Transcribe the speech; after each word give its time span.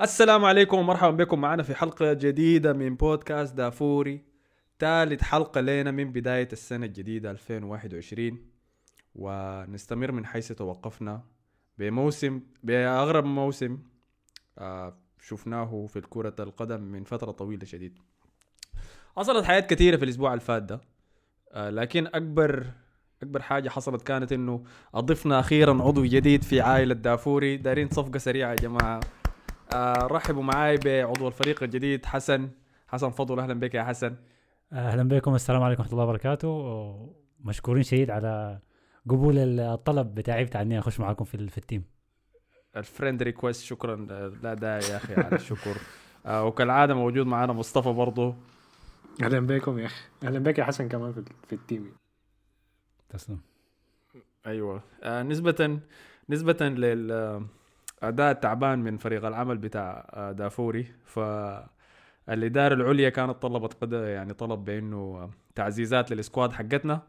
السلام 0.00 0.44
عليكم 0.44 0.78
ومرحبا 0.78 1.10
بكم. 1.10 1.40
معنا 1.40 1.62
في 1.62 1.74
حلقة 1.74 2.12
جديدة 2.12 2.72
من 2.72 2.96
بودكاست 2.96 3.54
دافوري. 3.54 4.24
ثالث 4.78 5.22
حلقة 5.22 5.60
لنا 5.60 5.90
من 5.90 6.12
بداية 6.12 6.48
السنة 6.52 6.86
الجديدة 6.86 7.30
2021 7.30 8.38
ونستمر 9.14 10.12
من 10.12 10.26
حيث 10.26 10.52
توقفنا 10.52 11.22
بموسم 11.78 12.40
بأغرب 12.62 13.24
موسم 13.24 13.78
آه 14.58 14.96
شفناه 15.22 15.86
في 15.86 16.00
كرة 16.00 16.34
القدم 16.38 16.80
من 16.80 17.04
فترة 17.04 17.30
طويلة 17.30 17.64
شديد. 17.64 17.98
حصلت 19.16 19.44
حاجات 19.44 19.70
كثيرة 19.70 19.96
في 19.96 20.04
الأسبوع 20.04 20.34
الفات 20.34 20.62
ده. 20.62 20.80
آه 21.52 21.70
لكن 21.70 22.06
أكبر 22.06 22.66
أكبر 23.22 23.42
حاجة 23.42 23.68
حصلت 23.68 24.02
كانت 24.02 24.32
إنه 24.32 24.64
أضفنا 24.94 25.40
أخيرا 25.40 25.82
عضو 25.82 26.04
جديد 26.04 26.44
في 26.44 26.60
عائلة 26.60 26.94
دافوري. 26.94 27.56
دارين 27.56 27.88
صفقة 27.88 28.18
سريعة 28.18 28.50
يا 28.50 28.56
جماعة. 28.56 28.96
آه 28.96 29.19
رحبوا 29.74 30.42
معاي 30.42 30.76
بعضو 30.76 31.28
الفريق 31.28 31.62
الجديد 31.62 32.06
حسن. 32.06 32.50
حسن 32.88 33.10
فضل 33.10 33.40
أهلا 33.40 33.54
بك 33.54 33.74
يا 33.74 33.84
حسن. 33.84 34.16
أهلا 34.72 35.02
بكم. 35.02 35.34
السلام 35.34 35.62
عليكم 35.62 35.82
ورحمة 35.82 35.92
الله 35.92 36.04
وبركاته. 36.04 37.14
مشكورين 37.40 37.82
شديد 37.82 38.10
على 38.10 38.58
قبول 39.08 39.38
الطلب 39.38 40.14
بتاعي 40.14 40.44
بتاع 40.44 40.62
إني 40.62 40.78
أخش 40.78 41.00
معاكم 41.00 41.24
في, 41.24 41.48
في 41.48 41.58
التيم. 41.58 41.84
الفريند 42.76 43.22
ريكوست 43.22 43.64
شكرا. 43.64 43.96
لا 44.42 44.54
داعي 44.54 44.80
يا 44.90 44.96
أخي 44.96 45.14
على 45.14 45.36
الشكر. 45.36 45.76
آه 46.26 46.44
وكالعادة 46.44 46.94
موجود 46.94 47.26
معنا 47.26 47.52
مصطفى 47.52 47.92
برضه 47.92 48.34
أهلا 49.22 49.40
بكم 49.40 49.78
يا 49.78 49.86
أخي. 49.86 50.04
أهلا 50.24 50.38
بك 50.38 50.58
يا 50.58 50.64
حسن 50.64 50.88
كمان 50.88 51.12
في, 51.12 51.24
في 51.46 51.52
ال 51.52 51.59
team. 51.59 51.92
تسلم. 53.08 53.40
أيوه. 54.46 54.82
آه 55.02 55.22
نسبة 55.22 55.80
نسبة 56.28 56.58
للاداء 58.02 58.30
التعبان 58.30 58.78
من 58.78 58.96
فريق 58.96 59.24
العمل 59.24 59.58
بتاع 59.58 60.08
آه 60.10 60.32
دافوري. 60.32 60.86
ف 61.04 61.20
الإدارة 62.28 62.74
العليا 62.74 63.08
كانت 63.08 63.42
طلبت 63.42 63.74
قد 63.74 63.92
يعني 63.92 64.34
طلب 64.34 64.64
بأنه 64.64 65.30
تعزيزات 65.54 66.10
للسكواد 66.10 66.52
حقتنا. 66.52 67.02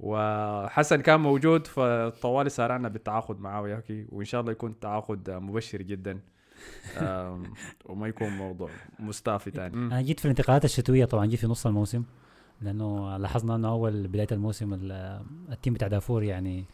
وحسن 0.00 1.00
كان 1.00 1.20
موجود 1.20 1.66
فطوالي 1.66 2.50
سارعنا 2.50 2.88
بالتعاقد 2.88 3.40
معاه 3.40 3.62
وياكي 3.62 4.06
وإن 4.08 4.24
شاء 4.24 4.40
الله 4.40 4.52
يكون 4.52 4.80
تعاقد 4.80 5.30
مبشر 5.30 5.82
جدا. 5.82 6.20
وما 7.88 8.08
يكون 8.08 8.28
موضوع 8.28 8.70
مستافي 8.98 9.50
ثاني 9.50 9.74
أنا 9.74 10.02
جيت 10.02 10.20
في 10.20 10.24
الانتقالات 10.24 10.64
الشتوية 10.64 11.04
طبعا 11.04 11.26
جيت 11.26 11.40
في 11.40 11.46
نص 11.46 11.66
الموسم 11.66 12.04
لأنه 12.60 13.16
لاحظنا 13.16 13.54
إنه 13.54 13.68
أول 13.68 14.06
بداية 14.08 14.26
الموسم 14.32 14.78
التيم 15.52 15.74
بتاع 15.74 15.88
دافور 15.88 16.22
يعني 16.22 16.64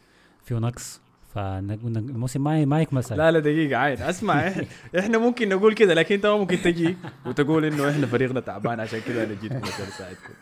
فيه 0.43 0.55
نقص. 0.55 1.01
فالموسم 1.29 2.43
ما 2.43 2.65
ما 2.65 2.81
يكمل 2.81 3.03
سنه 3.03 3.17
لا 3.17 3.31
لا 3.31 3.39
دقيقة 3.39 3.77
عايد 3.77 4.01
اسمع 4.01 4.51
إحنا 4.99 5.17
ممكن 5.17 5.49
نقول 5.49 5.73
كده 5.73 5.93
لكن 5.93 6.15
أنت 6.15 6.25
ممكن 6.25 6.57
تجي 6.57 6.97
وتقول 7.25 7.65
إنه 7.65 7.89
إحنا 7.89 8.07
فريقنا 8.07 8.39
تعبان 8.39 8.79
عشان 8.79 9.01
كده 9.07 9.23
أنا 9.23 9.33
جيتكم 9.33 9.63
عشان 9.63 9.85
اساعدكم 9.85 10.33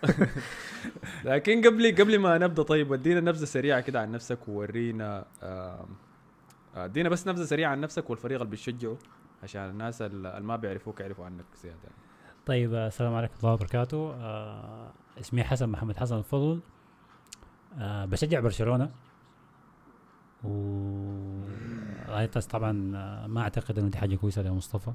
لكن 1.25 1.67
قبل 1.67 1.95
قبل 1.95 2.19
ما 2.19 2.37
نبدأ 2.37 2.63
طيب 2.63 2.91
ودينا 2.91 3.19
نبذة 3.19 3.45
سريعة 3.45 3.81
كده 3.81 4.01
عن 4.01 4.11
نفسك 4.11 4.47
وورينا 4.47 5.25
ادينا 6.75 7.09
بس 7.09 7.27
نبذة 7.27 7.43
سريعة 7.45 7.71
عن 7.71 7.81
نفسك 7.81 8.09
والفريق 8.09 8.41
اللي 8.41 8.51
بتشجعه 8.51 8.97
عشان 9.43 9.69
الناس 9.69 10.01
اللي 10.01 10.39
ما 10.41 10.55
بيعرفوك 10.55 10.99
يعرفوا 10.99 11.25
عنك 11.25 11.45
زيادة. 11.63 11.77
طيب 12.45 12.73
السلام 12.73 13.15
عليكم 13.15 13.33
ورحمة 13.33 13.49
الله 13.49 13.53
وبركاته. 13.53 14.13
آه 14.13 14.91
اسمي 15.19 15.43
حسن 15.43 15.69
محمد 15.69 15.97
حسن 15.97 16.17
الفضل. 16.17 16.59
آه 17.79 18.05
بشجع 18.05 18.39
برشلونة. 18.39 18.89
و 20.43 20.49
طبعا 22.51 22.71
ما 23.27 23.41
أعتقد 23.41 23.79
إنه 23.79 23.87
دي 23.89 23.97
حاجة 23.97 24.15
كويسة 24.15 24.41
لمصطفى. 24.41 24.91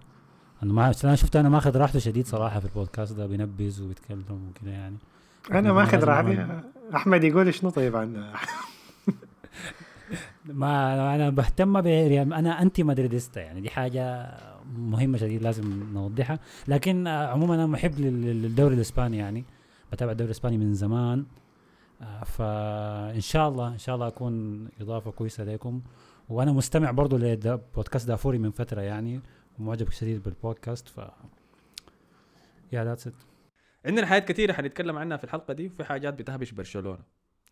انه 0.62 0.72
ما 0.72 0.92
أنا 1.04 1.14
شفت 1.14 1.36
أنا 1.36 1.48
ماخذ 1.48 1.76
راحته 1.76 1.98
شديد 1.98 2.26
صراحة 2.26 2.60
في 2.60 2.66
البودكاست 2.66 3.12
ده 3.12 3.26
بينبز 3.26 3.80
وبيتكلم 3.80 4.50
وكذا 4.50 4.70
يعني. 4.70 4.96
أنا 5.52 5.72
ماخذ 5.72 6.04
راحتي. 6.04 6.46
أحمد 6.94 7.24
يقول 7.24 7.54
شنو 7.54 7.70
طيب 7.70 7.96
عن 7.96 8.26
ما 10.44 11.14
أنا 11.14 11.30
بهتم 11.30 11.76
أنا 11.76 12.62
انتي 12.62 12.82
مدريديستا 12.82 13.40
يعني 13.40 13.60
دي 13.60 13.70
حاجة 13.70 14.34
مهمة 14.76 15.18
شديد 15.18 15.42
لازم 15.42 15.92
نوضحها. 15.92 16.38
لكن 16.68 17.08
عموما 17.08 17.54
أنا 17.54 17.66
محب 17.66 18.00
للدوري 18.00 18.74
الإسباني 18.74 19.18
يعني. 19.18 19.44
بتابع 19.92 20.12
الدوري 20.12 20.26
الإسباني 20.30 20.58
من 20.58 20.74
زمان. 20.74 21.24
فإن 22.24 23.20
شاء 23.20 23.48
الله 23.48 23.68
إن 23.68 23.78
شاء 23.78 23.94
الله 23.94 24.06
أكون 24.08 24.68
إضافة 24.80 25.10
كويسة 25.10 25.44
لكم 25.44 25.82
وأنا 26.28 26.52
مستمع 26.52 26.90
برضو 26.90 27.16
لبودكاست 27.16 28.08
دافوري 28.08 28.38
من 28.38 28.50
فترة 28.50 28.80
يعني 28.80 29.20
ومعجب 29.58 29.90
شديد 29.90 30.22
بالبودكاست 30.22 30.88
ف 30.88 31.00
يا 32.72 32.84
ذاتس 32.84 33.06
ات 33.06 33.14
عندنا 33.86 34.06
حاجات 34.06 34.28
كثيره 34.28 34.52
حنتكلم 34.52 34.98
عنها 34.98 35.16
في 35.16 35.24
الحلقة 35.24 35.54
دي 35.54 35.66
وفي 35.66 35.84
حاجات 35.84 36.14
بتهبش 36.14 36.50
برشلونة. 36.52 36.98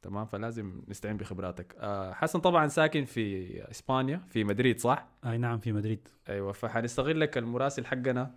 تمام؟ 0.03 0.27
فلازم 0.27 0.83
نستعين 0.89 1.16
بخبراتك. 1.16 1.77
أه 1.78 2.12
حسن 2.12 2.41
طبعا 2.41 2.69
ساكن 2.69 3.05
في 3.05 3.71
إسبانيا 3.71 4.22
في 4.28 4.44
مدريد 4.44 4.81
صح؟ 4.81 5.09
أي 5.27 5.39
نعم 5.39 5.59
في 5.59 5.72
مدريد. 5.72 6.09
أيوه 6.28 6.53
فحنستغل 6.53 7.21
لك 7.21 7.39
المراسل 7.39 7.87
حقنا 7.87 8.34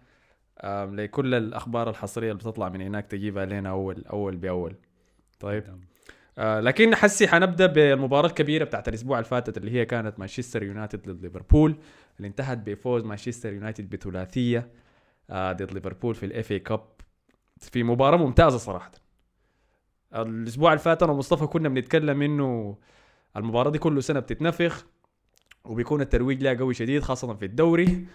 أه 0.57 0.85
لكل 0.85 1.33
الأخبار 1.33 1.89
الحصرية 1.89 2.31
اللي 2.31 2.39
بتطلع 2.39 2.69
من 2.69 2.81
هناك 2.81 3.07
تجيبها 3.07 3.45
لنا 3.45 3.69
أول 3.69 4.05
أول 4.05 4.35
بأول. 4.37 4.75
طيب. 5.39 5.63
آه 6.37 6.59
لكن 6.59 6.95
حسي 6.95 7.27
حنبدأ 7.27 7.65
بالمباراة 7.65 8.27
الكبيرة 8.27 8.63
بتاعت 8.63 8.87
الأسبوع 8.87 9.17
اللي 9.17 9.29
فاتت 9.29 9.57
اللي 9.57 9.71
هي 9.71 9.85
كانت 9.85 10.19
مانشستر 10.19 10.63
يونايتد 10.63 11.09
ضد 11.09 11.21
ليفربول 11.23 11.75
اللي 12.17 12.27
انتهت 12.27 12.57
بفوز 12.57 13.03
مانشستر 13.03 13.53
يونايتد 13.53 13.89
بثلاثية 13.89 14.71
آه 15.29 15.51
ضد 15.51 15.71
ليفربول 15.73 16.15
في 16.15 16.25
ال 16.25 16.51
FA 16.51 16.59
Cup. 16.59 16.83
في 17.57 17.83
مباراة 17.83 18.17
ممتازة 18.17 18.57
صراحة. 18.57 18.91
الأسبوع 20.15 20.73
اللي 20.73 20.83
فات 20.83 21.03
أنا 21.03 21.11
ومصطفى 21.11 21.47
كنا 21.47 21.69
بنتكلم 21.69 22.21
إنه 22.21 22.77
المباراة 23.37 23.69
دي 23.71 23.77
كل 23.79 24.03
سنة 24.03 24.19
بتتنفخ 24.19 24.85
وبيكون 25.65 26.01
الترويج 26.01 26.43
لها 26.43 26.53
قوي 26.53 26.73
شديد 26.73 27.01
خاصة 27.01 27.33
في 27.33 27.45
الدوري. 27.45 28.05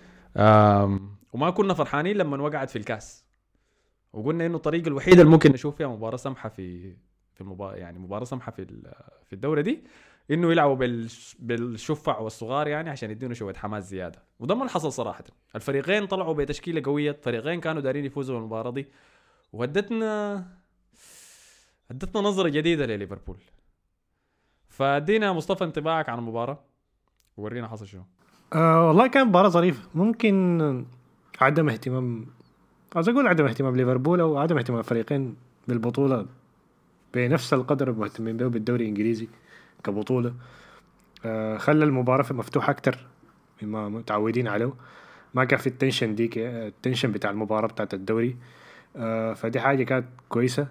وما 1.32 1.50
كنا 1.54 1.74
فرحانين 1.74 2.16
لما 2.16 2.42
وقعت 2.42 2.70
في 2.70 2.76
الكأس. 2.76 3.24
وقلنا 4.12 4.46
إنه 4.46 4.56
الطريقة 4.56 4.88
الوحيده 4.88 5.22
اللي 5.22 5.32
ممكن 5.32 5.52
نشوف 5.52 5.76
فيها 5.76 5.86
مباراة 5.86 6.16
سمحة 6.16 6.48
في 6.48 6.96
في 7.38 7.44
المباراة 7.44 7.76
يعني 7.76 7.99
مباراة 7.99 8.25
سمحة 8.25 8.53
في 8.53 8.66
في 9.26 9.32
الدورة 9.32 9.60
دي 9.60 9.84
إنه 10.31 10.50
يلعبوا 10.50 10.87
بالشفع 11.38 12.19
والصغار 12.19 12.69
يعني 12.69 12.91
عشان 12.91 13.10
يدينوا 13.10 13.34
شوية 13.34 13.54
حماس 13.54 13.88
زيادة. 13.88 14.22
وده 14.41 14.54
ما 14.54 14.69
حصل 14.69 14.93
صراحة. 14.93 15.25
الفريقين 15.54 16.06
طلعوا 16.06 16.34
بتشكيلة 16.34 16.82
قوية 16.84 17.19
فريقين 17.22 17.60
كانوا 17.60 17.82
دارين 17.82 18.04
يفوزوا 18.04 18.37
بالمباراة 18.37 18.71
دي. 18.71 18.88
وهدتنا 19.53 20.44
هدتنا 21.91 22.22
نظرة 22.22 22.49
جديدة 22.49 22.87
لليفربول. 22.87 23.38
فأدينا 24.69 25.32
مصطفى 25.32 25.65
انطباعك 25.65 26.09
عن 26.09 26.19
المباراة. 26.19 26.59
وورينا 27.37 27.69
حصل 27.69 27.87
شنو. 27.87 28.03
آه 28.55 28.88
والله 28.88 29.06
كان 29.06 29.28
مباراة 29.28 29.49
ظريفة. 29.49 29.88
ممكن 29.94 30.87
عدم 31.41 31.69
اهتمام 31.69 32.26
عايز 32.97 33.09
أقول 33.09 33.26
عدم 33.26 33.44
اهتمام 33.47 33.76
ليفربول 33.76 34.20
أو 34.20 34.38
عدم 34.38 34.56
اهتمام 34.59 34.78
الفريقين 34.78 35.37
بالبطولة. 35.69 36.26
بنفس 37.14 37.54
القدر 37.54 37.91
المهتمين 37.91 38.36
به 38.36 38.46
بالدوري 38.46 38.84
الإنجليزي 38.84 39.28
كبطولة. 39.84 40.34
آه 41.24 41.56
خلى 41.56 41.84
المباراة 41.84 42.32
مفتوحة 42.32 42.70
أكتر 42.70 42.98
مما 43.62 43.88
متعودين 43.88 44.48
عليه. 44.48 44.72
ما 45.34 45.44
كان 45.44 45.58
في 45.58 45.66
ال 45.66 45.72
tension 45.72 46.14
ديك 46.14 46.38
ال 46.38 46.48
tension 46.48 47.12
بتاع 47.12 47.30
المباراة 47.30 47.66
بتاعت 47.66 47.94
الدوري. 47.94 48.36
آه 48.96 49.34
فدي 49.34 49.60
حاجة 49.60 49.84
كانت 49.84 50.06
كويسة. 50.28 50.69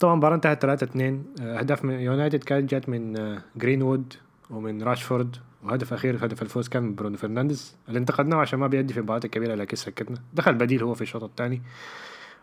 طبعا 0.00 0.12
المباراه 0.12 0.34
انتهت 0.34 0.62
3 0.62 0.84
2 0.84 1.24
اهداف 1.40 1.84
من 1.84 1.94
يونايتد 1.94 2.44
كانت 2.44 2.70
جات 2.70 2.88
من 2.88 3.18
آه 3.18 3.42
جرين 3.56 3.82
وود 3.82 4.14
ومن 4.50 4.82
راشفورد 4.82 5.36
وهدف 5.62 5.92
أخير 5.92 6.24
هدف 6.24 6.42
الفوز 6.42 6.68
كان 6.68 6.82
من 6.82 6.94
برونو 6.94 7.16
فرنانديز. 7.16 7.76
اللي 7.88 7.98
انتقدناه 7.98 8.36
عشان 8.36 8.58
ما 8.58 8.66
بيدي 8.66 8.92
في 8.92 8.98
المباريات 8.98 9.24
الكبيره 9.24 9.54
لكن 9.54 9.76
سكتنا. 9.76 10.16
دخل 10.34 10.54
بديل 10.54 10.82
هو 10.82 10.94
في 10.94 11.02
الشوط 11.02 11.24
الثاني. 11.24 11.62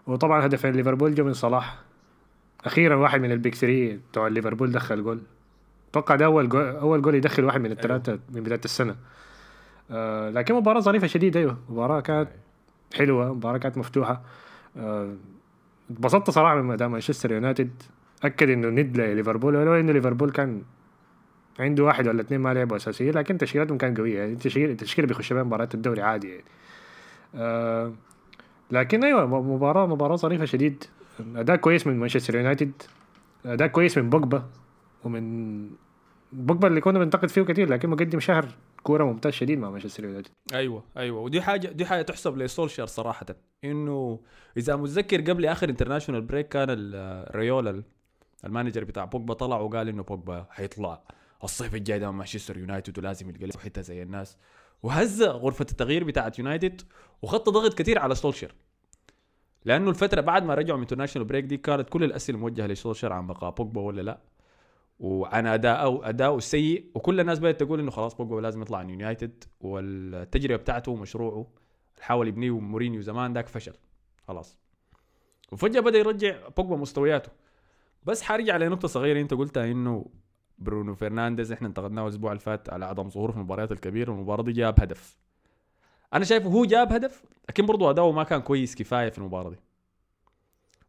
وطبعا 0.07 0.45
هدفين 0.45 0.71
ليفربول 0.71 1.15
جو 1.15 1.23
من 1.23 1.33
صلاح 1.33 1.86
أخيرا 2.65 2.95
واحد 2.95 3.21
من 3.21 3.31
ال 3.31 3.37
big 3.37 3.55
3 3.55 3.99
بتوع 4.11 4.27
ليفربول 4.27 4.71
دخل 4.71 5.03
جول. 5.03 5.21
أتوقع 5.91 6.15
ده 6.15 6.25
أول 6.25 6.49
جول 6.49 6.63
أول 6.65 7.01
جول 7.01 7.15
يدخل 7.15 7.43
واحد 7.43 7.61
من 7.61 7.71
الثلاثه 7.71 8.11
أيوه. 8.11 8.21
من 8.33 8.43
بداية 8.43 8.61
السنة. 8.65 8.95
آه 9.91 10.29
لكن 10.29 10.53
مباراة 10.55 10.79
ظريفة 10.79 11.07
شديد 11.07 11.37
أيوه. 11.37 11.57
مباراة 11.69 11.99
كانت 11.99 12.29
حلوة 12.95 13.33
مباراة 13.33 13.57
كانت 13.57 13.77
مفتوحة. 13.77 14.21
اتبسطت 15.91 16.29
آه 16.29 16.31
صراحة 16.31 16.55
من 16.55 16.63
مدام 16.63 16.91
مانشستر 16.91 17.31
يونايتد. 17.31 17.83
أكد 18.23 18.49
إنه 18.49 18.69
ند 18.69 18.97
لليفربول 18.97 19.55
ولو 19.55 19.73
إنه 19.73 19.91
ليفربول 19.91 20.31
كان 20.31 20.61
عنده 21.59 21.83
واحد 21.83 22.07
ولا 22.07 22.21
اثنين 22.21 22.39
ما 22.41 22.53
لعبوا 22.53 22.77
اساسيين 22.77 23.13
لكن 23.13 23.37
تشكيلتهم 23.37 23.77
كانت 23.77 23.97
قوية. 23.97 24.19
يعني 24.19 24.33
التشكيلة 24.33 24.71
التشكيله 24.71 25.07
بيخش 25.07 25.33
بها 25.33 25.43
مباريات 25.43 25.75
الدوري 25.75 26.01
عادي 26.01 26.29
يعني. 26.29 26.43
آه 27.35 27.93
لكن 28.71 29.03
أيوه 29.03 29.41
مباراة 29.41 29.87
مباراة 29.87 30.15
ظريفة 30.15 30.45
شديد. 30.45 30.83
اداء 31.19 31.55
كويس 31.55 31.87
من 31.87 31.99
مانشستر 31.99 32.35
يونايتد 32.35 32.71
اداء 33.45 33.67
كويس 33.67 33.97
من 33.97 34.09
بوجبا 34.09 34.49
ومن 35.03 35.69
بوجبا 36.31 36.67
اللي 36.67 36.81
كنا 36.81 36.99
بننتقد 36.99 37.29
فيه 37.29 37.41
كثير 37.41 37.69
لكن 37.69 37.89
مقدم 37.89 38.19
شهر 38.19 38.47
كورة 38.83 39.03
ممتاز 39.03 39.33
شديد 39.33 39.59
مع 39.59 39.69
مانشستر 39.69 40.03
يونايتد. 40.05 40.31
أيوه 40.53 40.83
أيوه. 40.97 41.19
ودي 41.19 41.41
حاجة 41.41 41.67
دي 41.67 41.85
حاجة 41.85 42.01
تحسب 42.01 42.37
لسولشير 42.37 42.85
صراحة. 42.85 43.25
إنه 43.63 44.19
إذا 44.57 44.75
متذكر 44.75 45.21
قبل 45.21 45.45
آخر 45.45 45.69
international 45.69 46.21
break 46.21 46.47
كان 46.47 46.69
ال- 46.69 46.95
الريولا 47.29 47.83
ال 48.45 48.50
manager 48.50 48.83
بتاع 48.83 49.05
بوجبا 49.05 49.33
طلع 49.33 49.57
وقال 49.59 49.89
إنه 49.89 50.03
بوجبا 50.03 50.45
حيطلع 50.49 51.01
الصيف 51.43 51.75
الجاي 51.75 51.99
ده 51.99 52.11
مانشستر 52.11 52.57
يونايتد 52.57 52.99
ولازم 52.99 53.29
يلقى 53.29 53.59
حتة 53.59 53.81
زي 53.81 54.03
الناس. 54.03 54.37
وهز 54.83 55.23
غرفة 55.23 55.65
التغيير 55.71 56.03
بتاعت 56.03 56.39
يونايتد 56.39 56.81
وخت 57.21 57.49
ضغط 57.49 57.73
كثير 57.73 57.99
على 57.99 58.15
سولشير. 58.15 58.55
لأنه 59.67 59.89
الفترة 59.89 60.21
بعد 60.21 60.43
ما 60.43 60.53
رجعوا 60.55 60.77
من 60.77 60.83
international 60.83 61.27
break 61.27 61.45
دي 61.45 61.57
كانت 61.57 61.89
كل 61.89 62.03
الأسئلة 62.03 62.37
موجهة 62.37 62.67
لسولشير 62.67 63.13
عن 63.13 63.27
بقاء 63.27 63.51
بوجبا 63.51 63.81
ولا 63.81 64.01
لا؟ 64.01 64.19
وعن 64.99 65.47
اداءه 65.47 66.09
أداؤه 66.09 66.37
السيء 66.37 66.91
وكل 66.95 67.19
الناس 67.19 67.39
بدأت 67.39 67.59
تقول 67.59 67.79
إنه 67.79 67.91
خلاص 67.91 68.15
بوجبا 68.15 68.41
لازم 68.41 68.61
يطلع 68.61 68.77
عن 68.77 68.89
يونايتد 68.89 69.43
والتجربة 69.61 70.55
بتاعته 70.55 70.91
ومشروعه 70.91 71.47
حاول 72.01 72.27
يبنيه 72.27 72.59
مورينيو 72.59 73.01
زمان 73.01 73.33
ذاك 73.33 73.47
فشل. 73.47 73.73
خلاص. 74.27 74.57
وفجأة 75.51 75.79
بدأ 75.79 75.97
يرجع 75.97 76.47
بوجبا 76.57 76.75
مستوياته. 76.75 77.31
بس 78.03 78.21
حارجع 78.21 78.57
لنقطة 78.57 78.87
صغيرة 78.87 79.21
أنت 79.21 79.33
قلتها 79.33 79.71
إنه 79.71 80.05
برونو 80.57 80.95
فرنانديز 80.95 81.51
إحنا 81.51 81.67
انتقدناه 81.67 82.03
الأسبوع 82.03 82.31
اللي 82.31 82.39
فات 82.41 82.69
على 82.69 82.85
عدم 82.85 83.09
ظهوره 83.09 83.31
في 83.31 83.37
المباريات 83.37 83.71
الكبيرة 83.71 84.11
والمباراة 84.11 84.43
دي 84.43 84.51
جاب 84.51 84.79
هدف. 84.79 85.17
أنا 86.13 86.25
شايفه 86.25 86.49
هو 86.49 86.65
جاب 86.65 86.93
هدف 86.93 87.23
لكن 87.49 87.65
برضه 87.65 87.89
أداؤه 87.89 88.11
ما 88.11 88.23
كان 88.23 88.41
كويس 88.41 88.75
كفاية 88.75 89.09
في 89.09 89.17
المباراة 89.17 89.49
دي. 89.49 89.59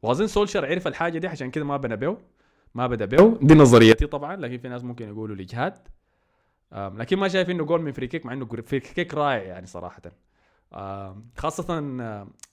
وأظن 0.03 0.27
سولشر 0.27 0.67
عرف 0.67 0.87
الحاجة 0.87 1.19
دي 1.19 1.27
عشان 1.27 1.51
كده 1.51 1.65
ما 1.65 1.77
بنى 1.77 1.97
بيه 1.97 2.19
ما 2.75 2.87
بدا 2.87 3.05
بيه 3.05 3.39
دي 3.43 3.55
نظريتي 3.55 4.07
طبعا 4.07 4.37
لكن 4.37 4.59
في 4.59 4.69
ناس 4.69 4.85
ممكن 4.85 5.09
يقولوا 5.09 5.37
الاجهاد 5.37 5.89
لكن 6.73 7.17
ما 7.19 7.29
شايف 7.29 7.51
إنه 7.51 7.65
جول 7.65 7.83
من 7.83 7.93
free 7.93 8.07
kick 8.07 8.27
مع 8.27 8.33
إنه 8.33 8.47
free 8.47 8.81
kick 8.81 9.15
رائع 9.15 9.43
يعني 9.43 9.67
صراحة. 9.67 10.03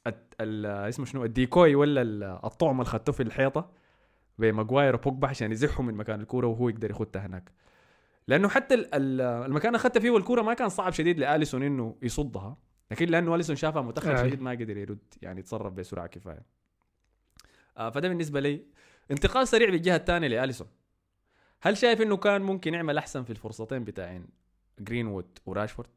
الت- 0.08 0.36
ال- 0.42 0.66
اسمه 0.66 1.06
شنو 1.06 1.26
ال 1.26 1.34
decoy 1.34 1.76
ولا 1.76 2.02
ال- 2.02 2.24
الطعم 2.24 2.72
اللي 2.82 2.86
خدته 2.92 3.12
في 3.12 3.24
الحيطة 3.24 3.70
بين 4.38 4.54
ماجواير 4.54 4.96
وبوجبا 4.96 5.28
عشان 5.28 5.52
يزحوا 5.52 5.86
من 5.86 5.94
مكان 5.94 6.22
الكورة 6.22 6.48
وهو 6.48 6.70
يقدر 6.70 6.92
يخدها 6.92 7.26
هناك. 7.26 7.52
لأنه 8.28 8.48
حتى 8.48 8.76
ال- 8.76 8.96
ال- 8.96 9.22
المكان 9.22 9.68
اللي 9.68 9.76
اخذتها 9.76 10.00
فيه 10.00 10.18
الكوره 10.18 10.42
ما 10.42 10.54
كان 10.54 10.70
صعب 10.70 10.94
شديد 10.94 11.20
لآليسون 11.20 11.64
إنه 11.64 11.96
يصدها. 12.02 12.58
لكن 12.92 13.06
لأنه 13.06 13.36
آليسون 13.36 13.56
شافها 13.56 13.82
متأخر 13.82 14.12
أي. 14.12 14.18
شديد 14.18 14.42
ما 14.42 14.52
قدر 14.52 14.78
يرد 14.78 15.00
يعني 15.22 15.40
يتصرف 15.40 15.74
بسرعة 15.74 16.08
كفاية. 16.08 16.46
آه 17.78 17.90
فده 17.90 18.08
بالنسبة 18.08 18.40
لي 18.40 18.62
انتقال 19.12 19.48
سريع 19.48 19.70
بالجهة 19.70 19.96
الثانية 19.96 20.28
لآليسون. 20.28 20.68
هل 21.62 21.78
شايف 21.78 22.02
إنه 22.02 22.18
كان 22.18 22.42
ممكن 22.42 22.74
يعمل 22.74 22.98
أحسن 22.98 23.24
في 23.24 23.30
الفرصتين 23.30 23.84
بتاعين 23.84 24.26
جرينوود 24.80 25.26
وراشفورد؟ 25.46 25.90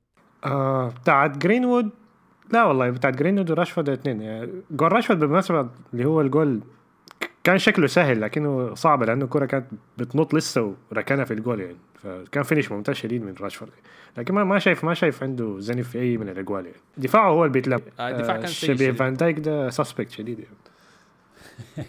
آه 0.45 0.89
بتاعت 0.89 1.39
جرينوود 1.39 1.91
لا 2.53 2.65
والله 2.65 2.91
بتاعت 2.91 3.17
جرينوود 3.17 3.51
وراشفورد 3.51 3.89
الاثنين. 3.89 4.23
يعني 4.23 4.63
جول 4.71 4.93
راشفورد 4.93 5.19
بالمناسبة 5.21 5.71
اللي 5.93 6.05
هو 6.05 6.21
الجول 6.21 6.63
كان 7.45 7.59
شكله 7.59 7.87
سهل 7.87 8.21
لكنه 8.21 8.75
صعب 8.75 9.03
لأنه 9.03 9.25
الكرة 9.25 9.47
كانت 9.47 9.67
بتنط 9.99 10.35
لسه 10.35 10.75
وركنها 10.91 11.25
في 11.25 11.35
الجول 11.35 11.61
يعني. 11.61 11.77
فكان 12.03 12.43
finish 12.43 12.73
ممتاز 12.73 12.97
شديد 12.97 13.23
من 13.23 13.35
راشفورد. 13.41 13.71
لكن 14.17 14.35
ما 14.35 14.45
ما 14.45 14.59
شايف 14.59 14.85
ما 14.85 14.95
شايف 14.95 15.23
عنده 15.23 15.61
زنف 15.61 15.89
في 15.89 15.99
أي 16.01 16.17
من 16.17 16.29
الأجوال 16.29 16.67
يعني. 16.67 16.77
دفاعه 16.97 17.31
هو 17.31 17.45
اللي 17.45 17.53
بيتلعب 17.53 17.81
آه، 18.01 18.11
الدفاع 18.11 18.37
كان 18.37 18.47
سيء 18.47 18.75
شبيه. 18.75 18.93
فان 18.93 19.15
دايك 19.15 19.39
ده 19.39 19.71
suspect 19.71 20.11
شديد 20.11 20.39
يعني. 20.39 20.57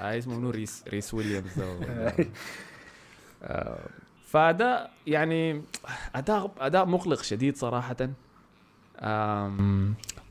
آه 0.00 0.18
اسمه 0.18 0.38
منو؟ 0.38 0.50
ريس 0.50 0.84
ريس 0.88 1.14
ويليامز 1.14 1.60
آه. 3.42 3.78
فده 4.26 4.88
يعني 5.06 5.62
اداء 6.14 6.52
أداء 6.60 6.86
مقلق 6.86 7.22
شديد 7.22 7.56
صراحة. 7.56 7.96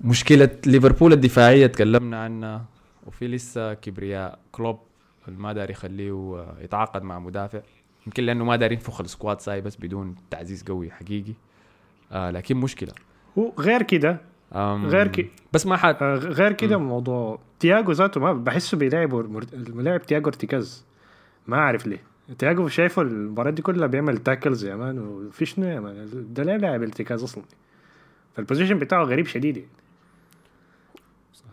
مشكلة 0.02 0.50
ليفربول 0.66 1.14
الدفاعية 1.14 1.68
تكلمنا 1.68 2.24
عنها. 2.24 2.66
وفي 3.08 3.28
لسه 3.28 3.74
كبرياء 3.74 4.40
كلوب 4.52 4.80
ما 5.28 5.54
داري 5.54 5.72
يخليه 5.72 6.46
يتعاقد 6.62 7.04
مع 7.04 7.20
مدافع. 7.20 7.62
يمكن 8.08 8.24
لأنه 8.24 8.46
ما 8.46 8.56
داري 8.56 8.74
ينفخ 8.76 9.02
ال 9.02 9.08
squad 9.08 9.42
ساي 9.42 9.62
بس 9.62 9.76
بدون 9.76 10.16
تعزيز 10.32 10.64
قوي 10.64 10.92
حقيقي. 10.92 11.34
آه 12.12 12.32
لكن 12.32 12.58
مشكلة. 12.58 12.92
وغير 13.36 13.82
كده 13.84 14.22
غير 14.86 15.08
كي- 15.08 15.30
بس 15.54 15.66
ما 15.66 15.78
حد 15.78 15.96
آه، 16.04 16.16
غير 16.16 16.54
كده 16.54 16.78
موضوع 16.78 17.40
تياجو 17.60 17.92
ذاته 17.92 18.22
ما 18.22 18.34
بحسه 18.34 18.78
بيلعب 18.78 19.16
الملاعب 19.54 20.02
تياجو 20.02 20.28
ارتكاز 20.30 20.86
ما 21.48 21.58
أعرف 21.58 21.88
ليه. 21.88 22.04
تياجو 22.40 22.68
شايفه 22.68 23.02
المباراة 23.02 23.52
دي 23.52 23.62
كلها 23.62 23.88
بيعمل 23.88 24.18
tackles 24.18 24.66
يا 24.66 24.76
man 24.76 25.00
وفي 25.00 25.46
شنو 25.46 25.66
يا 25.66 25.80
man. 25.80 26.08
ده 26.34 26.44
لا 26.44 26.58
لاعب 26.58 26.82
ارتكاز 26.82 27.24
أصلا. 27.24 27.44
فال 28.36 28.45
position 28.45 28.80
بتاعه 28.80 29.04
غريب 29.04 29.26
شديد 29.26 29.58
يعني. 29.58 29.70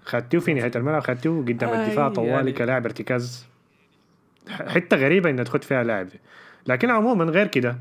خدتوه 0.04 0.40
في 0.40 0.54
نهاية 0.54 0.70
الملعب 0.76 1.02
خدتوه 1.02 1.42
قدام 1.44 1.70
آه، 1.70 1.84
الدفاع 1.86 2.08
طوالي 2.08 2.30
يعني- 2.30 2.52
كلاعب 2.52 2.84
ارتكاز. 2.84 3.46
حتة 4.50 4.96
غريبة 4.96 5.30
إنها 5.30 5.44
تخد 5.44 5.64
فيها 5.64 5.82
لاعب 5.84 6.06
دي. 6.06 6.20
لكن 6.66 6.90
عموما 6.90 7.24
غير 7.24 7.46
كده 7.46 7.78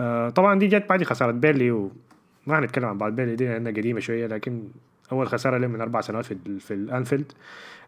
آه 0.00 0.28
طبعا 0.30 0.58
دي 0.58 0.66
جت 0.66 0.88
بعد 0.88 1.02
خسارة 1.04 1.30
بيرنلي 1.30 1.70
وما 1.70 2.58
هنتكلم 2.58 2.84
عن 2.84 2.98
بعض 2.98 3.12
بيرنلي 3.12 3.36
دي 3.36 3.48
لأنها 3.48 3.72
قديمة 3.72 4.00
شوية 4.00 4.26
لكن 4.26 4.62
أول 5.12 5.28
خسارة 5.28 5.58
له 5.58 5.66
من 5.66 5.80
أربع 5.80 6.00
سنوات 6.00 6.24
في 6.24 6.36
في 6.60 6.74
الأنفيلد. 6.74 7.32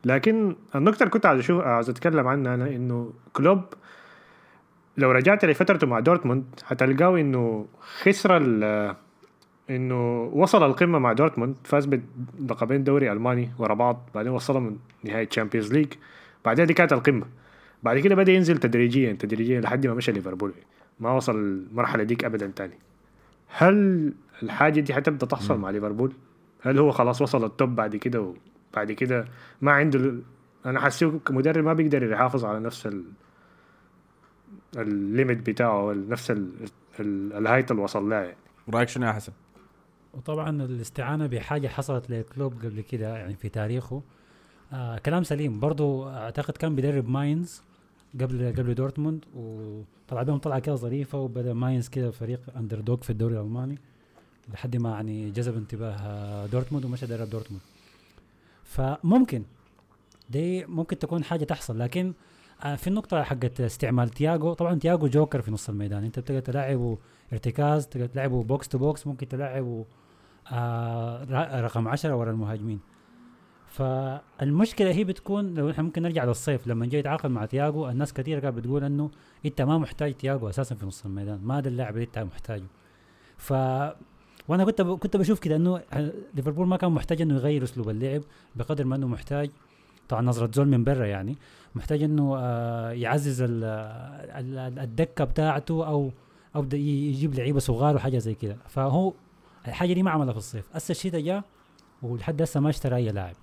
لكن 0.04 0.56
النقطة 0.74 0.98
اللي 1.02 1.10
كنت 1.10 1.26
عايز 1.26 1.38
أشوف 1.40 1.62
عايز 1.64 1.90
أتكلم 1.90 2.26
عنها 2.28 2.54
أنا 2.54 2.66
إنه 2.66 3.12
كلوب 3.32 3.60
لو 4.98 5.10
رجعت 5.10 5.44
لفترته 5.44 5.86
مع 5.86 6.00
دورتموند 6.00 6.44
هتلقاه 6.66 7.20
إنه 7.20 7.66
خسر 8.02 8.36
ال- 8.36 8.94
إنه 9.70 10.22
وصل 10.22 10.62
القمة 10.66 10.98
مع 10.98 11.12
دورتموند 11.12 11.56
فاز 11.64 11.88
بلقبين 12.38 12.84
دوري 12.84 13.12
ألماني 13.12 13.50
ورا 13.58 13.74
بعض 13.74 14.08
بعدين 14.14 14.32
وصلهم 14.32 14.78
نهايه 15.04 15.24
تشامبيونز 15.24 15.72
ليج 15.72 15.92
بعدين 16.44 16.66
دي 16.66 16.74
كانت 16.74 16.92
القمة. 16.92 17.26
بعد 17.82 17.98
كده 17.98 18.14
بدأ 18.14 18.32
ينزل 18.32 18.58
تدريجيا 18.58 19.12
تدريجيا 19.12 19.60
لحد 19.60 19.86
ما 19.86 19.94
مشى 19.94 20.12
ليفربول. 20.12 20.52
ما 21.00 21.12
وصل 21.12 21.36
المرحلة 21.36 22.02
ديك 22.02 22.24
ابدا 22.24 22.46
تاني. 22.56 22.78
هل 23.48 24.12
الحاجة 24.42 24.80
دي 24.80 24.94
حتبدأ 24.94 25.26
تحصل 25.26 25.58
مع 25.58 25.70
ليفربول؟ 25.70 26.12
هل 26.60 26.78
هو 26.78 26.90
خلاص 26.90 27.22
وصل 27.22 27.44
ال 27.44 27.52
top 27.52 27.74
بعد 27.76 27.96
كده 27.96 28.32
وبعد 28.72 28.92
كده 28.92 29.24
ما 29.60 29.72
عنده 29.72 30.14
أنا 30.66 30.80
حاسه 30.80 31.18
كمدرب 31.18 31.64
ما 31.64 31.72
بيقدر 31.72 32.12
يحافظ 32.12 32.44
على 32.44 32.60
نفس 32.60 32.86
ال 32.86 33.04
ال 34.76 34.89
limit 34.89 35.50
بتاعه 35.50 35.80
أو 35.80 35.92
نفس 35.92 36.30
ال- 36.30 36.52
ال- 37.00 37.32
ال 37.32 37.38
height 37.38 37.70
اللي 37.70 37.82
وصل 37.82 38.08
لها 38.10 38.22
يعني. 38.24 38.36
رأيك 38.74 38.88
شنو 38.88 39.06
يا 39.06 39.12
حسن؟ 39.12 39.32
وطبعا 40.16 40.62
الاستعانة 40.62 41.26
بحاجة 41.26 41.68
حصلت 41.68 42.10
لكلوب 42.10 42.52
قبل 42.52 42.80
كده 42.80 43.16
يعني 43.16 43.34
في 43.34 43.48
تاريخه. 43.48 44.02
آه 44.72 44.98
كلام 44.98 45.22
سليم. 45.22 45.60
برضو 45.60 46.08
أعتقد 46.08 46.56
كان 46.56 46.76
بيدرب 46.76 47.08
ماينز 47.08 47.62
قبل 48.20 48.54
قبل 48.58 48.74
دورتموند 48.74 49.24
وطلع 49.34 50.22
بهم 50.22 50.38
طلعة 50.38 50.58
كده 50.58 50.74
ظريفة 50.74 51.18
وبدأ 51.18 51.52
ماينز 51.52 51.88
كده 51.88 52.10
فريق 52.10 52.40
underdog 52.56 52.96
في 52.96 53.10
الدوري 53.10 53.34
الألماني 53.34 53.78
لحد 54.52 54.76
ما 54.76 54.90
يعني 54.90 55.30
جذب 55.30 55.56
انتباه 55.56 55.92
آه، 55.92 56.46
دورتموند 56.46 56.84
ومشى 56.84 57.06
درب 57.06 57.30
دورتموند. 57.30 57.62
فممكن 58.64 59.42
دي 60.30 60.64
ممكن 60.64 60.98
تكون 60.98 61.24
حاجة 61.24 61.44
تحصل. 61.44 61.78
لكن 61.78 62.12
آه، 62.64 62.76
في 62.76 62.86
النقطة 62.86 63.22
حقت 63.22 63.60
استعمال 63.60 64.08
تياجو 64.08 64.52
طبعا 64.52 64.78
تياجو 64.78 65.06
جوكر 65.06 65.40
في 65.40 65.50
نص 65.50 65.68
الميدان. 65.68 66.04
انت 66.04 66.18
بتقدر 66.18 66.40
تلعبه 66.40 66.98
ارتكاز 67.32 67.86
تقدر 67.86 68.06
تلعبه 68.06 68.42
box 68.42 68.68
to 68.68 68.78
box 68.78 69.06
ممكن 69.06 69.28
تلعبه 69.28 69.84
آه 70.52 71.60
رقم 71.60 71.88
10 71.88 72.14
ورا 72.14 72.30
المهاجمين. 72.30 72.80
فالمشكلة 73.66 74.90
هي 74.92 75.04
بتكون 75.04 75.54
لو 75.54 75.70
إحنا 75.70 75.82
ممكن 75.84 76.02
نرجع 76.02 76.24
للصيف 76.24 76.66
لما 76.66 76.86
جاي 76.86 77.00
يتعاقد 77.00 77.30
مع 77.30 77.46
تياجو 77.46 77.88
الناس 77.88 78.12
كثير 78.12 78.38
كانت 78.40 78.56
بتقول 78.56 78.84
إنه 78.84 79.10
أنت 79.46 79.62
ما 79.62 79.78
محتاج 79.78 80.14
تياجو 80.14 80.48
أساسا 80.48 80.74
في 80.74 80.86
نص 80.86 81.04
الميدان 81.04 81.40
ما 81.42 81.60
ده 81.60 81.70
اللاعب 81.70 81.94
اللي 81.94 82.04
أنت 82.04 82.18
محتاجه. 82.18 82.64
ف 83.36 83.52
وأنا 84.48 84.64
كنت 84.64 84.82
ب... 84.82 84.98
كنت 84.98 85.16
بشوف 85.16 85.38
كده 85.38 85.56
إنه 85.56 85.80
ليفربول 86.34 86.66
ما 86.66 86.76
كان 86.76 86.92
محتاج 86.92 87.22
إنه 87.22 87.34
يغير 87.34 87.62
أسلوب 87.62 87.90
اللعب 87.90 88.22
بقدر 88.56 88.84
ما 88.84 88.96
إنه 88.96 89.06
محتاج 89.08 89.50
طبعا 90.08 90.22
نظرة 90.22 90.50
زول 90.54 90.68
من 90.68 90.84
برا 90.84 91.06
يعني 91.06 91.36
محتاج 91.74 92.02
إنه 92.02 92.36
آه 92.38 92.90
يعزز 92.90 93.42
ال... 93.42 93.64
ال- 93.64 94.58
ال- 94.58 94.78
الدكة 94.78 95.24
بتاعته 95.24 95.86
أو 95.86 96.10
أو 96.56 96.66
يجيب 96.72 97.34
لعيبة 97.34 97.58
صغار 97.58 97.96
وحاجة 97.96 98.18
زي 98.18 98.34
كده. 98.34 98.56
فهو 98.68 99.12
الحاجة 99.68 99.92
دي 99.92 100.02
ما 100.02 100.10
عملها 100.10 100.32
في 100.32 100.38
الصيف. 100.38 100.64
هسه 100.72 100.92
الشتاء 100.92 101.20
جاء 101.20 101.44
ولحد 102.02 102.42
هسه 102.42 102.60
ما 102.60 102.70
اشترى 102.70 102.96
أي 102.96 103.12
لاعب. 103.12 103.36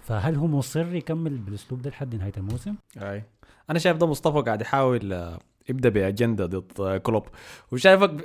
فهل 0.00 0.34
هو 0.34 0.46
مصر 0.46 0.94
يكمل 0.94 1.38
بالأسلوب 1.38 1.82
ده 1.82 1.90
لحد 1.90 2.14
نهاية 2.14 2.32
الموسم؟ 2.36 2.74
أي. 2.96 3.24
أنا 3.70 3.78
شايف 3.78 3.96
ده 3.96 4.06
مصطفى 4.06 4.40
قاعد 4.42 4.60
يحاول 4.60 5.12
آه، 5.12 5.38
يبدأ 5.68 5.88
بأجندة 5.88 6.46
ضد 6.46 6.80
آه، 6.80 6.98
كلوب. 6.98 7.26
وشايفك 7.72 8.10
ب... 8.10 8.20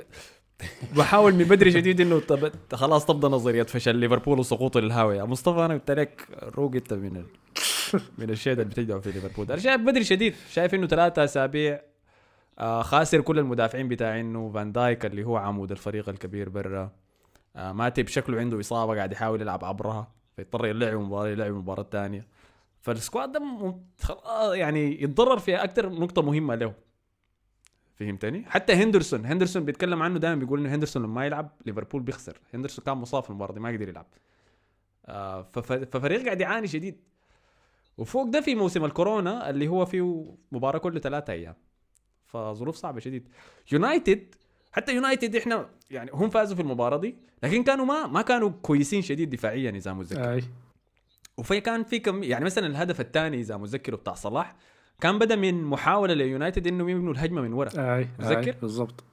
بحاول 0.96 1.34
من 1.34 1.44
بدري 1.44 1.72
شديد 1.72 2.00
إنه 2.00 2.20
طب 2.20 2.52
خلاص 2.72 3.06
تبدا 3.06 3.28
نظريه 3.28 3.62
فشل 3.62 3.96
ليفربول 3.96 4.38
وسقوطه 4.38 4.80
للهاويه 4.80 5.18
يا 5.18 5.24
مصطفى 5.24 5.64
أنا 5.64 5.74
قلت 5.74 5.90
لك 5.90 6.28
روق 6.42 6.74
أنت 6.74 6.92
من 6.92 7.16
ال... 7.16 7.26
من 8.18 8.30
الشيء 8.30 8.52
اللي 8.52 8.64
بتجدعه 8.64 9.00
في 9.00 9.12
ليفربول. 9.12 9.46
أنا 9.46 9.60
شايف 9.60 9.80
بدري 9.80 10.04
شديد. 10.04 10.34
شايف 10.50 10.74
إنه 10.74 10.86
ثلاثة 10.86 11.24
أسابيع 11.24 11.80
آه 12.58 12.82
خاسر 12.82 13.20
كل 13.20 13.38
المدافعين 13.38 13.88
بتاعينه 13.88 14.50
فان 14.54 14.72
دايك 14.72 15.06
اللي 15.06 15.24
هو 15.24 15.36
عمود 15.36 15.70
الفريق 15.70 16.08
الكبير 16.08 16.48
برا. 16.48 17.01
آه 17.56 17.72
ماتب 17.72 18.08
شكله 18.08 18.38
عنده 18.40 18.60
إصابة 18.60 18.96
قاعد 18.96 19.12
يحاول 19.12 19.40
يلعب 19.40 19.64
عبرها 19.64 20.12
فيضطر 20.36 20.66
يلعب 20.66 20.98
مباراة 20.98 21.28
يلعب 21.28 21.52
مباراة 21.52 21.86
ثانية. 21.92 22.26
فالسكواد 22.80 23.32
ده 23.32 23.74
خلاص 24.00 24.54
يعني 24.54 25.02
يتضرر 25.02 25.38
فيها 25.38 25.64
أكثر 25.64 25.88
نقطة 25.90 26.22
مهمة 26.22 26.54
له. 26.54 26.74
فهمتني؟ 27.94 28.44
حتى 28.48 28.72
هندرسون 28.72 29.26
هندرسون 29.26 29.64
بيتكلم 29.64 30.02
عنه 30.02 30.18
دائما 30.18 30.40
بيقول 30.40 30.60
إنه 30.60 30.74
هندرسون 30.74 31.02
لما 31.02 31.26
يلعب 31.26 31.50
ليفربول 31.66 32.02
بيخسر. 32.02 32.40
هندرسون 32.54 32.84
كان 32.84 32.96
مصاب 32.96 33.22
في 33.22 33.30
المباراة 33.30 33.52
دي 33.54 33.60
ما 33.60 33.68
قدر 33.68 33.88
يلعب. 33.88 34.06
آه 35.06 35.42
فف- 35.42 35.72
ففريق 35.72 36.24
قاعد 36.24 36.40
يعاني 36.40 36.66
شديد. 36.68 37.00
وفوق 37.98 38.26
ده 38.28 38.40
في 38.40 38.54
موسم 38.54 38.84
الكورونا 38.84 39.50
اللي 39.50 39.68
هو 39.68 39.84
فيه 39.84 40.34
مباراة 40.52 40.78
كل 40.78 41.00
ثلاثة 41.00 41.32
أيام. 41.32 41.54
فظروف 42.26 42.76
صعبة 42.76 43.00
شديد. 43.00 43.28
يونايتد 43.72 44.34
حتى 44.72 44.94
يونايتد 44.94 45.36
إحنا 45.36 45.68
يعني 45.90 46.10
هم 46.14 46.30
فازوا 46.30 46.56
في 46.56 46.62
المباراة 46.62 46.96
دي 46.96 47.16
لكن 47.42 47.62
كانوا 47.62 47.84
ما 47.84 48.06
ما 48.06 48.22
كانوا 48.22 48.50
كويسين 48.62 49.02
شديد 49.02 49.30
دفاعيا 49.30 49.70
إذا 49.70 49.92
متذكر. 49.92 50.32
أي. 50.32 50.42
وفي 51.38 51.60
كان 51.60 51.84
في 51.84 51.98
كم 51.98 52.22
يعني 52.22 52.44
مثلا 52.44 52.66
الهدف 52.66 53.00
الثاني 53.00 53.40
إذا 53.40 53.56
متذكره 53.56 53.96
بتاع 53.96 54.14
صلاح 54.14 54.56
كان 55.00 55.18
بدأ 55.18 55.36
من 55.36 55.64
محاولة 55.64 56.14
ليونايتد 56.14 56.66
إنهم 56.66 56.88
يبنوا 56.88 57.12
الهجمة 57.12 57.40
من 57.42 57.52
ورا. 57.52 57.96
أي 57.96 58.08
متذكر؟ 58.18 58.56
بالضبط. 58.60 59.04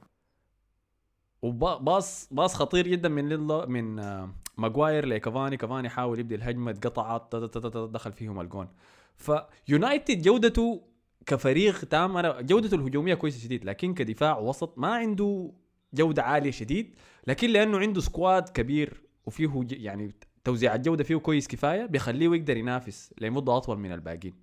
و 1.42 1.59
pass 1.59 2.28
pass 2.30 2.54
خطير 2.54 2.88
جدا 2.88 3.08
من 3.08 3.28
ليلا 3.28 3.66
من 3.66 3.98
آه، 3.98 4.30
ماجواير 4.56 5.06
لكافاني. 5.06 5.56
كافاني 5.56 5.88
حاول 5.88 6.18
يبدأ 6.18 6.36
الهجمة 6.36 6.70
اتقطعت 6.70 7.36
دخل 7.76 8.12
فيهم 8.12 8.40
الجون. 8.40 8.68
فيونايتد 9.16 10.22
جودته 10.22 10.89
كفريق 11.26 11.84
تام 11.84 12.16
أنا 12.16 12.40
جودته 12.40 12.74
الهجومية 12.74 13.14
كويسة 13.14 13.38
شديد 13.38 13.64
لكن 13.64 13.94
كدفاع 13.94 14.38
وسط 14.38 14.78
ما 14.78 14.94
عنده 14.94 15.52
جودة 15.94 16.22
عالية 16.22 16.50
شديد 16.50 16.94
لكن 17.26 17.50
لأنه 17.50 17.78
عنده 17.78 18.00
squad 18.00 18.48
كبير 18.48 19.02
وفيه 19.26 19.66
يعني 19.70 20.14
توزيع 20.44 20.74
الجوده 20.74 21.04
فيه 21.04 21.16
كويس 21.16 21.48
كفاية 21.48 21.86
بيخليه 21.86 22.36
يقدر 22.36 22.56
ينافس 22.56 23.14
لمده 23.20 23.56
أطول 23.56 23.78
من 23.78 23.92
الباقيين. 23.92 24.34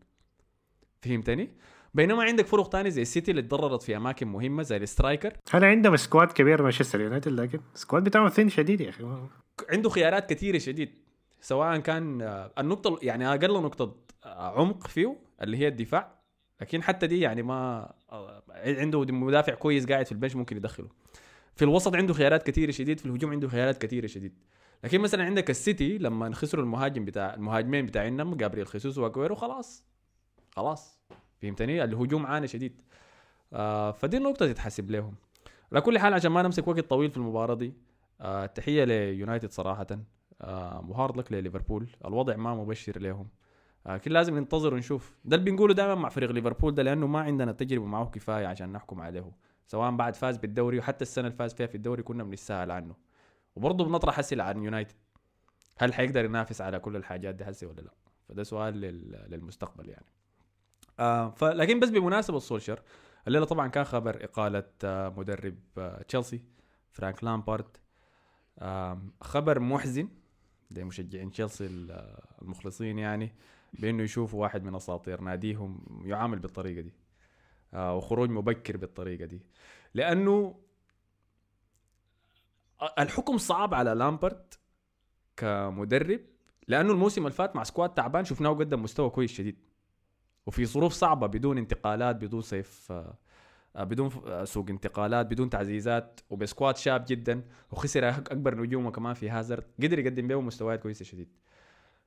فهمتني؟ 1.02 1.50
بينما 1.94 2.24
عندك 2.24 2.46
فرق 2.46 2.70
تانية 2.70 2.90
زي 2.90 3.02
السيتي 3.02 3.32
اللي 3.32 3.42
تضررت 3.42 3.84
في 3.84 3.98
أماكن 3.98 4.28
مهمة 4.28 4.64
زي 4.64 4.78
ال 4.78 4.84
striker. 4.84 5.34
هل 5.52 5.64
عندهم 5.66 5.96
squad 5.96 6.32
كبير 6.32 6.62
مانشستر 6.64 7.02
يونايتد؟ 7.02 7.32
لكن 7.32 7.60
squad 7.74 8.04
بتاعهم 8.04 8.30
thin 8.30 8.50
شديد 8.50 8.82
يا 8.82 8.90
أخي. 8.90 9.04
عنده 9.70 9.90
خيارات 9.90 10.30
كثيرة 10.30 10.58
شديد 10.58 10.90
سواء 11.42 11.78
كان 11.78 12.22
آه، 12.22 12.52
النقطة 12.58 13.00
يعني 13.02 13.30
أقل 13.30 13.54
نقطة 13.54 13.96
آه، 14.26 14.60
عمق 14.60 14.88
فيه 14.88 15.16
اللي 15.42 15.58
هي 15.58 15.68
الدفاع 15.68 16.17
لكن 16.62 16.84
حتى 16.84 17.08
دي 17.08 17.20
يعني 17.20 17.44
ما 17.44 17.92
عنده 18.50 19.06
مدافع 19.06 19.54
كويس 19.54 19.86
قاعد 19.86 20.06
في 20.06 20.12
ال 20.12 20.16
bench 20.16 20.36
ممكن 20.36 20.58
يدخله. 20.58 20.90
في 21.56 21.66
الوسط 21.66 21.96
عنده 21.96 22.14
خيارات 22.14 22.44
كثيره 22.44 22.72
شديد 22.72 23.00
في 23.00 23.06
الهجوم 23.06 23.32
عنده 23.32 23.48
خيارات 23.48 23.78
كثيره 23.78 24.08
شديد. 24.08 24.34
لكن 24.84 25.02
مثلا 25.02 25.24
عندك 25.24 25.50
السيتي 25.50 25.98
لما 25.98 26.36
خسروا 26.36 26.64
المهاجم 26.64 27.06
بتاع 27.06 27.34
المهاجمين 27.34 27.86
بتاعنا 27.86 28.36
جابريل 28.36 28.68
خيسوس 28.68 28.98
واجويرو 28.98 29.36
خلاص. 29.36 29.84
خلاص. 30.56 31.00
فهمتني؟ 31.42 31.84
الهجوم 31.84 32.26
عانى 32.26 32.48
شديد. 32.48 32.82
آه 33.54 33.92
فدي 33.92 34.18
النقطه 34.18 34.48
تتحسب 34.52 34.92
لهم. 34.92 35.16
على 35.72 35.82
كل 35.82 36.00
حال 36.00 36.14
عشان 36.14 36.32
ما 36.32 36.42
نمسك 36.42 36.68
وقت 36.68 36.80
طويل 36.80 37.12
في 37.12 37.18
المباراة 37.18 37.56
دي 37.56 37.74
آه 38.22 38.46
تحية 38.46 38.84
ليونايتد 38.84 39.52
صراحة. 39.52 39.88
آه 40.42 40.86
و 40.90 40.95
hard 40.95 41.18
luck 41.18 41.32
لليفربول. 41.32 41.88
الوضع 42.06 42.36
ما 42.36 42.56
مبشر 42.56 43.00
لهم. 43.00 43.28
لكن 43.88 44.12
لازم 44.12 44.38
ننتظر 44.38 44.74
ونشوف. 44.74 45.16
ده 45.26 45.36
اللي 45.36 45.52
بنقوله 45.52 45.74
دائما 45.74 45.96
مع 45.96 46.10
فريق 46.10 46.32
ليفربول 46.32 46.76
ده 46.76 46.84
لأنه 46.84 47.08
ما 47.08 47.20
عندنا 47.20 47.52
تجربة 47.52 47.86
معه 47.86 48.06
كفاية 48.10 48.48
عشان 48.48 48.72
نحكم 48.72 49.02
عليه 49.02 49.32
سواء 49.68 49.92
بعد 49.92 50.16
فاز 50.16 50.38
بالدوري 50.38 50.80
وحتى 50.80 51.02
السنة 51.02 51.28
اللي 51.28 51.38
فاز 51.38 51.54
فيها 51.54 51.68
في 51.68 51.76
الدوري 51.76 52.04
كنا 52.04 52.24
بنتساءل 52.24 52.72
عنه. 52.72 52.96
وبرضه 53.56 53.86
بنطرح 53.86 54.20
أسئلة 54.20 54.44
عن 54.44 54.64
يونايتد. 54.64 54.96
هل 55.78 55.94
حيقدر 55.94 56.26
ينافس 56.26 56.62
على 56.62 56.80
كل 56.80 56.96
الحاجات 56.96 57.36
دي 57.36 57.44
هسه 57.44 57.68
ولا 57.68 57.82
لا؟ 57.82 57.92
فده 58.30 58.44
سؤال 58.44 58.74
لل- 58.82 59.26
للمستقبل 59.30 59.90
يعني. 59.90 60.06
آه 61.00 61.30
فلكن 61.30 61.80
بس 61.80 61.90
بمناسبة 61.90 62.40
سولشر 62.40 62.82
الليلة 63.28 63.46
طبعا 63.46 63.68
كان 63.68 63.84
خبر 63.84 64.24
إقالة 64.24 64.64
آه 64.84 65.10
مدرب 65.18 65.56
آه 65.78 66.02
تشيلسي 66.02 66.42
فرانك 66.92 67.24
لامبارد. 67.24 67.78
آم، 68.62 69.12
خبر 69.22 69.60
محزن 69.60 70.10
لمشجعين 70.72 71.32
تشيلسي 71.32 71.66
ال- 71.66 72.18
المخلصين 72.42 73.00
يعني. 73.00 73.36
بأنه 73.74 74.04
يشوفوا 74.04 74.42
واحد 74.42 74.64
من 74.64 74.76
أساطير 74.76 75.22
ناديهم 75.22 76.02
يعامل 76.06 76.40
بالطريقة 76.40 76.82
دي 76.82 76.94
آه 77.74 77.96
وخروج 77.96 78.30
مبكر 78.30 78.78
بالطريقة 78.78 79.26
دي. 79.26 79.42
لأنه 79.94 80.56
الحكم 83.00 83.38
صعب 83.38 83.74
على 83.74 83.94
لامبارد 83.94 84.60
كمدرب 85.38 86.20
لأنه 86.68 86.92
الموسم 86.92 87.22
اللي 87.22 87.32
فات 87.32 87.56
مع 87.56 87.64
squad 87.64 87.94
تعبان 87.94 88.26
شفناه 88.26 88.50
قدم 88.50 88.84
مستوى 88.84 89.10
كويس 89.10 89.32
شديد. 89.32 89.58
وفي 90.46 90.66
ظروف 90.66 90.94
صعبة 90.94 91.28
بدون 91.28 91.58
انتقالات 91.58 92.16
بدون 92.16 92.42
صيف 92.42 92.92
آه، 92.92 93.84
بدون 93.84 94.12
آه، 94.26 94.44
سوق 94.44 94.70
انتقالات 94.70 95.26
بدون 95.26 95.50
تعزيزات 95.50 96.20
وب 96.30 96.44
squad 96.44 96.78
شاب 96.78 97.06
جدا 97.08 97.44
وخسر 97.72 98.10
أكبر 98.10 98.56
نجومه 98.56 98.92
كمان 98.92 99.14
في 99.14 99.30
هازارد. 99.30 99.64
قدر 99.84 100.00
يقدم 100.00 100.28
بيه 100.28 100.42
مستويات 100.42 100.82
كويسة 100.82 101.06
شديد. 101.06 101.30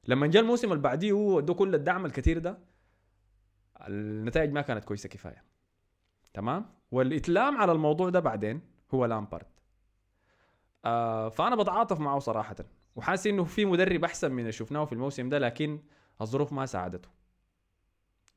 لما 0.05 0.27
جاء 0.27 0.43
الموسم 0.43 0.73
اللي 0.73 0.83
بعديه 0.83 1.13
هو 1.13 1.45
كل 1.55 1.75
الدعم 1.75 2.07
الكثير 2.07 2.39
ده 2.39 2.59
النتائج 3.81 4.53
ما 4.53 4.61
كانت 4.61 4.85
كويسة 4.85 5.09
كفاية. 5.09 5.45
تمام؟ 6.35 6.67
واللي 6.91 7.28
اتلام 7.28 7.57
على 7.57 7.73
الموضوع 7.73 8.09
ده 8.09 8.21
بعدين 8.21 8.61
هو 8.95 9.05
لامبارد. 9.05 9.47
آه 10.85 11.29
فأنا 11.29 11.57
بتعاطف 11.57 12.01
معه 12.01 12.19
صراحة 12.19 12.57
وحاسس 12.97 13.27
إنه 13.27 13.45
في 13.45 13.65
مدرب 13.65 14.05
أحسن 14.05 14.33
من 14.33 14.41
اللي 14.41 14.53
شفناه 14.53 14.85
في 14.85 14.93
الموسم 14.93 15.29
ده 15.29 15.39
لكن 15.39 15.81
الظروف 16.21 16.53
ما 16.53 16.67
ساعدته. 16.67 17.09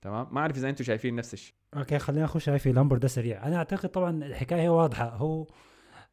تمام؟ 0.01 0.27
ما 0.31 0.41
أعرف 0.41 0.57
إذا 0.57 0.69
أنتم 0.69 0.83
شايفين 0.83 1.15
نفس 1.15 1.33
الشيء. 1.33 1.55
okay 1.77 1.99
خلينا 1.99 2.23
نخش 2.23 2.49
في 2.49 2.71
لامبرد 2.71 2.99
ده 2.99 3.07
سريع. 3.07 3.47
أنا 3.47 3.57
أعتقد 3.57 3.89
طبعا 3.89 4.23
الحكاية 4.23 4.69
واضحة. 4.69 5.09
هو 5.09 5.47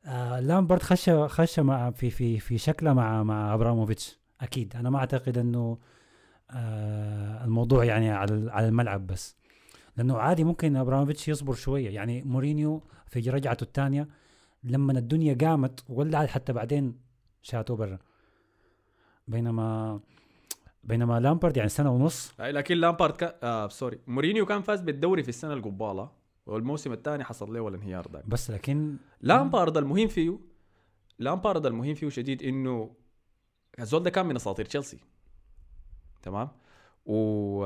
آه 0.07 0.41
لامبرد 0.41 0.83
خش 0.83 1.11
خش 1.11 1.59
مع 1.59 1.91
في 1.91 2.11
في 2.11 2.39
في 2.39 2.59
شكله 2.59 2.93
مع 2.93 3.23
مع 3.23 3.55
أبراموفيتش. 3.55 4.20
أكيد. 4.41 4.77
أنا 4.77 4.91
ما 4.91 4.99
أعتقد 4.99 5.39
إنه 5.39 5.79
آه 6.51 7.45
الموضوع 7.45 7.85
يعني 7.85 8.11
على 8.11 8.51
على 8.53 8.69
الملعب 8.69 9.07
بس. 9.07 9.37
لأنه 9.97 10.19
عادي 10.19 10.45
ممكن 10.45 10.77
ابراموفيتش 10.77 11.29
يصبر 11.29 11.55
شوية. 11.55 11.91
يعني 11.91 12.23
مورينيو 12.23 12.83
في 13.07 13.31
رجعته 13.31 13.65
الثانية 13.65 14.09
لما 14.65 14.93
الدنيا 14.99 15.37
قامت 15.41 15.85
ولعت 15.89 16.29
حتى 16.29 16.53
بعدين 16.53 16.99
شاتوه 17.43 17.77
برا. 17.77 17.99
بينما 19.29 20.01
بينما 20.85 21.21
لامبرد 21.21 21.57
يعني 21.57 21.69
سنة 21.69 21.91
ونص. 21.91 22.33
لكن 22.41 22.77
لامبارد 22.77 23.17
كان 23.17 23.33
آه 23.43 23.69
sorry. 23.69 23.99
مورينيو 24.07 24.47
كان 24.47 24.63
فاز 24.63 24.81
بالدوري 24.81 25.23
في 25.23 25.29
السنة 25.29 25.53
القبالة 25.53 26.11
والموسم 26.47 26.93
الثاني 26.93 27.25
حصل 27.25 27.53
له 27.53 27.69
الانهيار 27.69 28.07
ده. 28.07 28.23
بس 28.27 28.51
لكن 28.51 28.97
لامبارد 29.21 29.77
المهم 29.77 30.09
فيه 30.09 30.39
لامبارد 31.19 31.67
المهم 31.67 31.95
فيه 31.95 32.09
شديد 32.09 32.43
إنه 32.43 32.91
الزول 33.79 34.03
ده 34.03 34.11
كان 34.11 34.27
من 34.27 34.37
أساطير 34.37 34.65
تشيلسي. 34.65 34.99
تمام؟ 36.23 36.49
و 37.07 37.65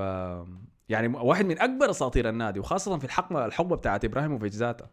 يعني 0.89 1.09
واحد 1.09 1.47
من 1.47 1.59
أكبر 1.59 1.91
أساطير 1.91 2.29
النادي 2.29 2.61
وخاصة 2.61 2.99
في 2.99 3.05
الحقبة 3.05 3.47
الحقبة 3.47 3.77
بتاعت 3.77 4.05
إبراهيموفيتش 4.05 4.57
ذاته. 4.57 4.87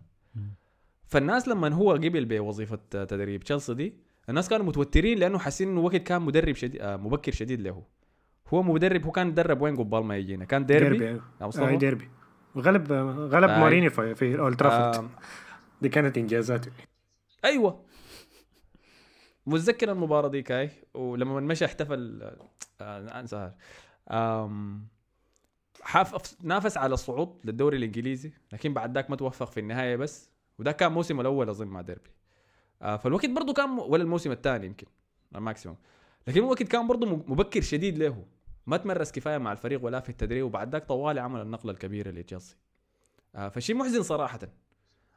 فالناس 1.07 1.47
لما 1.47 1.73
هو 1.73 1.91
قبل 1.91 2.25
بوظيفة 2.25 2.79
تدريب 2.91 3.43
تشيلسي 3.43 3.73
دي 3.73 3.95
الناس 4.29 4.49
كانوا 4.49 4.65
متوترين 4.65 5.17
لأنه 5.17 5.39
حاسين 5.39 5.69
إنه 5.69 5.79
وقت 5.81 5.95
كان 5.95 6.21
مدرب 6.21 6.55
شديد 6.55 6.81
آه، 6.81 6.97
مبكر 6.97 7.31
شديد 7.31 7.61
له. 7.61 7.83
هو 8.47 8.63
مدرب 8.63 9.05
هو 9.05 9.11
كان 9.11 9.27
يدرب 9.27 9.61
وين 9.61 9.77
قبال 9.77 10.03
ما 10.03 10.17
يجينا؟ 10.17 10.45
كان 10.45 10.65
ديربي, 10.65 10.97
ديربي 10.97 11.21
مصطفى؟ 11.41 11.67
اي 11.67 11.77
ديربي. 11.77 12.09
غلب 12.57 12.91
غلب. 13.33 13.49
مورينيو 13.49 13.89
في, 13.89 14.15
في 14.15 14.39
اولد 14.39 14.57
ترافورد 14.57 15.09
دي 15.81 15.89
كانت 15.89 16.17
إنجازاته. 16.17 16.71
أيوه. 17.45 17.79
متذكر 19.45 19.91
المباراة 19.91 20.27
دي 20.27 20.41
كاي؟ 20.41 20.69
ولما 20.93 21.39
مشى 21.39 21.65
احتفل 21.65 22.31
آه 22.81 23.19
انسى 23.19 23.51
حاف 25.81 26.35
نافس 26.43 26.77
على 26.77 26.93
الصعود 26.93 27.39
للدوري 27.43 27.77
الإنجليزي 27.77 28.31
لكن 28.53 28.73
بعد 28.73 28.93
ذاك 28.95 29.09
ما 29.09 29.15
توفق 29.15 29.51
في 29.51 29.59
النهاية 29.59 29.95
بس. 29.95 30.31
وده 30.59 30.71
كان 30.71 30.91
موسمه 30.91 31.21
الأول 31.21 31.49
أظن 31.49 31.67
مع 31.67 31.81
ديربي. 31.81 32.09
آه 32.81 32.97
فالوقت 32.97 33.29
برضه 33.29 33.53
كان 33.53 33.69
ولا 33.69 34.03
الموسم 34.03 34.31
الثاني 34.31 34.65
يمكن 34.65 34.87
ال 35.35 35.40
maximum 35.40 35.77
لكن 36.27 36.39
الوقت 36.39 36.63
كان 36.63 36.87
برضه 36.87 37.05
مبكر 37.05 37.61
شديد 37.61 37.97
له. 37.97 38.25
ما 38.67 38.77
تمرس 38.77 39.11
كفاية 39.11 39.37
مع 39.37 39.51
الفريق 39.51 39.85
ولا 39.85 39.99
في 39.99 40.09
التدريب 40.09 40.45
وبعد 40.45 40.71
ذاك 40.71 40.85
طوالي 40.85 41.19
عمل 41.19 41.41
النقلة 41.41 41.71
الكبيرة 41.71 42.11
لتشيلسي. 42.11 42.55
آه 43.35 43.49
فشيء 43.49 43.75
محزن 43.75 44.03
صراحة. 44.03 44.39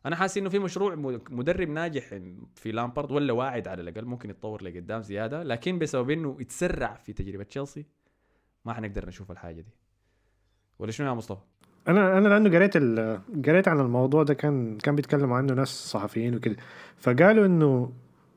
أنا 0.07 0.17
حاسس 0.17 0.39
إنه 0.39 0.49
في 0.49 0.59
مشروع 0.59 0.95
مدرب 1.31 1.69
ناجح 1.69 2.19
في 2.55 2.73
لامبارد 2.73 3.11
ولا 3.13 3.33
واعد 3.33 3.69
على 3.69 3.83
الأقل 3.83 4.05
ممكن 4.05 4.31
يتطور 4.31 4.63
لقدام 4.65 5.03
زيادة 5.03 5.43
لكن 5.43 5.79
بسبب 5.79 6.11
إنه 6.11 6.37
يتسرع 6.41 6.95
في 6.95 7.13
تجربة 7.13 7.45
تشيلسي 7.45 7.85
ما 8.65 8.73
حنقدر 8.73 9.07
نشوف 9.07 9.31
الحاجة 9.31 9.61
دي. 9.61 9.73
ولا 10.79 10.91
شنو 10.91 11.09
يا 11.09 11.13
مصطفى؟ 11.15 11.41
أنا 11.89 12.19
أنا 12.19 12.29
لأنه 12.29 12.51
قريت 12.51 12.77
قريت 13.47 13.69
عن 13.69 13.81
الموضوع 13.81 14.23
ده 14.23 14.35
كان 14.35 14.79
كان 14.79 14.97
بيتكلموا 14.97 15.37
عنه 15.37 15.55
ناس 15.55 15.69
صحفيين 15.69 16.35
وكده. 16.35 16.57
فقالوا 16.99 17.47
إنه 17.47 17.93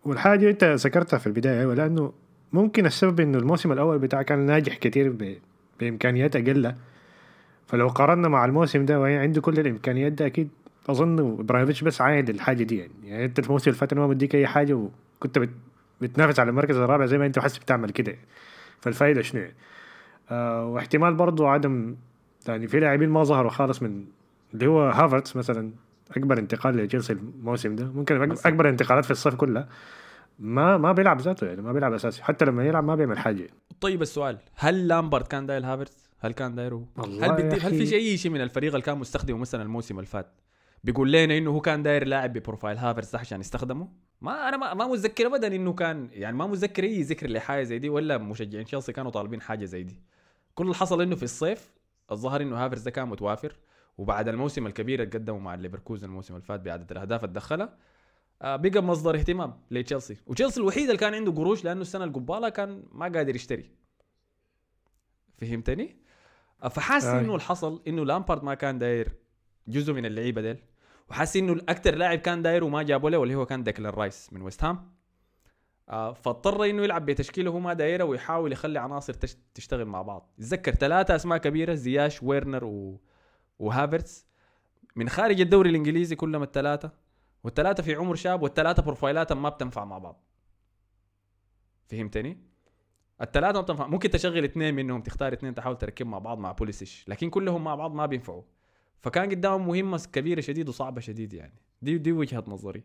والحاجة 0.06 0.50
أنت 0.50 0.64
ذكرتها 0.64 1.18
في 1.18 1.28
البداية 1.28 1.60
أيوه 1.60 1.74
لأنه 1.74 2.14
ممكن 2.54 2.86
السبب 2.86 3.20
إنه 3.20 3.38
الموسم 3.38 3.72
الأول 3.72 4.00
بتاعه 4.00 4.24
كان 4.24 4.40
ناجح 4.40 4.78
كتير 4.78 5.12
ب... 5.12 5.38
بإمكانيات 5.80 6.36
أقل. 6.36 6.76
فلو 7.68 7.88
قارنا 7.88 8.28
مع 8.28 8.46
الموسم 8.46 8.86
ده 8.86 9.00
وهي 9.00 9.18
عنده 9.18 9.42
كل 9.42 9.60
الإمكانيات 9.60 10.12
ده 10.12 10.26
أكيد 10.26 10.50
أظن 10.89 11.20
إبراهيموفيتش 11.39 11.84
بس 11.84 12.01
عايد 12.01 12.29
الحاجة 12.29 12.63
دي 12.63 12.77
يعني 12.77 12.91
يعني 13.03 13.25
أنت 13.25 13.39
الموسم 13.39 13.70
اللي 13.70 13.79
فات 13.79 13.94
ما 13.94 14.08
مديك 14.08 14.36
أي 14.36 14.48
حاجة 14.48 14.74
وكنت 14.74 15.39
بت... 15.39 15.50
بتنافس 16.01 16.39
على 16.39 16.50
المركز 16.50 16.77
الرابع 16.77 17.06
زي 17.06 17.17
ما 17.17 17.25
أنت 17.25 17.39
حاسس 17.39 17.58
بتعمل 17.58 17.89
كده 17.89 18.15
فالفائده 18.82 19.22
شنو 19.22 19.41
يعني؟ 19.41 19.56
آه 20.32 20.65
واحتمال 20.65 21.13
برضو 21.15 21.48
عدم 21.48 21.96
يعني 22.48 22.67
في 22.67 22.79
لاعبين 22.79 23.10
ما 23.10 23.24
ظهروا 23.24 23.51
خالص 23.51 23.82
من 23.82 24.06
اللي 24.53 24.67
هو 24.67 24.89
هافرتس 24.89 25.36
مثلا 25.36 25.72
أكبر 26.17 26.39
انتقال 26.39 26.77
لتشيلسي 26.77 27.13
الموسم 27.13 27.75
ده 27.75 27.86
ممكن. 27.86 28.32
أكبر 28.46 28.70
انتقالات 28.70 29.06
في 29.06 29.12
الصيف 29.12 29.36
كلها 29.36 29.67
ما 30.39 30.77
ما 30.77 30.91
بيلعب 30.91 31.22
ذاته 31.22 31.48
يعني 31.48 31.62
ما 31.62 31.74
بيلعب 31.74 31.94
أساسي 31.94 32.24
حتى 32.24 32.46
لما 32.46 32.65
يلعب 32.65 32.84
ما 32.84 32.96
بيعمل 32.96 33.17
حاجة 33.17 33.48
طيب 33.82 34.01
السؤال 34.01 34.38
هل 34.56 34.88
لامبرد 34.88 35.27
كان 35.27 35.46
داير 35.46 35.65
هافرتز؟ 35.65 36.08
هل 36.20 36.32
كان 36.32 36.56
دايره؟ 36.56 36.86
هل 36.98 37.34
بدي 37.34 37.56
هل 37.56 37.70
في. 37.72 37.86
شيء 37.86 38.17
شيء 38.17 38.32
من 38.32 38.41
الفريق 38.41 38.74
اللي 38.74 38.86
كان 38.86 38.98
مستخدمه 38.98 39.38
مثلا 39.38 39.63
الموسم 39.63 39.96
اللي 39.96 40.08
فات 40.08 40.27
بيقول 40.88 41.12
لنا 41.12 41.38
إنه 41.38 41.51
هو 41.51 41.62
كان 41.62 41.84
داير 41.84 42.08
لاعب 42.08 42.34
ب 42.34 42.39
profile 42.39 42.77
هافرتز 42.77 43.12
ده 43.12 43.20
عشان 43.20 43.39
يستخدمه؟ 43.39 43.89
ما 44.22 44.50
أنا 44.50 44.58
ما, 44.58 44.74
ما 44.74 44.88
متذكر 44.88 45.27
ابدا 45.27 45.56
إنه 45.56 45.74
كان 45.74 46.10
يعني 46.12 46.36
ما 46.38 46.48
متذكر 46.48 46.84
أي 46.84 47.01
ذكر 47.01 47.29
لحاجة 47.29 47.63
زي 47.63 47.79
دي 47.79 47.89
ولا 47.89 48.17
مشجعين 48.17 48.65
تشيلسي 48.65 48.94
كانوا 48.94 49.12
طالبين 49.12 49.41
حاجة 49.41 49.65
زي 49.65 49.84
دي. 49.84 50.01
كل 50.56 50.63
اللي 50.63 50.75
حصل 50.75 51.01
إنه 51.01 51.15
في 51.15 51.24
الصيف 51.24 51.74
الظاهر 52.12 52.41
إنه 52.41 52.65
هافرتز 52.65 52.82
ده 52.82 52.91
كان 52.91 53.08
متوافر 53.08 53.56
وبعد 53.98 54.27
الموسم 54.27 54.67
الكبير 54.67 55.03
اللي 55.03 55.12
قدمه 55.12 55.38
مع 55.39 55.56
ليفركوزن 55.56 56.08
الموسم 56.08 56.34
اللي 56.36 56.46
فات 56.46 56.60
بعدد 56.60 56.91
الأهداف 56.91 57.24
اللي 57.24 57.34
دخلها 57.34 57.77
آه، 58.41 58.56
بقى 58.56 58.84
مصدر 58.84 59.15
اهتمام 59.15 59.53
لتشيلسي 59.72 60.17
وتشيلسي 60.27 60.60
الوحيد 60.60 60.84
اللي 60.84 60.98
كان 60.98 61.13
عنده 61.13 61.32
قروش 61.32 61.63
لأنه 61.65 61.82
السنة 61.82 62.03
القبالة 62.03 62.50
كان 62.50 62.84
ما 62.91 63.06
قادر 63.06 63.36
يشتري 63.36 63.72
فهمتني؟ 65.38 65.96
آه، 66.63 66.67
فحاسس. 66.67 67.06
إنه 67.06 67.36
الحصل 67.36 67.82
إنه 67.88 68.06
لامبارد 68.06 68.44
ما 68.44 68.53
كان 68.53 68.79
داير 68.79 69.12
جزء 69.67 69.94
من 69.94 70.06
اللعيبة 70.06 70.41
ديل 70.41 70.58
وحاسس 71.10 71.38
إنه 71.38 71.54
الاكثر 71.54 71.96
لاعب 71.96 72.20
كان 72.20 72.42
داير 72.42 72.64
وما 72.64 72.84
جابوا 72.84 73.10
له 73.10 73.18
واللي 73.18 73.36
هو 73.36 73.46
كان 73.46 73.64
ديكلان 73.64 73.94
رايس 73.94 74.34
من 74.34 74.42
ويست 74.42 74.64
هام. 74.64 74.98
آه، 75.90 76.14
فاضطر 76.14 76.64
إنه 76.66 76.84
يلعب 76.84 77.06
بتشكيلة 77.06 77.52
هو 77.52 77.60
ما 77.60 77.74
دايرة 77.74 78.04
ويحاول 78.04 78.52
يخلي 78.52 78.80
عناصر 78.80 79.14
تش- 79.14 79.38
تشتغل 79.54 79.86
مع 79.86 80.02
بعض. 80.02 80.30
تذكر 80.38 80.72
ثلاثة 80.72 81.16
أسماء 81.16 81.38
كبيرة 81.38 81.74
زياش 81.74 82.24
ويرنر 82.24 82.66
و... 82.66 83.02
وهافرتس. 83.60 84.28
من 84.96 85.10
خارج 85.10 85.42
الدوري 85.42 85.70
الإنجليزي 85.70 86.16
كلهم 86.16 86.44
الثلاثة. 86.44 86.92
والثلاثة 87.44 87.84
في 87.84 87.96
عمر 87.96 88.16
شاب 88.16 88.42
والثلاثة 88.42 88.84
بروفايلاتهم 88.84 89.42
ما 89.42 89.50
بتنفع 89.50 89.86
مع 89.86 89.98
بعض. 89.98 90.24
فهمتني؟ 91.88 92.38
الثلاثة 93.22 93.54
ما 93.54 93.62
بتنفع. 93.62 93.88
ممكن 93.88 94.10
تشغل 94.10 94.44
اثنين 94.44 94.76
منهم 94.76 95.02
تختار 95.02 95.34
اثنين 95.34 95.56
تحاول 95.56 95.78
تركب 95.78 96.06
مع 96.08 96.20
بعض 96.20 96.38
مع 96.38 96.52
بوليسيش 96.52 97.06
لكن 97.08 97.30
كلهم 97.30 97.64
مع 97.64 97.76
بعض 97.76 97.94
ما 97.94 98.06
بينفعوا. 98.06 98.44
فكان 99.01 99.30
قدامهم 99.30 99.68
مهمة 99.68 100.08
كبيرة 100.13 100.42
شديد 100.42 100.70
وصعبة 100.70 101.01
شديد 101.01 101.34
يعني. 101.34 101.54
دي 101.82 101.98
دي 101.98 102.12
وجهة 102.12 102.44
نظري. 102.48 102.84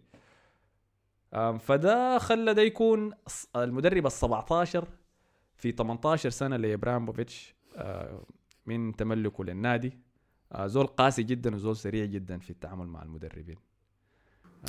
فده 1.58 2.18
خلى 2.18 2.54
ده 2.54 2.62
يكون 2.62 3.12
المدرب 3.56 4.06
ال 4.06 4.12
17 4.12 4.88
في 5.56 5.72
18 5.72 6.30
سنة 6.30 6.56
لإبراموفيتش 6.56 7.54
آه، 7.76 8.22
من 8.66 8.96
تملكه 8.96 9.44
للنادي. 9.44 9.98
آه، 10.52 10.66
زول 10.66 10.86
قاسي 10.86 11.22
جدا 11.22 11.54
وزول 11.54 11.76
سريع 11.76 12.04
جدا 12.04 12.38
في 12.38 12.50
التعامل 12.50 12.86
مع 12.86 13.02
المدربين. 13.02 13.56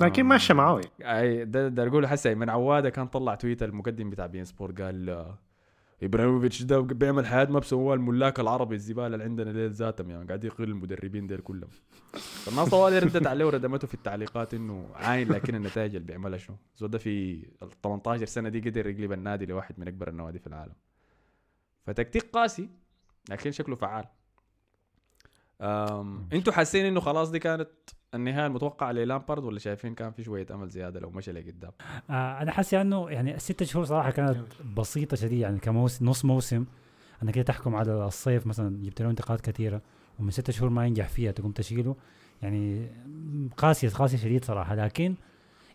لكن 0.01 0.25
معاه 0.51 0.81
يعني. 0.99 1.19
أي 1.19 1.45
ده 1.45 1.67
ده 1.67 1.87
أقول 1.87 2.07
حسي 2.07 2.35
من 2.35 2.49
عوادة 2.49 2.89
كان 2.89 3.07
طلع 3.07 3.35
tweet 3.35 3.63
المقدم 3.63 4.09
بتاع 4.09 4.25
beIN 4.25 4.45
Sport 4.45 4.81
قال 4.81 5.09
آه، 5.09 5.37
إبراهيموفيتش 6.03 6.63
ده 6.63 6.79
بيعمل 6.79 7.25
حاجات 7.25 7.45
ما 7.45 7.59
بسووها 7.59 7.95
الملاك 7.95 8.39
العربي 8.39 8.75
الزبالة 8.75 9.07
اللي 9.07 9.23
عندنا 9.23 9.51
ديل 9.51 9.71
ذاتهم 9.71 10.09
يعني 10.09 10.27
قاعد 10.27 10.43
يقيل 10.43 10.63
المدربين 10.63 11.27
ديل 11.27 11.39
كلهم. 11.39 11.69
فالناس 12.13 12.69
طوالي 12.69 12.99
ردت 12.99 13.27
عليه 13.27 13.45
وردمته 13.45 13.87
في 13.87 13.93
التعليقات 13.93 14.53
إنه 14.53 14.89
عاين 14.95 15.31
لكن 15.31 15.55
النتائج 15.55 15.95
اللي 15.95 16.07
بيعملها 16.07 16.37
شنو؟ 16.37 16.57
زول 16.77 16.89
ده 16.89 16.97
في 16.97 17.33
ال 17.63 17.69
18 17.83 18.25
سنة 18.25 18.49
دي 18.49 18.59
قدر 18.69 18.87
يقلب 18.87 19.11
النادي 19.11 19.45
لواحد 19.45 19.79
من 19.79 19.87
أكبر 19.87 20.09
النوادي 20.09 20.39
في 20.39 20.47
العالم. 20.47 20.73
فتكتيك 21.85 22.23
قاسي 22.23 22.69
لكن 23.29 23.51
شكله 23.51 23.75
فعال. 23.75 24.05
أنتوا 26.33 26.53
حاسين 26.53 26.85
انه 26.85 26.99
خلاص 26.99 27.31
دي 27.31 27.39
كانت 27.39 27.69
النهاية 28.13 28.47
المتوقعة 28.47 28.91
للامبارد 28.91 29.43
ولا 29.43 29.59
شايفين 29.59 29.95
كان 29.95 30.11
في 30.11 30.23
شوية 30.23 30.45
أمل 30.51 30.69
زيادة 30.69 30.99
لو 30.99 31.09
مشى 31.09 31.31
لقدام؟ 31.31 31.71
آه 32.09 32.41
أنا 32.41 32.51
حاسس 32.51 32.73
إنه 32.73 33.09
يعني 33.09 33.35
الست 33.35 33.63
شهور 33.63 33.85
صراحة 33.85 34.11
كانت 34.11 34.37
بسيطة 34.77 35.17
شديد 35.17 35.39
يعني 35.39 35.59
كموسم 35.59 36.05
نص 36.05 36.25
موسم 36.25 36.65
أنا 37.23 37.31
كده 37.31 37.43
تحكم 37.43 37.75
على 37.75 38.05
الصيف 38.05 38.47
مثلا 38.47 38.83
جبت 38.83 39.01
له 39.01 39.09
انتقادات 39.09 39.49
كثيره 39.49 39.81
ومن 40.19 40.31
ست 40.31 40.51
شهور 40.51 40.69
ما 40.69 40.87
ينجح 40.87 41.07
فيها 41.07 41.31
تقوم 41.31 41.51
تشيله 41.51 41.95
يعني 42.41 42.91
قاسية 43.57 43.89
قاسية 43.89 44.17
شديد 44.17 44.45
صراحة. 44.45 44.75
لكن 44.75 45.15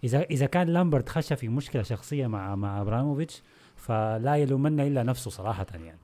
إذا 0.05 0.23
إذا 0.23 0.47
كان 0.47 0.69
لامبرت 0.69 1.09
خش 1.09 1.33
في 1.33 1.49
مشكلة 1.49 1.83
شخصية 1.83 2.27
مع 2.27 2.57
مع 2.57 2.81
ابراموفيتش 2.81 3.43
فلا 3.77 4.37
يلومن 4.37 4.81
إلا 4.81 5.03
نفسه 5.03 5.31
صراحة 5.31 5.67
يعني. 5.75 5.99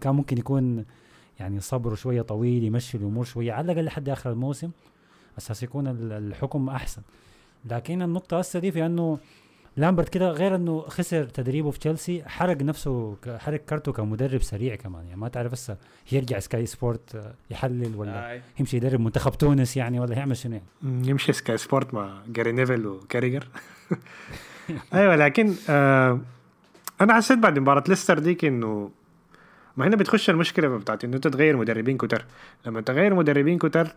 كان 0.00 0.14
ممكن 0.14 0.38
يكون 0.38 0.84
يعني 1.40 1.60
صبره 1.60 1.94
شوية 1.94 2.22
طويل 2.22 2.64
يمشي 2.64 2.96
الأمور 2.96 3.24
شوية 3.24 3.52
على 3.52 3.72
الأقل 3.72 3.84
لحد 3.84 4.08
آخر 4.08 4.30
الموسم 4.32 4.70
أساس 5.38 5.62
يكون 5.62 5.86
ال- 5.86 6.12
الحكم 6.12 6.68
أحسن 6.68 7.02
لكن 7.64 8.02
النقطة 8.02 8.38
هسه 8.38 8.58
دي 8.58 8.72
في 8.72 8.86
إنه 8.86 9.18
لامبرت 9.76 10.08
كده 10.08 10.30
غير 10.30 10.54
إنه 10.54 10.80
خسر 10.80 11.24
تدريبه 11.24 11.70
في 11.70 11.78
تشيلسي 11.78 12.22
حرق 12.28 12.62
نفسه 12.62 13.16
حرق 13.38 13.60
كارته 13.64 13.92
كمدرب 13.92 14.42
سريع 14.42 14.74
كمان 14.74 15.04
يعني 15.04 15.20
ما 15.20 15.28
تعرف 15.28 15.52
هسه 15.52 15.76
يرجع 16.12 16.38
Sky 16.38 16.66
Sport 16.66 17.14
آه، 17.16 17.34
يحلل 17.50 17.96
ولا 17.96 18.30
آي. 18.30 18.42
يمشي 18.60 18.76
يدرب 18.76 19.00
منتخب 19.00 19.32
تونس 19.38 19.76
يعني 19.76 20.00
ولا 20.00 20.14
يعمل 20.16 20.36
شنو 20.36 20.52
يعني. 20.82 21.08
يمشي 21.08 21.32
Sky 21.32 21.56
Sport 21.56 21.94
مع 21.94 22.22
جاري 22.28 22.52
نيفل 22.52 22.86
وكاريجر 22.86 23.48
أيوه 24.94 25.16
لكن 25.16 25.54
آه 25.68 26.20
أنا 27.00 27.14
حسيت 27.14 27.38
بعد 27.38 27.58
مباراة 27.58 27.84
ليستر 27.88 28.18
ديك 28.18 28.44
إنه 28.44 28.90
ما 29.76 29.86
هنا 29.86 29.96
بتخش 29.96 30.30
المشكلة 30.30 30.68
بتاعت 30.68 31.04
إنه 31.04 31.16
انت 31.16 31.28
تغير 31.28 31.56
مدربين 31.56 31.96
كتر 31.96 32.24
لما 32.66 32.80
تغير 32.80 33.14
مدربين 33.14 33.58
كتر 33.58 33.88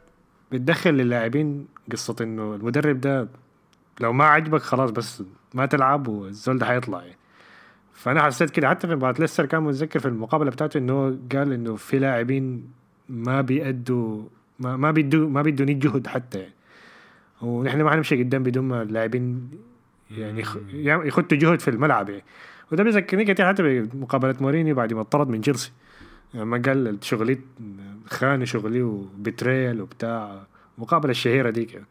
بتدخل 0.52 0.94
للاعبين 0.94 1.68
قصة 1.92 2.16
إنه 2.22 2.56
المدرب 2.56 3.02
ده 3.02 3.28
لو 4.00 4.14
ما 4.14 4.26
عجبك 4.26 4.62
خلاص 4.62 4.92
بس 4.92 5.24
ما 5.54 5.66
تلعب 5.66 6.08
والزول 6.08 6.58
ده 6.58 6.66
حيطلع 6.66 7.02
يعني. 7.02 7.18
فأنا 7.94 8.22
حسيت 8.24 8.50
كده 8.50 8.70
حتى 8.70 8.88
في 8.88 8.96
مباراه 8.96 9.16
ليستر 9.20 9.46
كان 9.46 9.64
متذكر 9.64 10.00
في 10.00 10.08
المقابلة 10.08 10.52
بتاعته 10.52 10.78
إنه 10.78 11.20
قال 11.32 11.54
إنه 11.54 11.76
في 11.76 12.00
لاعبين 12.00 12.68
ما 13.10 13.42
بيأدوا 13.42 14.24
ما 14.60 14.78
ما 14.78 14.92
بيدوا 14.92 15.30
ما 15.30 15.42
بيدوا 15.42 15.66
جهد 15.66 16.08
حتى 16.08 16.40
يعني. 16.40 16.54
ونحن 17.42 17.82
ما 17.82 17.92
حنمشي 17.92 18.24
قدام 18.24 18.44
بدون 18.44 18.66
ما 18.66 18.82
اللاعبين 18.82 19.50
يعني 20.12 20.42
يخ- 20.42 20.58
يخطوا 20.84 21.38
جهد 21.38 21.60
في 21.60 21.68
الملعب 21.68 22.10
يعني 22.10 22.24
وده 22.74 22.84
بيذكرني 22.84 23.26
كتير 23.26 23.48
حتى 23.48 23.82
بمقابلة 23.82 24.36
مورينيو 24.42 24.76
بعد 24.76 24.94
ما 24.94 25.04
طرد 25.04 25.30
من 25.30 25.42
تشيلسي 25.42 25.72
لما 26.34 26.62
قال 26.66 26.98
شغلي 27.02 27.40
خان 28.06 28.46
شغلي 28.46 28.82
وبتريل 28.82 29.82
وبتاع 29.82 30.44
المقابله 30.78 31.12
الشهيرة 31.12 31.50
ديك 31.50 31.74
يعني. 31.74 31.86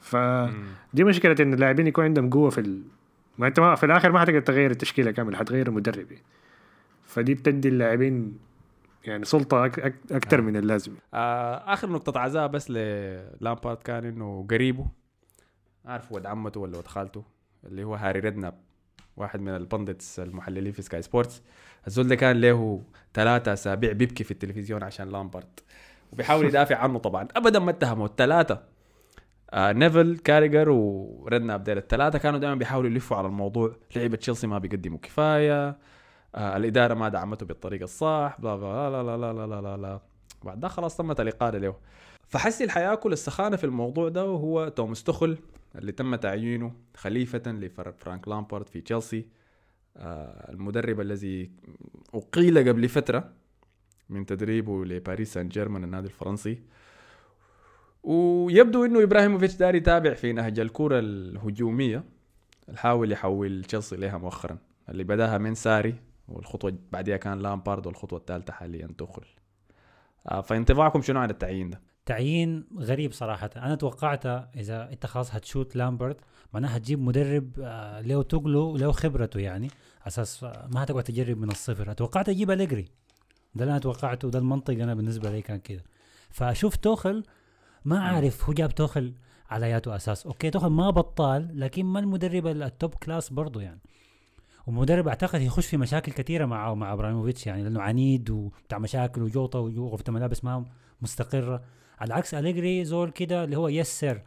فدي 0.00 1.04
مشكلة 1.04 1.36
إن 1.40 1.54
اللاعبين 1.54 1.86
يكون 1.86 2.04
عندهم 2.04 2.30
قوة 2.30 2.50
في 2.50 2.60
ال... 2.60 2.82
ما 3.38 3.46
أنت 3.46 3.60
ما 3.60 3.74
في 3.74 3.86
الآخر 3.86 4.12
ما 4.12 4.20
حتقدر 4.20 4.40
تغير 4.40 4.70
التشكيلة 4.70 5.10
كاملة 5.10 5.38
حتغير 5.38 5.68
المدرب 5.68 6.12
يعني. 6.12 6.24
فدي 7.06 7.34
بتدي 7.34 7.68
اللاعبين 7.68 8.38
يعني 9.04 9.24
سلطة. 9.24 9.66
أكثر 10.10 10.40
من 10.40 10.56
اللازم 10.56 10.92
آه 11.14 11.72
آخر 11.72 11.90
نقطة 11.90 12.20
عزاء 12.20 12.46
بس 12.46 12.70
للامبارد 12.70 13.76
كان 13.76 14.04
إنه 14.04 14.46
قريبه 14.50 14.86
عارف 15.84 16.12
ولد 16.12 16.26
عمته 16.26 16.60
ولا 16.60 16.76
ولد 16.76 16.86
خالته 16.86 17.24
اللي 17.66 17.84
هو 17.84 17.94
هاري 17.94 18.20
ريدناب 18.20 18.69
واحد 19.16 19.40
من 19.40 19.56
ال 19.56 19.64
pundits 19.64 20.20
المحللين 20.20 20.72
في 20.72 20.82
Sky 20.82 21.02
Sports. 21.02 21.42
الزول 21.86 22.08
ده 22.08 22.14
كان 22.14 22.40
له 22.40 22.82
ثلاثة 23.14 23.52
أسابيع 23.52 23.92
بيبكي 23.92 24.24
في 24.24 24.30
التلفزيون 24.30 24.82
عشان 24.82 25.08
لامبارد 25.08 25.60
وبيحاول 26.12 26.44
يدافع 26.44 26.76
عنه 26.76 26.98
طبعا. 26.98 27.28
ابدا 27.36 27.58
ما 27.58 27.70
اتهمه. 27.70 28.04
الثلاثه 28.04 28.62
آه 29.50 29.72
نيفل 29.72 30.18
كاريجر 30.18 30.70
وريدناب 30.70 31.64
ديل. 31.64 31.78
الثلاثه 31.78 32.18
كانوا 32.18 32.38
دائما 32.38 32.54
بيحاولوا 32.54 32.90
يلفوا 32.90 33.16
على 33.16 33.26
الموضوع. 33.26 33.76
لعيبة 33.96 34.16
تشيلسي 34.16 34.46
ما 34.46 34.58
بيقدموا 34.58 34.98
كفاية. 34.98 35.76
آه 36.34 36.56
الإدارة 36.56 36.94
ما 36.94 37.08
دعمته 37.08 37.46
بالطريقة 37.46 37.84
الصح. 37.84 38.36
بلا 38.38 38.56
بلا 38.56 38.90
لا 38.90 39.02
لا 39.02 39.16
لا 39.16 39.32
لا 39.32 39.46
لا 39.46 39.60
لا, 39.60 39.76
لا. 39.76 40.00
بعد 40.42 40.60
ده 40.60 40.68
خلاص 40.68 40.96
تمت 40.96 41.20
الإقالة 41.20 41.58
له. 41.58 41.74
فحسي 42.30 42.64
اللي 42.64 42.72
حياكل 42.72 43.12
السخانة 43.12 43.56
في 43.56 43.64
الموضوع 43.64 44.08
ده 44.08 44.26
وهو 44.26 44.68
توماس 44.68 45.04
توخل 45.04 45.38
اللي 45.76 45.92
تم 45.92 46.14
تعيينه 46.14 46.72
خليفة 46.96 47.42
لفرانك 47.46 48.28
لامبارد 48.28 48.68
في 48.68 48.80
تشيلسي. 48.80 49.26
آه 49.96 50.52
المدرب 50.52 51.00
الذي 51.00 51.50
أقيل 52.14 52.68
قبل 52.68 52.88
فترة 52.88 53.32
من 54.08 54.26
تدريبه 54.26 54.84
لباريس 54.84 55.32
سان 55.32 55.48
جيرمان 55.48 55.84
النادي 55.84 56.06
الفرنسي. 56.06 56.62
ويبدو 58.02 58.84
إنه 58.84 59.02
إبراهيموفيتش 59.02 59.54
داري 59.54 59.78
يتابع 59.78 60.14
في 60.14 60.32
نهج 60.32 60.58
الكرة 60.60 60.98
الهجومية 60.98 62.04
الحاول 62.68 63.12
يحول 63.12 63.64
تشيلسي 63.64 63.96
لها 63.96 64.18
مؤخرا. 64.18 64.58
اللي 64.88 65.04
بداها 65.04 65.38
من 65.38 65.54
ساري 65.54 65.94
والخطوة 66.28 66.74
بعدها 66.92 67.16
كان 67.16 67.38
لامبارد 67.38 67.86
والخطوة 67.86 68.18
الثالثة 68.18 68.52
حاليا 68.52 68.88
تخل 68.98 69.24
آه 70.28 70.40
فانطباعكم 70.40 71.02
شنو 71.02 71.20
عن 71.20 71.30
التعيين 71.30 71.70
ده؟ 71.70 71.80
تعيين 72.06 72.64
غريب 72.78 73.12
صراحة. 73.12 73.50
أنا 73.56 73.74
توقعت 73.74 74.26
إذا 74.56 74.92
أنت 74.92 75.06
خلاص 75.06 75.34
هتشوت 75.34 75.76
لامبرت 75.76 76.16
معناها 76.52 76.76
هتجيب 76.76 77.00
مدرب 77.00 77.58
له 78.04 78.22
تقله 78.22 78.78
له 78.78 78.92
خبرته 78.92 79.40
يعني 79.40 79.70
أساس 80.06 80.42
ما 80.42 80.82
هتقعد 80.82 81.02
تجرب 81.04 81.38
من 81.38 81.50
الصفر. 81.50 81.92
توقعت 81.92 82.28
يجيب 82.28 82.50
أليجري. 82.50 82.88
ده 83.54 83.62
اللي 83.64 83.70
أنا 83.70 83.78
توقعته 83.78 84.30
ده 84.30 84.38
المنطق 84.38 84.74
أنا 84.74 84.94
بالنسبة 84.94 85.30
لي 85.30 85.42
كان 85.42 85.58
كده. 85.58 85.82
فأشوف 86.30 86.76
توخل 86.76 87.22
ما 87.84 87.98
عارف 88.00 88.44
هو 88.44 88.52
جاب 88.52 88.74
توخل 88.74 89.14
على 89.50 89.70
ياتو 89.70 89.90
أساس. 89.90 90.26
okay 90.26 90.50
توخل 90.50 90.66
ما 90.68 90.90
بطال 90.90 91.60
لكن 91.60 91.84
ما 91.86 92.00
المدرب 92.00 92.46
ال- 92.46 92.62
ال 92.62 92.70
top 92.70 92.94
class 92.94 93.32
برضه 93.32 93.62
يعني. 93.62 93.80
ومدرب 94.66 95.08
أعتقد 95.08 95.40
يخش 95.40 95.66
في 95.66 95.76
مشاكل 95.76 96.12
كثيرة 96.12 96.44
معه 96.46 96.74
مع 96.74 96.92
إبراهيموفيتش 96.92 97.46
يعني 97.46 97.62
لأنه 97.62 97.80
عنيد 97.80 98.30
وبتاع 98.30 98.78
مشاكل 98.78 99.22
وجوطة 99.22 99.58
وغرفه 99.58 100.12
ملابس 100.12 100.44
ما 100.44 100.64
مستقرة. 101.02 101.62
على 102.00 102.14
عكس 102.14 102.34
أليجري 102.34 102.84
زول 102.84 103.10
كده 103.10 103.44
اللي 103.44 103.56
هو 103.56 103.68
يسر 103.68 104.22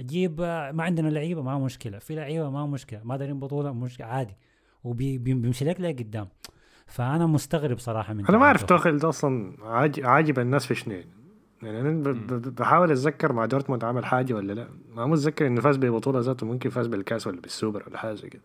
جيب 0.00 0.40
ما 0.74 0.82
عندنا 0.82 1.08
لعيبة 1.08 1.42
ما 1.42 1.58
مشكلة. 1.58 1.98
في 1.98 2.14
لعيبة 2.14 2.50
ما 2.50 2.66
مشكلة 2.66 3.00
ما 3.04 3.16
دارين 3.16 3.40
بطولة 3.40 3.72
مشكله 3.72 4.06
عادي. 4.06 4.36
وبيمشي 4.84 5.64
لك 5.64 5.80
لقدام 5.80 6.28
فأنا 6.86 7.26
مستغرب 7.26 7.78
صراحة 7.78 8.14
من 8.14 8.26
أنا 8.26 8.38
ما 8.38 8.44
أعرف 8.44 8.62
توخيل. 8.62 9.08
أصلا 9.08 9.52
عاج- 9.62 10.00
عاجب 10.04 10.38
الناس 10.38 10.66
في 10.66 10.74
شنو 10.74 10.94
يعني 11.62 11.80
أنا 11.80 12.02
بحاول 12.58 12.90
أتذكر 12.90 13.32
مع 13.32 13.44
دورتموند 13.46 13.84
عمل 13.84 14.04
حاجة 14.04 14.34
ولا 14.34 14.52
لا. 14.52 14.68
ما 14.94 15.06
متذكر 15.06 15.46
إنه 15.46 15.60
فاز 15.60 15.76
ببطولة 15.76 16.20
ذاته 16.20 16.46
ممكن 16.46 16.70
فاز 16.70 16.86
بالكأس 16.86 17.26
ولا 17.26 17.40
بالسوبر 17.40 17.82
ولا 17.86 17.98
حاجة 17.98 18.14
زي 18.14 18.28
كده. 18.28 18.42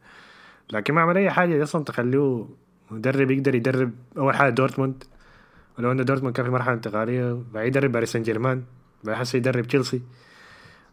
لكن 0.74 0.94
ما 0.94 1.02
عمل 1.02 1.18
أي 1.18 1.30
حاجة 1.30 1.64
أصلا 1.64 1.84
تخليه 1.84 2.46
مدرب 2.92 3.32
يقدر 3.32 3.56
يدرب 3.56 3.92
أول 4.18 4.36
حاجة 4.36 4.50
دورتموند. 4.50 5.04
ولو 5.80 5.92
أن 5.92 6.06
دورتموند 6.06 6.36
كان 6.36 6.46
في 6.46 6.52
مرحلة 6.52 6.74
انتقالية 6.74 7.42
بعد 7.54 7.66
يدرب 7.66 7.92
باريس 7.92 8.12
سان 8.12 8.24
جيرمان 8.24 8.64
بعد 9.04 9.22
هسه 9.22 9.38
يدرب 9.38 9.66
تشيلسي. 9.66 10.02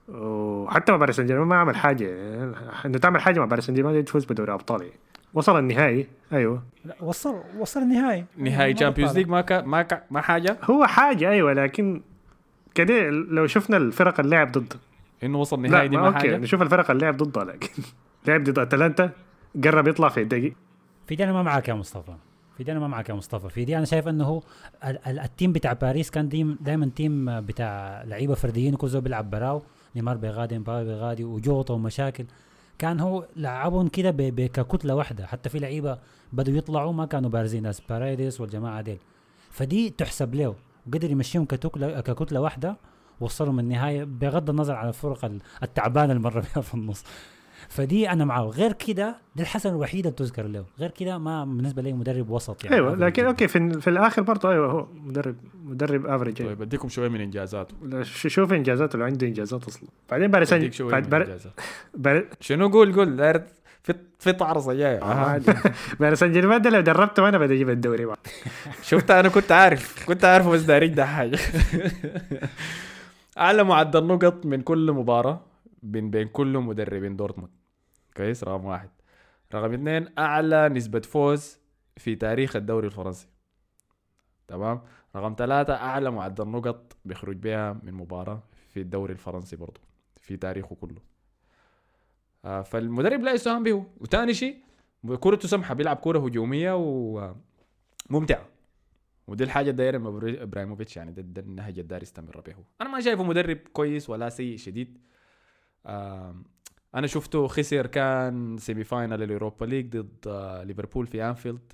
وحتى 0.08 0.92
مع 0.92 0.98
باريس 0.98 1.16
سان 1.16 1.26
جيرمان 1.26 1.48
ما 1.48 1.56
عمل 1.56 1.76
حاجة. 1.76 2.04
يعني 2.04 2.52
إنه 2.84 2.98
تعمل 2.98 3.20
حاجة 3.20 3.38
مع 3.40 3.44
باريس 3.46 3.64
سان 3.66 3.74
جيرمان 3.74 4.04
تفوز 4.04 4.24
بدوري 4.24 4.52
ابطال 4.52 4.80
يعني. 4.82 4.94
وصل 5.34 5.58
النهائي. 5.58 6.06
أيوه. 6.32 6.62
لا، 6.84 6.94
وصل 7.00 7.34
وصل 7.58 7.80
النهائي. 7.80 8.24
نهائي 8.36 8.74
Champions. 8.74 9.18
League 9.18 9.28
ما 9.28 9.40
كا 9.40 9.62
ما 9.62 9.82
كا 9.82 10.02
ما 10.10 10.20
حاجة؟ 10.20 10.56
هو 10.64 10.86
حاجة 10.86 11.30
أيوه 11.30 11.52
لكن 11.52 12.00
كده 12.74 13.10
لو 13.10 13.46
شفنا 13.46 13.76
الفرق 13.76 14.20
اللي 14.20 14.36
لعب 14.36 14.52
ضد. 14.52 14.74
إنه 15.22 15.38
وصل 15.38 15.62
نهائي 15.62 15.88
دي 15.88 15.96
ما 15.96 16.02
ما 16.02 16.08
okay 16.08 16.18
حاجة؟ 16.18 16.36
نشوف 16.36 16.62
الفرق 16.62 16.90
اللي 16.90 17.04
لعب 17.04 17.16
ضدها 17.16 17.44
لكن 17.44 17.68
لعب 18.26 18.44
ضد 18.44 18.58
أتلانتا 18.58 19.10
قرب 19.64 19.88
يطلع 19.88 20.08
في 20.08 20.22
الدقيق 20.22 20.52
في 21.06 21.14
دي 21.16 21.24
أنا 21.24 21.32
ما 21.32 21.42
معك 21.42 21.68
يا 21.68 21.74
مصطفى. 21.74 22.12
في 22.58 22.64
دي 22.64 22.72
أنا 22.72 22.80
ما 22.80 22.88
معك 22.88 23.08
يا 23.08 23.14
مصطفى. 23.14 23.48
في 23.48 23.64
دي 23.64 23.76
أنا 23.76 23.84
شايف 23.84 24.08
إنه 24.08 24.42
ال 25.06 25.15
team 25.15 25.52
بتاع 25.52 25.72
باريس 25.72 26.10
كان 26.10 26.56
دائما 26.60 26.90
team 26.96 27.40
بتاع 27.40 28.02
لعيبة 28.02 28.34
فرديين 28.34 28.74
وكل 28.74 28.88
زول 28.88 29.00
بيلعب 29.00 29.30
براو. 29.30 29.62
نيمار 29.96 30.16
بيغادي 30.16 30.58
مبابي 30.58 30.88
بيغادي 30.88 31.24
وجوطه 31.24 31.74
ومشاكل. 31.74 32.24
كان 32.78 33.00
هو 33.00 33.26
لعبهم 33.36 33.88
كده 33.88 34.10
ككتله 34.46 34.94
واحدة. 34.94 35.26
حتى 35.26 35.48
في 35.48 35.58
لعيبة 35.58 35.98
بدوا 36.32 36.54
يطلعوا 36.54 36.92
ما 36.92 37.06
كانوا 37.06 37.30
بارزين. 37.30 37.62
ناس 37.62 37.80
باريدس 37.80 38.40
والجماعة 38.40 38.80
ديل. 38.80 38.98
فدي 39.50 39.90
تحسب 39.90 40.34
له. 40.34 40.54
وقدر 40.86 41.10
يمشيهم 41.10 41.44
كتكله 41.44 42.00
ككتلة 42.00 42.40
واحدة 42.40 42.76
وصلهم 43.20 43.58
النهاية. 43.58 44.04
بغض 44.04 44.50
النظر 44.50 44.74
عن 44.74 44.88
الفرق 44.88 45.24
ال- 45.24 45.40
التعبانة 45.62 46.12
اللي 46.12 46.22
مر 46.24 46.40
بها 46.40 46.62
في 46.62 46.74
النص. 46.74 47.04
فدي 47.68 48.10
أنا 48.10 48.24
معه. 48.24 48.42
غير 48.42 48.72
كده 48.72 49.16
دي 49.36 49.42
الحسنة 49.42 49.72
الوحيدة 49.72 50.08
اللي 50.10 50.16
تذكر 50.18 50.46
له. 50.46 50.64
غير 50.78 50.90
كده 50.90 51.18
ما 51.18 51.44
بالنسبة 51.44 51.82
لي 51.82 51.92
مدرب 51.92 52.30
وسط 52.30 52.64
يعني. 52.64 52.76
أيوه 52.76 52.94
لكن 52.94 53.22
جداً. 53.22 53.28
okay 53.28 53.48
في, 53.48 53.80
في 53.80 53.90
الآخر 53.90 54.22
برضه 54.22 54.50
أيوه 54.50 54.70
هو 54.72 54.86
مدرب 54.94 55.36
مدرب 55.64 56.06
average 56.06 56.38
طيب 56.42 56.62
اديكم 56.62 56.88
شوية 56.88 57.08
من 57.08 57.20
إنجازاته. 57.20 57.74
شوف 58.02 58.52
إنجازاته؟ 58.52 58.98
لو 58.98 59.04
عنده 59.04 59.26
إنجازات 59.26 59.64
أصلا. 59.64 59.88
بعدين 60.10 60.30
باريس 60.30 60.54
بعد 60.54 61.10
بار- 61.10 61.22
إنجازاته. 61.22 61.50
بار- 61.94 62.26
شنو؟ 62.40 62.68
قول 62.68 62.94
قول. 62.94 63.16
داير 63.16 63.42
في 63.82 63.94
في 64.18 64.32
طعرصه 64.32 64.72
جاية 64.74 65.02
آه،. 65.02 65.40
باريس 66.00 66.18
سان 66.18 66.32
جيرمان 66.32 66.62
ده 66.62 66.70
لو 66.70 66.80
دربته 66.80 67.28
أنا 67.28 67.38
بدي 67.38 67.54
أجيب 67.54 67.70
الدوري 67.70 68.06
معه. 68.06 68.16
شفت 68.88 69.10
أنا 69.10 69.28
كنت 69.28 69.52
عارف. 69.52 70.04
كنت 70.06 70.24
عارفه 70.24 70.50
بس 70.50 70.62
داري 70.62 70.88
ده 70.88 71.06
حاجة. 71.06 71.38
اعلى 73.38 73.64
معدل 73.64 74.04
نقط 74.06 74.46
من 74.46 74.60
كل 74.62 74.92
مباراة 74.92 75.40
بين 75.82 76.10
بين 76.10 76.28
كل 76.28 76.58
مدربين 76.58 77.16
دورتموند. 77.16 77.50
كويس 78.18 78.44
رقم 78.44 78.64
واحد. 78.64 78.90
رقم 79.54 79.72
اثنين 79.72 80.08
أعلى 80.18 80.68
نسبة 80.68 81.00
فوز 81.00 81.58
في 81.96 82.14
تاريخ 82.14 82.56
الدوري 82.56 82.86
الفرنسي. 82.86 83.28
تمام؟ 84.48 84.80
رقم 85.16 85.34
ثلاثة 85.38 85.74
أعلى 85.74 86.10
معدل 86.10 86.48
نقط 86.48 86.96
بيخرج 87.04 87.36
بها 87.36 87.72
من 87.82 87.94
مباراة 87.94 88.42
في 88.68 88.80
الدوري 88.80 89.12
الفرنسي 89.12 89.56
برضو 89.56 89.80
في 90.16 90.36
تاريخه 90.36 90.74
كله. 90.74 91.00
آه 92.44 92.62
فالمدرب 92.62 93.20
لا 93.20 93.32
يستهان 93.32 93.62
به. 93.62 93.86
وثاني 94.00 94.34
شيء 94.34 94.56
كورته 95.20 95.48
سمحة 95.48 95.74
بيلعب 95.74 95.96
كورة 95.96 96.18
هجومية 96.18 96.72
وممتعة. 96.76 98.46
ودي 99.26 99.44
من 99.98 100.20
إبرا- 100.20 100.42
إبراهيموفيتش 100.42 100.96
يعني 100.96 101.12
ده, 101.12 101.22
ده 101.22 101.42
النهج 101.42 101.78
الداير 101.78 102.02
يستمر 102.02 102.40
به 102.40 102.54
أنا 102.80 102.88
ما 102.88 103.00
شايفه 103.00 103.22
مدرب 103.22 103.58
كويس 103.72 104.10
ولا 104.10 104.28
سيء 104.28 104.56
شديد. 104.56 104.98
أنا 106.94 107.06
شفته 107.06 107.46
خسر 107.46 107.86
كان 107.86 108.58
semi 108.58 108.84
final 108.84 109.22
ال 109.22 109.28
Europa 109.28 109.64
League 109.64 109.96
ضد 109.96 110.28
آه، 110.28 110.62
ليفربول 110.62 111.06
في 111.06 111.24
أنفيلد 111.24 111.72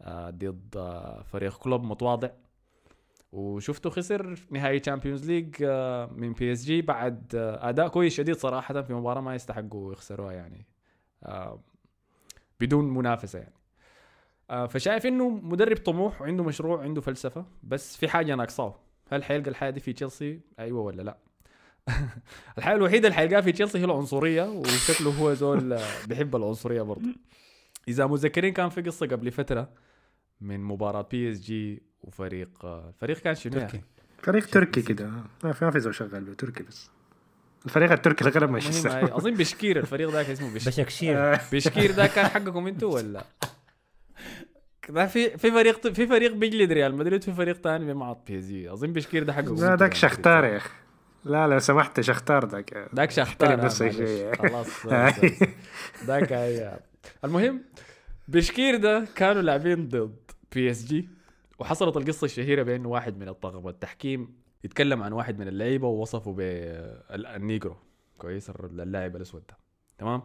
آه، 0.00 0.30
ضد 0.30 0.76
آه، 0.76 1.22
فريق 1.22 1.56
كلوب 1.58 1.84
متواضع. 1.84 2.30
وشفته 3.32 3.90
خسر 3.90 4.38
نهائي 4.50 4.80
Champions 4.80 5.30
League 5.30 5.64
من 6.12 6.32
بي 6.32 6.52
اس 6.52 6.64
جي 6.64 6.82
بعد 6.82 7.34
أداء 7.34 7.88
كويس 7.88 8.14
شديد 8.14 8.36
صراحة 8.36 8.82
في 8.82 8.94
مباراة 8.94 9.20
ما 9.20 9.34
يستحقوا 9.34 9.92
يخسروها 9.92 10.32
يعني 10.32 10.66
بدون 12.60 12.94
منافسة 12.94 13.38
يعني. 13.38 14.68
فشايف 14.68 15.06
إنه 15.06 15.28
مدرب 15.28 15.76
طموح 15.76 16.22
وعنده 16.22 16.44
مشروع 16.44 16.76
وعنده 16.76 17.00
فلسفة 17.00 17.44
بس 17.62 17.96
في 17.96 18.08
حاجة 18.08 18.34
ناقصاه. 18.34 18.74
هل 19.10 19.24
حيلقى 19.24 19.50
الحاجة 19.50 19.70
دي 19.70 19.80
في 19.80 19.92
تشيلسي 19.92 20.40
أيوه 20.58 20.80
ولا 20.80 21.02
لا؟ 21.02 21.16
الحاجة 22.58 22.76
الوحيدة 22.76 23.08
اللي 23.08 23.16
حيلقاها 23.16 23.40
في 23.40 23.52
تشيلسي 23.52 23.78
هي 23.78 23.84
العنصرية 23.84 24.42
وشكله 24.42 25.10
هو 25.10 25.34
زول 25.34 25.78
بيحب 26.06 26.36
العنصرية 26.36 26.82
برضه. 26.82 27.08
إذا 27.88 28.06
متذكرين 28.06 28.52
كان 28.52 28.68
في 28.68 28.82
قصة 28.82 29.06
قبل 29.06 29.30
فترة 29.30 29.68
من 30.40 30.60
مباراة 30.60 31.02
بي 31.10 31.30
اس 31.32 31.40
جي 31.40 31.82
وفريق 32.02 32.64
الفريق 32.64 33.18
كان 33.18 33.34
شنو 33.34 33.56
يعني؟ 33.56 33.68
تركي 33.68 33.84
فريق 34.22 34.46
تركي 34.46 34.82
كده. 34.82 35.10
ما 35.44 35.52
في 35.52 35.64
ما 35.64 35.70
في 35.70 35.80
زول 35.80 35.94
شغال 35.94 36.26
له 36.26 36.34
تركي 36.34 36.62
بس. 36.62 36.90
الفريق 37.66 37.92
التركي 37.92 38.24
اللي 38.24 38.38
غلب 38.40 38.50
مانشستر 38.50 39.16
أظن 39.16 39.34
بشكير 39.34 39.78
الفريق 39.78 40.10
ذاك 40.10 40.30
اسمه 40.30 40.54
بشكير 40.54 40.72
بشكشير. 40.72 41.18
آه، 41.18 41.40
بشكير 41.52 41.90
ده 41.90 42.06
كان 42.06 42.26
حقكم 42.26 42.66
أنتوا 42.66 42.94
ولا؟ 42.94 43.24
ده 44.88 45.06
في 45.06 45.38
في 45.38 45.50
فريق 45.50 45.88
في 45.88 46.06
فريق 46.06 46.32
بيجلد 46.32 46.72
ريال 46.72 46.94
مدريد 46.94 47.24
في 47.24 47.32
فريق 47.32 47.56
ثاني 47.56 47.94
معط 47.94 48.26
بي 48.26 48.38
اس 48.38 48.44
جي 48.44 48.72
أظن 48.72 48.92
بشكير 48.92 49.22
ده 49.22 49.32
حقكم 49.32 49.54
لا 49.54 49.74
داك 49.74 49.90
يا 49.94 49.96
شختار. 49.98 50.44
يا 50.44 50.56
أخي. 50.56 50.70
لا 51.26 51.46
لو 51.46 51.58
سمحت 51.58 52.00
شختار 52.00 52.46
ذاك. 52.46 52.88
داك 52.92 53.10
شختار 53.10 53.56
معلش. 53.56 53.78
شوية. 53.78 54.32
خلاص 54.32 54.86
هي. 56.32 56.78
المهم 57.24 57.62
بشكير 58.28 58.76
ده 58.76 59.04
كانوا 59.14 59.42
لاعبين 59.42 59.88
ضد 59.88 60.16
بي 60.52 60.70
اس 60.70 60.84
جي 60.84 61.08
وحصلت 61.58 61.96
القصة 61.96 62.24
الشهيرة 62.24 62.62
بانه 62.62 62.88
واحد 62.88 63.16
من 63.18 63.28
الطاقم 63.28 63.68
التحكيم 63.68 64.34
يتكلم 64.64 65.02
عن 65.02 65.12
واحد 65.12 65.38
من 65.38 65.48
اللعيبة 65.48 65.86
ووصفه 65.86 66.32
بالنيجرو 66.32 67.76
كويس 68.18 68.50
اللاعب 68.50 69.16
الأسود 69.16 69.42
ده. 69.48 69.56
تمام؟ 69.98 70.22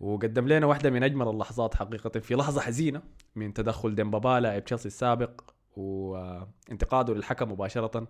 وقدم 0.00 0.48
لنا 0.48 0.66
واحدة 0.66 0.90
من 0.90 1.02
أجمل 1.02 1.28
اللحظات 1.28 1.74
حقيقة 1.74 2.20
في 2.20 2.34
لحظة 2.34 2.60
حزينة 2.60 3.02
من 3.36 3.54
تدخل 3.54 3.94
ديمبابا 3.94 4.40
لاعب 4.40 4.64
تشيلسي 4.64 4.88
السابق 4.88 5.40
وانتقاده 5.76 7.14
للحكم 7.14 7.52
مباشرة. 7.52 8.08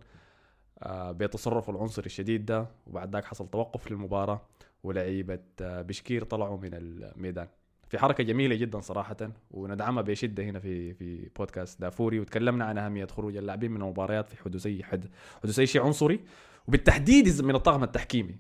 بتصرفه 0.87 1.73
العنصري 1.73 2.07
الشديد 2.07 2.47
ده 2.47 2.67
وبعد 2.87 3.13
ذاك 3.13 3.25
حصل 3.25 3.49
توقف 3.49 3.91
للمباراة 3.91 4.41
ولعيبة 4.83 5.39
آه، 5.61 5.83
بشكير 5.83 6.25
طلعوا 6.25 6.59
من 6.59 6.71
الميدان. 6.75 7.49
في 7.89 7.99
حركة 7.99 8.25
جميلة 8.25 8.55
جدا 8.55 8.81
صراحة 8.81 9.17
وندعمها 9.51 10.03
بشدة 10.03 10.43
هنا 10.45 10.59
في 10.59 10.95
في 10.95 11.31
بودكاست 11.39 11.81
دافوري 11.81 12.21
وتكلمنا 12.21 12.65
عن 12.65 12.79
أهمية 12.79 13.07
خروج 13.07 13.37
اللاعبين 13.37 13.71
من 13.71 13.83
المباريات 13.83 14.29
في 14.29 14.43
حدوث 14.43 14.67
اي 14.67 14.85
حد 14.85 15.05
حدوث 15.43 15.59
اي 15.59 15.67
شيء 15.67 15.83
عنصري 15.83 16.21
وبالتحديد 16.69 17.43
من 17.43 17.55
الطاقم 17.55 17.83
التحكيمي. 17.83 18.37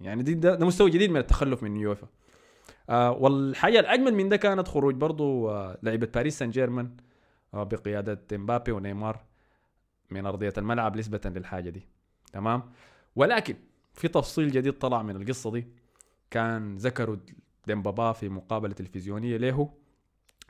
يعني 0.00 0.22
دي 0.22 0.34
ده, 0.34 0.54
ده 0.54 0.66
مستوى 0.66 0.90
جديد 0.90 1.10
من 1.10 1.16
التخلف 1.16 1.62
من 1.62 1.76
يوفا 1.76 2.06
آه 2.90 3.10
والحاجة 3.12 3.80
الأجمل 3.80 4.14
من 4.14 4.28
ده 4.28 4.36
كانت 4.36 4.68
خروج 4.68 4.94
برضو 4.94 5.50
آه 5.50 5.78
لعيبة 5.82 6.08
باريس 6.14 6.38
سان 6.38 6.50
جيرمان 6.50 6.96
آه 7.54 7.62
بقيادة 7.62 8.22
إمبابي 8.32 8.72
ونيمار. 8.72 9.20
من 10.10 10.26
أرضية 10.26 10.52
الملعب 10.58 10.96
نسبة 10.96 11.20
للحاجة 11.24 11.70
دي. 11.70 11.86
تمام؟ 12.32 12.62
ولكن 13.16 13.54
في 13.94 14.08
تفصيل 14.08 14.50
جديد 14.50 14.72
طلع 14.72 15.02
من 15.02 15.16
القصة 15.16 15.50
دي. 15.50 15.66
كان 16.30 16.76
ذكروا 16.76 17.16
ديمبابا 17.66 18.12
في 18.12 18.28
مقابلة 18.28 18.72
تلفزيونية 18.72 19.36
له 19.36 19.72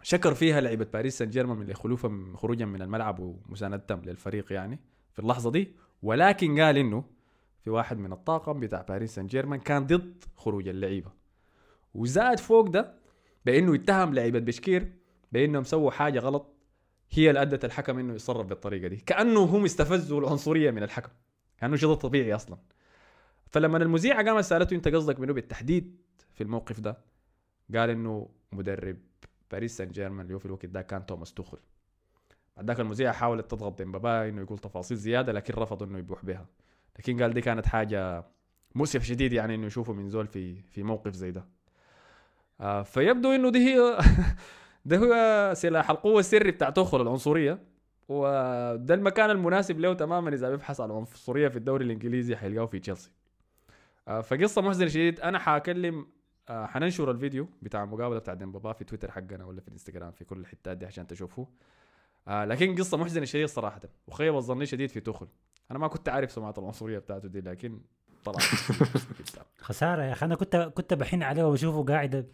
شكر 0.02 0.34
فيها 0.34 0.60
لعيبة 0.60 0.86
باريس 0.92 1.18
سان 1.18 1.30
جيرمان 1.30 1.56
من 1.56 1.74
خلوفهم 1.74 2.36
خروجا 2.36 2.64
من 2.64 2.82
الملعب 2.82 3.18
ومساندتهم 3.18 4.02
للفريق 4.04 4.52
يعني 4.52 4.78
في 5.12 5.18
اللحظة 5.18 5.50
دي. 5.50 5.72
ولكن 6.02 6.60
قال 6.60 6.76
إنه 6.76 7.04
في 7.60 7.70
واحد 7.70 7.98
من 7.98 8.12
الطاقم 8.12 8.60
بتاع 8.60 8.82
باريس 8.82 9.14
سان 9.14 9.26
جيرمان 9.26 9.60
كان 9.60 9.86
ضد 9.86 10.24
خروج 10.36 10.68
اللعيبة. 10.68 11.10
وزاد 11.94 12.38
فوق 12.38 12.66
ده 12.68 12.94
بإنه 13.46 13.74
يتهم 13.74 14.14
لعيبة 14.14 14.38
بشكير 14.38 14.92
بإنهم 15.32 15.64
سووا 15.64 15.90
حاجة 15.90 16.18
غلط. 16.18 16.54
هي 17.10 17.28
اللي 17.30 17.42
أدت 17.42 17.64
الحكم 17.64 17.98
إنه 17.98 18.14
يتصرف 18.14 18.46
بالطريقة 18.46 18.88
دي. 18.88 18.96
كأنه 18.96 19.40
هم 19.40 19.64
استفزوا 19.64 20.20
العنصرية 20.20 20.70
من 20.70 20.82
الحكم. 20.82 21.10
كأنه 21.58 21.76
شيء 21.76 21.94
طبيعي 21.94 22.34
أصلا. 22.34 22.58
فلما 23.50 23.78
المذيعة 23.78 24.24
قامت 24.24 24.44
سألته 24.44 24.74
أنت 24.74 24.88
قصدك 24.88 25.20
منو 25.20 25.34
بالتحديد 25.34 26.00
في 26.34 26.42
الموقف 26.42 26.80
ده؟ 26.80 26.98
قال 27.74 27.90
إنه 27.90 28.28
مدرب 28.52 28.96
باريس 29.50 29.76
سان 29.76 29.88
جيرمان 29.88 30.20
اللي 30.20 30.34
هو 30.34 30.38
في 30.38 30.46
الوقت 30.46 30.66
ده 30.66 30.82
كان 30.82 31.06
توماس 31.06 31.34
توخل. 31.34 31.58
بعد 32.56 32.66
ذاك 32.66 32.80
المذيعة 32.80 33.12
حاولت 33.12 33.50
تضغط 33.50 33.78
ديمبابا 33.78 34.28
إنه 34.28 34.40
يقول 34.42 34.58
تفاصيل 34.58 34.96
زيادة 34.96 35.32
لكن 35.32 35.54
رفض 35.54 35.82
إنه 35.82 35.98
يبوح 35.98 36.24
بها. 36.24 36.46
لكن 36.98 37.22
قال 37.22 37.32
دي 37.34 37.40
كانت 37.40 37.66
حاجة 37.66 38.24
مؤسف 38.74 39.02
شديد 39.02 39.32
يعني 39.32 39.54
إنه 39.54 39.66
يشوفه 39.66 39.92
من 39.92 40.08
زول 40.08 40.26
في 40.26 40.62
في 40.62 40.82
موقف 40.82 41.14
زي 41.14 41.30
ده. 41.30 41.44
آه 42.60 42.82
فيبدو 42.82 43.32
إنه 43.32 43.50
دي 43.50 43.58
هي 43.58 43.98
ده 44.84 44.96
هو 44.96 45.54
سلاح 45.54 45.90
القوه 45.90 46.20
السري 46.20 46.50
بتاع 46.50 46.70
توخل 46.70 47.00
العنصرية. 47.00 47.58
وده 48.08 48.94
المكان 48.94 49.30
المناسب 49.30 49.80
له 49.80 49.94
تماما 49.94 50.34
إذا 50.34 50.50
بيبحث 50.50 50.80
عن 50.80 50.90
العنصريه 50.90 51.48
في 51.48 51.56
الدوري 51.56 51.84
الإنجليزي 51.84 52.36
حيلقاه 52.36 52.66
في 52.66 52.78
تشيلسي. 52.78 53.10
آه 54.08 54.20
فقصة 54.20 54.62
محزنة 54.62 54.88
شديد. 54.88 55.20
أنا 55.20 55.38
حأكلم 55.38 56.06
آه 56.48 56.66
حننشر 56.66 57.10
الفيديو 57.10 57.48
بتاع 57.62 57.82
المقابلة 57.82 58.18
بتاع 58.18 58.34
ديمبابا 58.34 58.72
في 58.72 58.84
تويتر 58.84 59.10
حقنا 59.10 59.44
ولا 59.44 59.60
في 59.60 59.68
الانستغرام 59.68 60.12
في 60.12 60.24
كل 60.24 60.38
الحتات 60.38 60.76
دي 60.76 60.86
عشان 60.86 61.06
تشوفوه. 61.06 61.48
آه 62.28 62.44
لكن 62.44 62.74
قصة 62.74 62.96
محزنة 62.96 63.24
شديد 63.24 63.46
صراحة. 63.48 63.80
وخيب 64.06 64.36
الظني 64.36 64.66
شديد 64.66 64.90
في 64.90 65.00
توخل. 65.00 65.28
أنا 65.70 65.78
ما 65.78 65.88
كنت 65.88 66.08
عارف 66.08 66.32
سمعه 66.32 66.54
العنصرية 66.58 66.98
بتاعته 66.98 67.28
دي 67.28 67.40
لكن 67.40 67.80
طلعت. 68.24 68.42
خسارة 69.58 70.02
يا 70.02 70.12
أخي. 70.12 70.26
أنا 70.26 70.34
كنت 70.34 70.56
كنت 70.56 70.94
بحن 70.94 71.22
عليه 71.22 71.44
وبشوفه 71.44 71.84
قاعد 71.84 72.26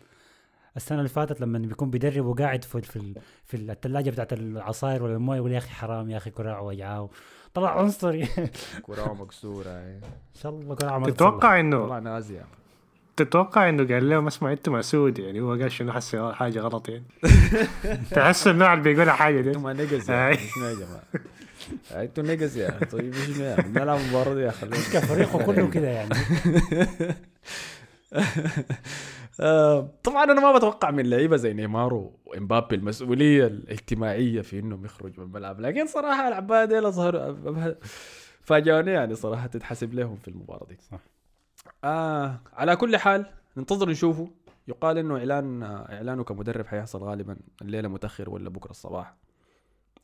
السنة 0.76 0.98
اللي 0.98 1.08
فاتت 1.08 1.40
لما 1.40 1.58
بيكون 1.58 1.90
بيدرب 1.90 2.26
وقاعد 2.26 2.64
في 2.64 2.82
في 2.82 3.14
في 3.44 3.56
الثلاجه 3.56 4.10
بتاعت 4.10 4.32
العصاير 4.32 5.02
ولا 5.02 5.14
المويه 5.14 5.36
يقول 5.38 5.52
يا 5.52 5.58
أخي 5.58 5.70
حرام 5.70 6.10
يا 6.10 6.16
أخي 6.16 6.30
كراع 6.30 6.60
وجعاه 6.60 7.08
طلع 7.54 7.78
عنصري. 7.78 8.28
كراعه 8.86 9.14
مكسورة 9.14 9.68
إن 9.70 10.00
شاء 10.42 10.52
الله 10.52 10.74
كراعه 10.74 11.04
تتوقع 11.04 11.60
إنه 11.60 11.86
طلع 11.86 11.98
نازي. 11.98 12.40
تتوقع 13.16 13.68
إنه 13.68 13.94
قال 13.94 14.10
لهم 14.10 14.26
اسمع 14.26 14.52
أنتم 14.52 14.72
مسعود 14.72 15.18
يعني 15.18 15.40
هو 15.40 15.50
قال 15.50 15.72
شنو 15.72 15.92
حس 15.92 16.16
حاجة 16.16 16.60
غلط 16.60 16.88
يعني. 16.88 17.04
تحس 18.10 18.48
النوع 18.48 18.72
اللي 18.72 18.84
بيقول 18.84 19.10
حاجة 19.10 19.40
دي. 19.40 19.50
أنتم 19.50 19.68
نجز 19.70 20.10
يا 20.10 20.16
يا 20.30 20.36
جماعة؟ 20.56 21.02
أنتوا 22.02 22.24
نجز 22.24 22.56
يا 22.56 22.70
طيب 22.92 23.14
إيش 23.14 23.38
نلعب 23.66 23.98
مباراة 24.08 24.34
دي 24.34 24.40
يا 24.40 24.48
أخي. 24.48 24.66
فريقه 25.00 25.42
كله 25.44 25.70
كده 25.70 25.88
يعني. 25.88 26.14
آه، 29.40 29.90
طبعا 30.04 30.24
أنا 30.24 30.40
ما 30.40 30.56
بتوقع 30.56 30.90
من 30.90 31.10
لعيبة 31.10 31.36
زي 31.36 31.52
نيمار 31.52 32.10
وإمبابي 32.24 32.76
المسؤولية 32.76 33.46
الاجتماعية 33.46 34.40
في 34.40 34.58
إنهم 34.58 34.84
يخرجوا 34.84 35.24
من 35.24 35.30
الملعب. 35.30 35.60
لكن 35.60 35.86
صراحة 35.86 36.28
العباد 36.28 36.68
ديل 36.68 36.92
ظهروا 36.92 37.74
فاجئوني 38.40 38.90
يعني 38.90 39.14
صراحة 39.14 39.46
تتحسب 39.46 39.94
لهم 39.94 40.16
في 40.16 40.28
المباراة 40.28 40.66
دي. 40.66 40.78
صح. 40.90 41.00
آه 41.84 42.40
على 42.52 42.76
كل 42.76 42.96
حال 42.96 43.26
ننتظر 43.56 43.88
نشوفه. 43.90 44.30
يقال 44.68 44.98
إنه 44.98 45.18
إعلان 45.18 45.62
إعلانه 45.62 46.24
كمدرب 46.24 46.66
حيحصل 46.66 46.98
غالبا 47.02 47.36
الليلة 47.62 47.88
متأخر 47.88 48.30
ولا 48.30 48.50
بكرة 48.50 48.70
الصباح. 48.70 49.16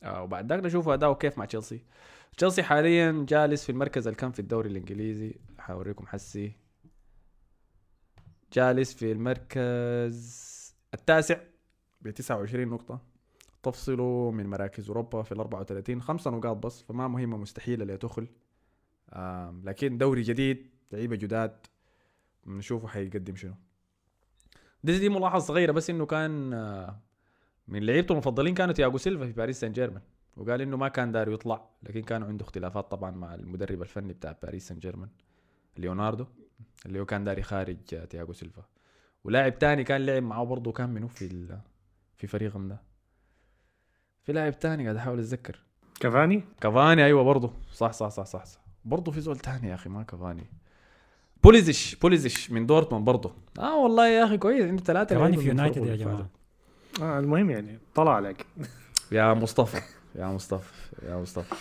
آه 0.02 0.22
وبعد 0.22 0.52
ذاك 0.52 0.64
نشوف 0.64 0.88
أداؤه 0.88 1.14
كيف 1.14 1.38
مع 1.38 1.44
تشيلسي. 1.44 1.84
تشيلسي 2.36 2.62
حاليا 2.62 3.26
جالس 3.28 3.64
في 3.64 3.72
المركز 3.72 4.06
اللي 4.06 4.18
كان 4.18 4.30
في 4.30 4.38
الدوري 4.40 4.70
الإنجليزي. 4.70 5.34
حوريكم 5.58 6.06
حسي. 6.06 6.52
جالس 8.52 8.94
في 8.94 9.12
المركز 9.12 10.42
التاسع. 10.94 11.36
ب 12.00 12.10
29 12.10 12.68
نقطة. 12.68 13.00
تفصله 13.62 14.30
من 14.30 14.46
مراكز 14.46 14.88
أوروبا 14.88 15.22
في 15.22 15.32
ال 15.32 15.40
34 15.40 16.02
خمسة 16.02 16.30
نقاط 16.30 16.56
بس 16.56 16.82
فما 16.82 17.08
مهمة 17.08 17.36
مستحيلة 17.36 17.84
لتدخل 17.84 18.26
لكن 19.64 19.98
دوري 19.98 20.22
جديد 20.22 20.70
لعيبة 20.92 21.16
جداد 21.16 21.56
نشوفه 22.46 22.88
حيقدم 22.88 23.36
شنو. 23.36 23.54
دي 24.84 24.98
دي 24.98 25.08
ملاحظة 25.08 25.44
صغيرة 25.46 25.72
بس 25.72 25.90
إنه 25.90 26.06
كان 26.06 26.52
آه، 26.54 27.00
من 27.68 27.82
لعيبته 27.82 28.12
المفضلين 28.12 28.54
كانوا 28.54 28.74
تياغو 28.74 28.98
سيلفا 28.98 29.26
في 29.26 29.32
باريس 29.32 29.60
سان 29.60 29.72
جيرمان. 29.72 30.02
وقال 30.36 30.60
إنه 30.60 30.76
ما 30.76 30.88
كان 30.88 31.12
داير 31.12 31.32
يطلع 31.32 31.68
لكن 31.82 32.02
كانوا 32.02 32.28
عنده 32.28 32.44
اختلافات 32.44 32.90
طبعا 32.90 33.10
مع 33.10 33.34
المدرب 33.34 33.82
الفني 33.82 34.12
بتاع 34.12 34.36
باريس 34.42 34.68
سان 34.68 34.78
جيرمان 34.78 35.08
ليوناردو. 35.76 36.26
اللي 36.86 37.00
هو 37.00 37.04
كان 37.06 37.24
داير 37.24 37.42
خارج 37.42 37.76
تياغو 38.10 38.32
سيلفا. 38.32 38.62
ولاعب 39.24 39.58
تاني 39.58 39.84
كان 39.84 40.06
لعب 40.06 40.22
معاه 40.22 40.44
برضه 40.44 40.72
كان 40.72 40.90
منه 40.90 41.06
في 41.08 41.58
في 42.16 42.26
فريقهم 42.26 42.68
ده. 42.68 42.80
في 44.22 44.32
لاعب 44.32 44.58
تاني 44.58 44.82
قاعد 44.84 44.96
أحاول 44.96 45.18
أتذكر. 45.18 45.58
كافاني؟ 46.00 46.44
كافاني 46.60 47.04
أيوه 47.04 47.22
برضه 47.22 47.52
صح 47.72 47.92
صح 47.92 48.08
صح 48.08 48.24
صح, 48.24 48.44
صح. 48.44 48.60
برضه 48.84 49.12
في 49.12 49.20
زول 49.20 49.36
تاني 49.38 49.68
يا 49.68 49.74
أخي 49.74 49.88
ما 49.90 50.02
كافاني. 50.02 50.44
بوليسيتش 51.44 51.94
بوليسيتش 51.94 52.50
من 52.50 52.66
دورتموند 52.66 53.04
برضه 53.04 53.32
آه 53.58 53.76
والله 53.82 54.08
يا 54.08 54.24
أخي 54.24 54.38
كويس 54.38 54.64
عنده 54.64 54.82
ثلاثة 54.82 55.14
كافاني 55.14 55.36
في 55.36 55.48
يونايتد 55.48 55.86
يا 55.86 55.96
جماعة. 55.96 56.28
آه 57.02 57.18
المهم 57.18 57.50
يعني 57.50 57.78
طلع 57.94 58.14
عليك. 58.14 58.46
يا 59.12 59.34
مصطفى 59.34 59.80
يا 60.14 60.26
مصطفى 60.26 60.72
يا 61.08 61.16
مصطفى. 61.16 61.54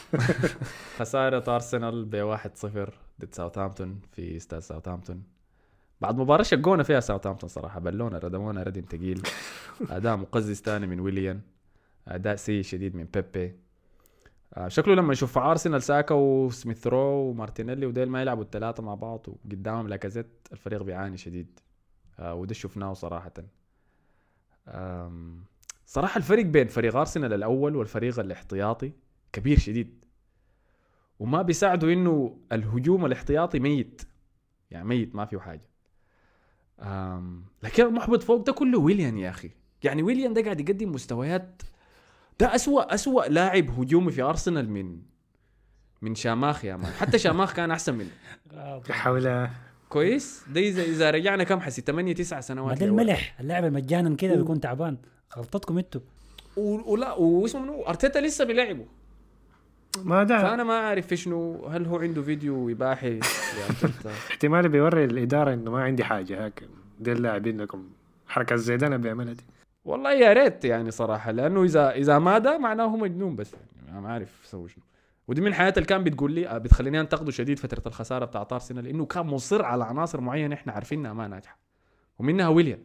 خسارة 1.00 1.56
أرسنال 1.56 2.06
ب 2.06 2.38
1-0 2.88 2.90
ضد 3.22 3.34
ساوثهامبتون 3.34 4.02
في 4.12 4.38
استاد 4.38 4.60
ساوثهامبتون 4.60 5.24
بعد 6.02 6.18
مباراة 6.18 6.44
شقونا 6.44 6.84
فيها 6.84 7.00
ساوثهامبتون 7.00 7.50
صراحة 7.50 7.80
بلونا 7.80 8.18
ردمونا 8.18 8.64
ردم 8.64 8.82
ثقيل 8.82 9.22
أداء 9.90 10.18
مقزز 10.18 10.62
ثاني 10.62 10.88
من 10.88 11.00
ويليان. 11.00 11.42
أداء 12.08 12.36
سيء 12.36 12.64
شديد 12.64 12.96
من 12.96 13.06
بيبي. 13.14 13.56
آه 14.54 14.68
شكله 14.68 14.96
لما 14.96 15.14
يشوف 15.14 15.38
ارسنال 15.38 15.84
ساكا 15.84 16.16
وسميث 16.16 16.88
رو 16.88 17.30
ومارتينيلي 17.30 17.86
وديل 17.86 18.10
ما 18.10 18.22
يلعبوا 18.22 18.44
الثلاثة 18.44 18.84
مع 18.84 18.96
بعض 18.96 19.26
وقدامهم 19.28 19.88
لاكازيت 19.88 20.48
الفريق 20.52 20.82
بيعاني 20.84 21.18
شديد. 21.18 21.60
آه 22.20 22.34
وده 22.34 22.54
شفناه 22.54 22.94
صراحة. 22.94 23.34
صراحة 25.86 26.18
الفرق 26.18 26.46
بين 26.46 26.68
فريق 26.68 26.96
ارسنال 26.96 27.34
الأول 27.34 27.76
والفريق 27.76 28.20
الاحتياطي 28.20 28.92
كبير 29.34 29.60
شديد. 29.60 30.01
وما 31.22 31.42
بيساعدوا 31.42 31.94
إنه 31.94 32.38
الهجوم 32.52 33.06
الاحتياطي 33.06 33.60
ميت. 33.60 34.02
يعني 34.72 34.88
ميت 34.88 35.16
ما 35.16 35.26
فيه 35.26 35.38
حاجة. 35.38 35.70
لكن 37.64 37.86
المحبط 37.86 38.24
فوق 38.24 38.46
ده 38.46 38.54
كله 38.54 38.80
ويليان 38.80 39.18
يا 39.18 39.30
أخي. 39.30 39.52
يعني 39.84 40.04
ويليان 40.04 40.34
ده 40.34 40.42
قاعد 40.44 40.60
يقدم 40.60 40.92
مستويات. 40.92 41.62
ده 42.40 42.56
أسوأ 42.56 42.94
أسوأ 42.94 43.24
لاعب 43.24 43.70
هجومي 43.80 44.12
في 44.12 44.22
أرسنال 44.22 44.70
من 44.70 45.02
من 46.02 46.16
شاماخ 46.16 46.66
يا 46.66 46.76
مان. 46.76 46.92
حتى 46.92 47.20
شاماخ 47.20 47.54
كان 47.54 47.72
أحسن 47.72 47.96
منه. 47.96 48.12
حول. 48.90 49.50
كويس؟ 49.90 50.44
ده 50.50 50.62
إذا 50.62 50.84
إذا 50.84 51.12
رجعنا 51.12 51.44
كم 51.44 51.60
حسي؟ 51.60 51.82
8 51.82 52.14
9 52.14 52.42
سنوات 52.42 52.78
ده 52.80 52.86
الملح 52.86 53.36
اللاعب 53.40 53.66
المجانا 53.66 54.16
كده 54.16 54.36
بيكون 54.36 54.60
تعبان. 54.60 54.98
غلطتكم 55.38 55.78
أنتوا. 55.78 56.02
ولا 56.58 57.14
واسمه 57.14 57.62
منو؟ 57.62 57.82
أرتيتا 57.82 58.20
لسه 58.20 58.46
بيلعبه. 58.46 58.86
ما 60.04 60.24
ده 60.24 60.42
فأنا 60.42 60.64
ما 60.64 60.74
أعرف 60.88 61.14
شنو 61.14 61.66
هل 61.66 61.86
هو 61.86 61.98
عنده 62.00 62.22
فيديو 62.22 62.70
اباحي 62.70 63.20
احتمال 64.30 64.70
بيوري 64.70 65.06
الإدارة 65.06 65.54
إنه 65.54 65.72
ما 65.72 65.84
عندي 65.84 66.04
حاجة 66.04 66.46
هيك. 66.46 66.64
دي 67.00 67.12
اللاعبين 67.12 67.62
لكم. 67.62 67.90
حركة 68.28 68.56
زي 68.56 68.78
ده 68.78 68.88
أنا 68.88 68.98
بيعملها 68.98 69.34
دي 69.34 69.44
والله 69.86 70.14
يا 70.14 70.34
ريت 70.34 70.66
يعني 70.66 70.92
صراحة 70.92 71.32
لأنه 71.32 71.64
إذا 71.64 71.92
إذا 71.92 72.20
ما 72.20 72.38
ده 72.38 72.58
معناه 72.58 72.84
هو 72.86 72.98
مجنون 72.98 73.36
بس. 73.36 73.56
يعني 73.88 74.02
ما 74.02 74.10
عارف 74.14 74.42
أسوي 74.46 74.70
شنو. 74.70 74.84
ودي 75.28 75.42
من 75.42 75.54
الحاجات 75.54 75.74
اللي 75.78 75.86
كان 75.88 76.04
بتقول 76.04 76.32
لي 76.32 76.60
بتخليني 76.60 77.00
أنتقده 77.02 77.32
شديد 77.32 77.60
فترة 77.60 77.84
الخسارة 77.88 78.26
بتاعت 78.26 78.54
ارسنال 78.54 78.84
لأنه 78.84 79.06
كان 79.06 79.26
مصر 79.26 79.66
على 79.66 79.84
عناصر 79.84 80.22
معينة 80.22 80.56
إحنا 80.56 80.74
عارفينها 80.74 81.14
ما 81.14 81.28
ناجحة. 81.28 81.58
ومنها 82.20 82.48
ويليام. 82.48 82.80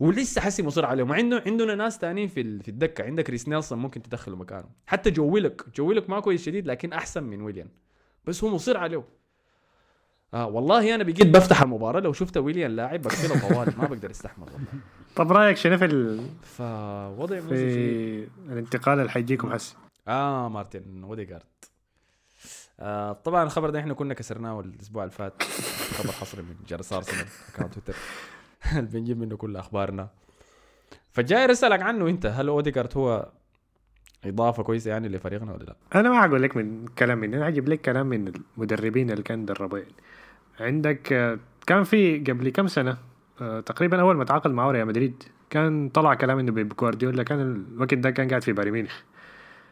ولسه 0.00 0.40
حسي 0.40 0.62
مصر 0.62 0.86
عليهم. 0.86 1.10
وعنده 1.10 1.42
عندنا 1.46 1.74
ناس 1.74 1.98
تانيين 1.98 2.28
في 2.28 2.58
في 2.62 2.68
الدكة. 2.68 3.04
عندك 3.04 3.30
ريس 3.30 3.48
نيلسون 3.48 3.78
ممكن 3.78 4.02
تدخله 4.02 4.36
مكانه. 4.36 4.68
حتى 4.86 5.10
جو 5.10 5.28
ويلوك. 5.34 5.64
جو 5.76 5.86
ويلوك 5.88 6.10
ما 6.10 6.20
كويس 6.20 6.44
شديد 6.44 6.66
لكن 6.66 6.92
أحسن 6.92 7.22
من 7.24 7.42
ويليام 7.42 7.68
بس 8.24 8.44
هو 8.44 8.50
مصر 8.54 8.76
عليه 8.76 9.04
آه 10.34 10.46
والله 10.46 10.94
أنا 10.94 11.04
بقيت 11.04 11.26
بفتح 11.26 11.62
المباراة 11.62 12.00
لو 12.00 12.12
شفت 12.12 12.36
ويليام 12.36 12.70
لاعب 12.70 13.02
بقفله 13.02 13.48
طوال 13.48 13.78
ما 13.78 13.86
بقدر 13.86 14.10
أستحمل 14.10 14.44
والله. 14.44 14.66
طب 15.16 15.32
رأيك 15.32 15.56
شنو 15.56 15.78
في 15.78 15.84
ال... 15.84 16.26
فوضع 16.42 17.40
في 17.40 18.28
الانتقال 18.48 18.98
اللي 18.98 19.10
حيجيكم 19.10 19.52
هسه 19.52 19.76
آه 20.08 20.48
مارتن 20.48 21.04
اوديجارد 21.04 21.42
آه 22.80 23.12
طبعا 23.12 23.42
الخبر 23.42 23.70
ده 23.70 23.78
إحنا 23.80 23.94
كنا 23.94 24.14
كسرناه 24.14 24.60
الأسبوع 24.60 25.02
اللي 25.04 25.14
فات. 25.14 25.42
خبر 25.94 26.12
حصري 26.12 26.42
من 26.42 26.54
جرس 26.68 26.92
أرسنال 26.92 27.26
account 27.54 27.74
تويتر 27.74 27.94
بنجيب 28.92 29.18
منه 29.18 29.36
كل 29.36 29.56
أخبارنا 29.56 30.08
فجاي 31.12 31.52
اسالك 31.52 31.82
عنه 31.82 32.08
أنت 32.08 32.26
هل 32.26 32.48
اوديجارد 32.48 32.96
هو 32.96 33.28
إضافة 34.24 34.62
كويسة 34.62 34.90
يعني 34.90 35.08
لفريقنا 35.08 35.52
ولا 35.52 35.64
لا؟ 35.64 35.76
أنا 35.94 36.10
ما 36.10 36.24
أقول 36.24 36.42
لك 36.42 36.56
من 36.56 36.86
كلام 36.86 37.18
مني 37.18 37.36
أنا 37.36 37.48
أجيب 37.48 37.68
لك 37.68 37.80
كلام 37.80 38.06
من 38.06 38.32
المدربين 38.56 39.10
اللي 39.10 39.22
كان 39.22 39.44
دربوا. 39.44 39.78
عندك 40.60 41.02
كان 41.66 41.84
في 41.84 42.18
قبل 42.18 42.48
كم 42.48 42.66
سنة 42.66 42.96
آه، 43.40 43.60
تقريبا 43.60 44.00
أول 44.00 44.16
ما 44.16 44.24
تعاقد 44.24 44.50
مع 44.50 44.70
ريال 44.70 44.86
مدريد 44.86 45.22
كان 45.50 45.88
طلع 45.88 46.14
كلام 46.14 46.38
إنه 46.38 46.52
بيب 46.52 46.68
جوارديولا 46.76 47.22
كان 47.22 47.66
الوقت 47.74 47.94
ده 47.94 48.10
كان 48.10 48.28
قاعد 48.28 48.42
في 48.42 48.52
بايرن 48.52 48.72
ميونخ 48.72 49.00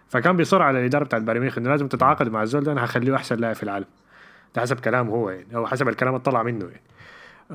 فكان 0.08 0.36
بيصر 0.36 0.62
على 0.62 0.78
الاداره 0.78 1.04
بتاعت 1.04 1.22
بايرن 1.22 1.40
ميونخ 1.40 1.58
إنه 1.58 1.70
لازم 1.70 1.88
تتعاقد 1.88 2.28
مع 2.28 2.42
الزول 2.42 2.64
ده 2.64 2.72
أنا 2.72 2.84
هخليه 2.84 3.14
أحسن 3.14 3.36
لاعب 3.36 3.54
في 3.54 3.62
العالم 3.62 3.86
ده 4.54 4.60
حسب 4.62 4.80
كلامه 4.80 5.12
هو 5.12 5.30
يعني 5.30 5.56
أو 5.56 5.66
حسب 5.66 5.88
الكلام 5.88 6.14
اللي 6.14 6.24
طلع 6.24 6.42
منه 6.42 6.64
يعني 6.64 6.82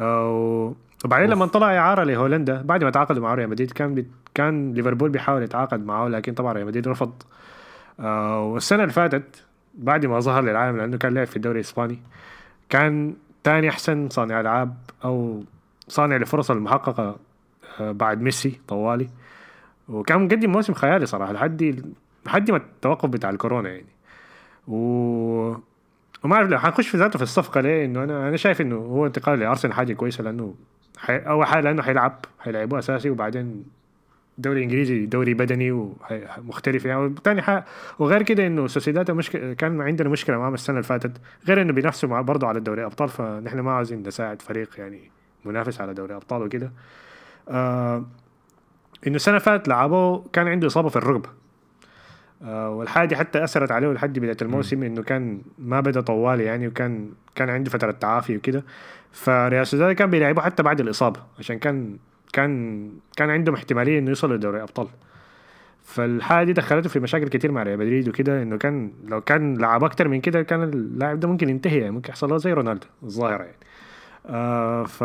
آه، 0.02 0.76
وبعدين 1.06 1.30
لما 1.30 1.46
طلع 1.46 1.78
إعارة 1.78 2.04
لهولندا 2.04 2.62
بعد 2.62 2.84
ما 2.84 2.90
تعاقدوا 2.90 3.24
مع 3.24 3.34
ريال 3.34 3.50
مدريد 3.50 3.72
كان 3.72 3.96
بي 3.96 4.08
كان 4.34 4.74
ليفربول 4.74 5.10
بيحاول 5.10 5.44
يتعاقد 5.44 5.86
معه 5.86 6.08
لكن 6.08 6.34
طبعا 6.34 6.54
ريال 6.54 6.66
مدريد 6.68 6.88
رفض. 6.88 7.14
آه 8.00 8.44
والسنة 8.44 8.84
اللي 8.84 8.94
فاتت 8.94 9.44
بعد 9.74 10.06
ما 10.06 10.20
ظهر 10.20 10.44
للعالم 10.44 10.78
لأنه 10.78 10.98
كان 10.98 11.14
لعب 11.14 11.28
في 11.28 11.36
الدوري 11.36 11.60
الإسباني 11.60 12.00
كان 12.70 13.14
ثاني 13.44 13.70
أحسن 13.70 14.10
صانع 14.10 14.40
ألعاب 14.40 14.78
أو 15.06 15.44
صانع 15.88 16.18
لفرص 16.18 16.52
المحققة 16.52 17.16
آه 17.80 17.92
بعد 17.92 18.22
ميسي 18.22 18.60
طوالي. 18.68 19.10
وكان 19.90 20.26
مقدم 20.26 20.52
موسم 20.52 20.74
خيالي 20.74 21.06
صراحة 21.06 21.34
لحد 21.34 21.84
لحد 22.26 22.52
ما 22.52 22.58
التوقف 22.58 23.10
بتاع 23.10 23.30
الكورونا 23.30 23.70
يعني. 23.70 23.86
و 24.68 24.76
وما 26.24 26.36
اعرف 26.36 26.50
لو 26.50 26.60
حنخش 26.60 26.88
في 26.88 26.98
ذاته 26.98 27.18
في 27.18 27.24
الصفقة 27.24 27.62
ليه 27.62 27.86
إنه 27.86 28.04
أنا 28.04 28.28
أنا 28.28 28.38
شايف 28.38 28.62
إنه 28.62 28.76
هو 28.76 29.06
انتقال 29.06 29.40
لأرسنال 29.40 29.74
حاجة 29.74 29.94
كويسة 29.94 30.24
لأنه 30.24 30.56
حي... 31.00 31.18
أول 31.18 31.46
حاجة 31.46 31.64
لأنه 31.64 31.82
حيلعب 31.82 32.26
حيلعبوه 32.40 32.80
أساسي 32.80 33.10
وبعدين 33.10 33.64
دوري 34.38 34.64
إنجليزي 34.64 35.06
دوري 35.06 35.34
بدني 35.34 35.72
ومختلف 35.72 36.86
يعني. 36.86 37.02
وثاني 37.02 37.42
حاجة 37.42 37.66
وغير 38.00 38.24
كده 38.24 38.48
إنه 38.48 38.68
سوسيداد 38.68 39.12
مشكله 39.12 39.54
كان 39.54 39.82
عندنا 39.82 40.10
مشكلة 40.10 40.38
معاهم 40.38 40.54
السنة 40.54 40.76
اللي 40.76 40.88
فاتت 40.88 41.12
غير 41.48 41.62
إنه 41.62 41.74
بينافسوا 41.74 42.22
برضه 42.22 42.48
على 42.48 42.60
دوري 42.60 42.86
أبطال 42.86 43.10
فنحن 43.10 43.60
ما 43.60 43.72
عايزين 43.72 44.04
نساعد 44.08 44.42
فريق 44.42 44.70
يعني 44.78 45.12
منافس 45.46 45.82
على 45.82 45.94
دوري 45.94 46.16
أبطال 46.16 46.42
وكده. 46.42 46.72
آه 47.50 48.06
إنه 49.08 49.16
السنة 49.16 49.36
اللي 49.36 49.46
فاتت 49.46 49.68
لعبوه 49.68 50.26
كان 50.34 50.48
عنده 50.48 50.68
إصابة 50.68 50.90
في 50.90 50.96
الركبه 50.96 51.30
والحاجة 52.46 53.16
حتى 53.16 53.44
أثرت 53.44 53.72
عليه 53.72 53.88
لحد 53.94 54.20
بداية 54.20 54.38
الموسم 54.42 54.84
إنه 54.84 55.04
كان 55.04 55.42
ما 55.58 55.80
بدا 55.80 56.02
طوالي 56.02 56.44
يعني 56.44 56.68
وكان 56.68 57.10
كان 57.36 57.50
عنده 57.50 57.70
فترة 57.70 57.92
تعافي 57.92 58.38
وكده. 58.38 58.64
فريال 59.12 59.68
سوسيداد 59.68 59.96
كان 59.96 60.10
بيلعبوا 60.10 60.42
حتى 60.42 60.64
بعد 60.64 60.80
الإصابة 60.80 61.20
عشان 61.40 61.60
كان 61.60 61.98
كان 62.34 62.90
كان 63.16 63.30
عندهم 63.30 63.56
احتمالية 63.56 64.00
إنه 64.00 64.10
يوصل 64.10 64.34
لدوري 64.36 64.62
أبطال. 64.62 64.88
فالحاجة 65.84 66.46
دي 66.46 66.54
دخلته 66.54 66.90
في 66.90 67.00
مشاكل 67.00 67.28
كتير 67.28 67.52
مع 67.52 67.64
ريال 67.64 67.80
مدريد 67.80 68.08
وكده 68.10 68.44
إنه 68.44 68.58
كان 68.58 68.92
لو 69.08 69.22
كان 69.22 69.58
لعب 69.58 69.84
أكتر 69.84 70.08
من 70.08 70.22
كده 70.22 70.42
كان 70.42 70.64
اللاعب 70.64 71.20
ده 71.20 71.28
ممكن 71.28 71.50
ينتهي 71.50 71.80
يعني 71.80 71.92
ممكن 71.92 72.10
يحصل 72.10 72.30
له 72.30 72.38
زي 72.38 72.54
رونالدو 72.54 72.88
الظاهرة 73.04 73.44
يعني. 73.44 73.58
آه 74.26 74.84
ف 74.84 75.04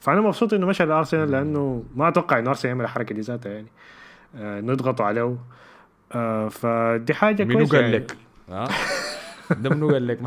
فأنا 0.00 0.20
مبسوط 0.20 0.54
إنه 0.54 0.66
مشى 0.66 0.84
لأرسنال 0.84 1.30
لأنه 1.30 1.84
ما 1.96 2.08
أتوقع 2.08 2.38
إنه 2.38 2.50
أرسنال 2.50 2.68
يعمل 2.70 2.84
الحركة 2.84 3.14
دي 3.14 3.20
ذاتها 3.20 3.52
يعني. 3.52 3.66
آه 4.36 4.60
نضغطوا 4.60 5.06
عليه. 5.06 5.36
آه 6.12 6.48
فدي 6.48 7.14
حاجة 7.14 7.44
منو 7.44 7.58
كويسة 7.58 7.76
قال 7.76 7.84
يعني. 7.84 7.96
لك؟ 7.96 8.16
ها؟ 8.48 8.68
ده 9.50 9.70
منو 9.70 9.88
قال 9.90 10.06
لك؟ 10.06 10.18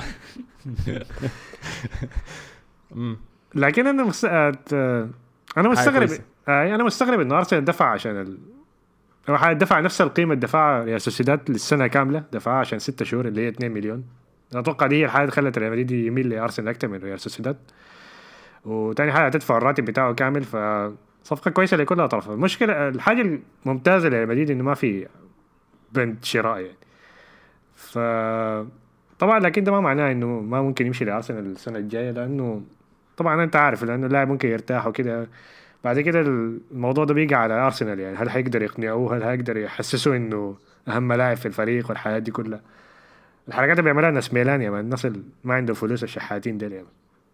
لكن 3.55 3.87
أنا 3.87 4.03
مس... 4.03 4.25
آه، 4.25 4.51
أنا 5.57 5.69
مستغرب 5.69 6.07
كويسة. 6.07 6.23
آه 6.47 6.75
أنا 6.75 6.83
مستغرب 6.83 7.19
إنه 7.19 7.37
أرسنال 7.37 7.65
دفع 7.65 7.85
عشان 7.85 8.21
ال... 8.21 8.37
دفع 9.57 9.79
نفس 9.79 10.01
القيمة 10.01 10.33
اللي 10.33 10.45
دفعها 10.45 10.83
ريال 10.83 11.01
سوسيداد 11.01 11.39
للسنة 11.49 11.87
كاملة 11.87 12.23
دفعها 12.31 12.59
عشان 12.59 12.79
ستة 12.79 13.05
شهور 13.05 13.27
اللي 13.27 13.41
هي 13.41 13.49
2 13.49 13.71
مليون 13.71 14.03
أتوقع 14.55 14.87
دي 14.87 14.95
هي 14.95 15.05
الحاجة 15.05 15.21
اللي 15.21 15.31
خلت 15.31 15.57
ريال 15.57 15.71
مدريد 15.71 15.91
يميل 15.91 16.29
لأرسنال 16.29 16.67
أكثر 16.69 16.87
من 16.87 16.99
ريال 16.99 17.19
سوسيداد 17.19 17.57
وتاني 18.65 19.11
حاجة 19.11 19.25
هتدفع 19.25 19.57
الراتب 19.57 19.85
بتاعه 19.85 20.13
كامل 20.13 20.43
فصفقة 20.43 21.51
كويسة 21.51 21.77
لكل 21.77 21.95
الاطراف 21.95 22.29
المشكلة 22.29 22.87
الحاجة 22.89 23.39
الممتازة 23.65 24.09
لريال 24.09 24.27
مدريد 24.27 24.51
إنه 24.51 24.63
ما 24.63 24.73
في 24.73 25.07
بند 25.93 26.17
شراء 26.23 26.59
يعني. 26.59 26.77
ف 27.75 27.97
طبعا 29.19 29.39
لكن 29.39 29.63
ده 29.63 29.71
ما 29.71 29.79
معناه 29.79 30.11
إنه 30.11 30.27
ما 30.27 30.61
ممكن 30.61 30.85
يمشي 30.85 31.05
لارسنال 31.05 31.45
السنة 31.45 31.77
الجاية 31.79 32.11
لأنه 32.11 32.61
طبعا 33.17 33.43
أنت 33.43 33.55
عارف 33.55 33.83
لأنه 33.83 34.07
اللاعب 34.07 34.27
ممكن 34.27 34.49
يرتاح 34.49 34.87
وكده. 34.87 35.27
بعد 35.83 35.99
كده 35.99 36.21
الموضوع 36.71 37.05
ده 37.05 37.13
بيجي 37.13 37.35
على 37.35 37.53
أرسنال 37.53 37.99
يعني. 37.99 38.17
هل 38.17 38.29
هيقدر 38.29 38.61
يقنعوه؟ 38.61 39.17
هل 39.17 39.23
هيقدر 39.23 39.57
يحسسوه 39.57 40.15
إنه 40.15 40.55
أهم 40.87 41.13
لاعب 41.13 41.37
في 41.37 41.45
الفريق 41.45 41.89
والحياة 41.89 42.19
دي 42.19 42.31
كلها؟ 42.31 42.61
الحركات 43.47 43.71
اللي 43.71 43.83
بيعملها 43.83 44.11
ناس 44.11 44.33
ميلان 44.33 44.61
يا 44.61 44.69
مان. 44.69 44.79
الناس 44.79 45.05
اللي 45.05 45.21
ما 45.43 45.53
عندهم 45.53 45.75
فلوس 45.75 46.03
الشحاتين 46.03 46.57
ديل 46.57 46.71
يا 46.71 46.83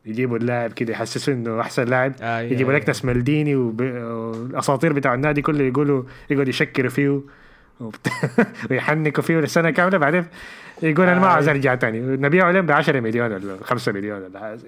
يجيبوا 0.06 0.38
اللاعب 0.38 0.74
كده 0.74 0.94
يحسسوه 0.94 1.36
إنه 1.36 1.62
أحسن 1.62 1.84
لاعب. 1.84 2.14
آه، 2.22 2.40
إيه، 2.40 2.52
يجيبوا. 2.52 2.74
لك 2.74 2.88
ناس 2.88 3.06
مالديني 3.06 3.56
والأساطير 3.56 4.94
بتاع 4.94 5.14
النادي 5.14 5.42
كله 5.42 5.64
يقولوا 5.64 6.04
يقعدوا 6.30 6.50
يشكروا 6.50 6.90
فيه. 6.90 7.22
ويحنكوا 8.72 9.24
فيه 9.24 9.38
لسنة 9.40 9.70
كاملة 9.70 9.98
بعدين 9.98 10.26
يقول 10.84 11.08
أنا 11.08 11.20
ما 11.20 11.26
آه. 11.28 11.30
عايز 11.30 11.48
ارجع 11.50 11.76
تاني. 11.76 12.00
نبيعه 12.00 12.52
لهم 12.52 12.66
ب 12.66 12.72
10 12.72 13.00
مليون 13.00 13.32
ولا 13.32 13.64
5 13.64 13.92
مليون 13.92 14.22
ولا 14.22 14.40
حاجة. 14.40 14.60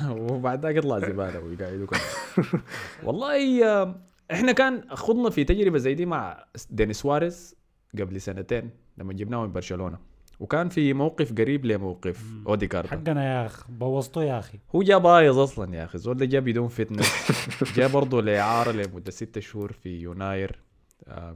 وبعد 0.10 0.62
ذاك 0.66 0.76
يطلع 0.76 0.98
زبالة 0.98 1.40
ويقعدوا 1.40 1.86
كده 1.86 2.00
والله 3.04 3.64
آه، 3.66 3.94
إحنا 4.32 4.52
كان 4.52 4.82
خضنا 4.90 5.30
في 5.30 5.44
تجربة 5.44 5.78
زي 5.78 5.94
دي 5.94 6.06
مع 6.06 6.44
دينيس 6.70 7.00
سواريز 7.00 7.56
قبل 7.98 8.20
سنتين 8.20 8.70
لما 8.98 9.12
جبناه 9.12 9.42
من 9.46 9.52
برشلونة. 9.52 9.98
وكان 10.40 10.68
في 10.68 10.92
موقف 10.92 11.32
قريب 11.32 11.66
لموقف 11.66 12.24
اوديجارد 12.46 12.86
حقنا 12.86 13.24
يا 13.24 13.46
اخ 13.46 13.70
بوظته 13.70 14.22
يا 14.22 14.38
أخي. 14.38 14.58
هو 14.74 14.82
جا 14.82 14.98
بايظ 14.98 15.38
أصلا 15.38 15.76
يا 15.76 15.84
أخي 15.84 15.94
الزول 15.94 16.16
ده 16.16 16.26
جا 16.26 16.40
بدون 16.40 16.68
fitness 16.68 17.32
جا 17.76 17.86
برضه 17.86 18.22
لاعاره 18.22 18.72
لمدة 18.72 19.10
ستة 19.10 19.40
شهور 19.40 19.72
في 19.72 20.02
يناير 20.04 20.50
آه، 20.50 20.69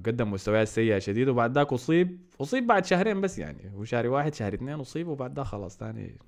قدم 0.07 0.31
مستويات 0.31 0.69
سيئه 0.69 0.99
شديد 0.99 1.29
وبعد 1.29 1.55
ذاك 1.55 1.73
أصيب 1.73 2.21
أصيب 2.41 2.67
بعد 2.67 2.85
شهرين 2.85 3.21
بس 3.21 3.39
يعني 3.39 3.73
هو 3.75 3.85
شهر 3.85 4.07
واحد 4.07 4.35
شهر 4.35 4.55
اثنين 4.55 4.81
أصيب 4.81 5.09
وبعد 5.09 5.37
ذاك 5.37 5.47
خلاص 5.47 5.79
ثاني 5.79 6.19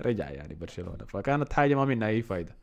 رجع 0.00 0.30
يعني 0.30 0.54
برشلونة. 0.54 1.04
فكانت 1.08 1.52
حاجة 1.52 1.74
ما 1.74 1.84
منها 1.84 2.08
أي 2.08 2.22
فايدة. 2.22 2.56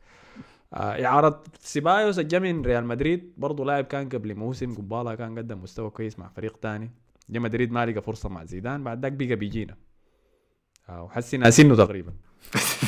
آه، 0.74 1.04
إعارة 1.04 1.42
سيبايوس 1.60 2.20
جا 2.20 2.38
من 2.38 2.62
ريال 2.62 2.84
مدريد 2.84 3.32
برضه 3.36 3.64
لاعب 3.64 3.84
كان 3.84 4.08
قبل 4.08 4.34
موسم 4.34 4.74
قبالها 4.74 5.14
كان 5.14 5.38
قدم 5.38 5.62
مستوى 5.62 5.90
كويس 5.90 6.18
مع 6.18 6.28
فريق 6.28 6.56
تاني. 6.56 6.90
جا 7.30 7.40
مدريد 7.40 7.72
ما 7.72 7.86
لقى 7.86 8.02
فرصة 8.02 8.28
مع 8.28 8.44
زيدان 8.44 8.84
بعد 8.84 9.02
ذاك 9.02 9.12
بقى 9.12 9.36
بيجينا. 9.36 9.76
آه، 10.88 11.02
وحسي 11.02 11.36
ناسينه 11.36 11.76
تقريبا. 11.76 12.12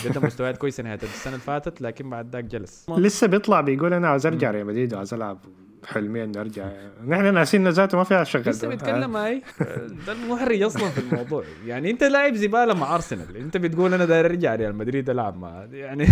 قدم 0.05 0.27
مستويات 0.27 0.59
كويسة 0.59 0.83
نهاية 0.83 1.03
السنة 1.03 1.35
اللي 1.35 1.45
فاتت 1.45 1.81
لكن 1.81 2.11
بعد 2.11 2.31
ذاك 2.33 2.45
جلس. 2.45 2.91
لسه 2.91 3.27
بيطلع 3.27 3.61
بيقول 3.61 3.95
أنا 3.95 4.09
عاوز 4.09 4.27
أرجع 4.27 4.51
ريال 4.51 4.67
مدريد 4.67 4.95
وعاوز 4.95 5.15
ألعب. 5.15 5.39
حلمي 5.85 6.25
اني 6.25 6.41
ارجع 6.41 6.73
نحن 7.07 7.35
ناسين 7.35 7.69
ذاته 7.69 7.99
ما 7.99 8.05
فيها 8.05 8.25
شغل. 8.25 8.43
لسه 8.43 8.69
بيتكلم 8.69 9.17
هاي 9.17 9.43
ده 10.07 10.13
المحرج 10.13 10.63
أصلا 10.63 10.89
في 10.89 10.99
الموضوع. 11.01 11.45
يعني 11.67 11.91
أنت 11.91 12.05
لاعب 12.05 12.35
زبالة 12.35 12.75
مع 12.75 12.95
أرسنال. 12.95 13.37
أنت 13.37 13.57
بتقول 13.57 13.95
أنا 13.95 14.05
داير 14.05 14.25
أرجع 14.27 14.55
ريال 14.55 14.75
مدريد 14.75 15.11
ألعب 15.11 15.37
مع 15.37 15.65
يعني 15.73 16.07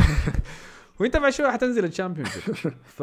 وأنت 1.01 1.17
بعد 1.17 1.33
شوية 1.33 1.51
حتنزل 1.51 1.85
الشامبيون 1.85 2.27
ف 2.83 3.03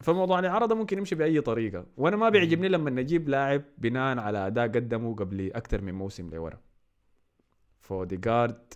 فموضوع 0.00 0.38
الاعاره 0.38 0.66
ده 0.66 0.74
ممكن 0.74 0.98
يمشي 0.98 1.14
بأي 1.14 1.40
طريقة. 1.40 1.86
وأنا 1.96 2.16
ما 2.16 2.28
بيعجبني 2.28 2.68
لما 2.68 2.90
نجيب 2.90 3.28
لاعب 3.28 3.62
بناء 3.78 4.18
على 4.18 4.46
أداء 4.46 4.66
قدمه 4.68 5.14
قبل 5.14 5.50
أكثر 5.54 5.80
من 5.82 5.94
موسم 5.94 6.30
لورا. 6.30 6.60
فاوديجارد 7.80 8.74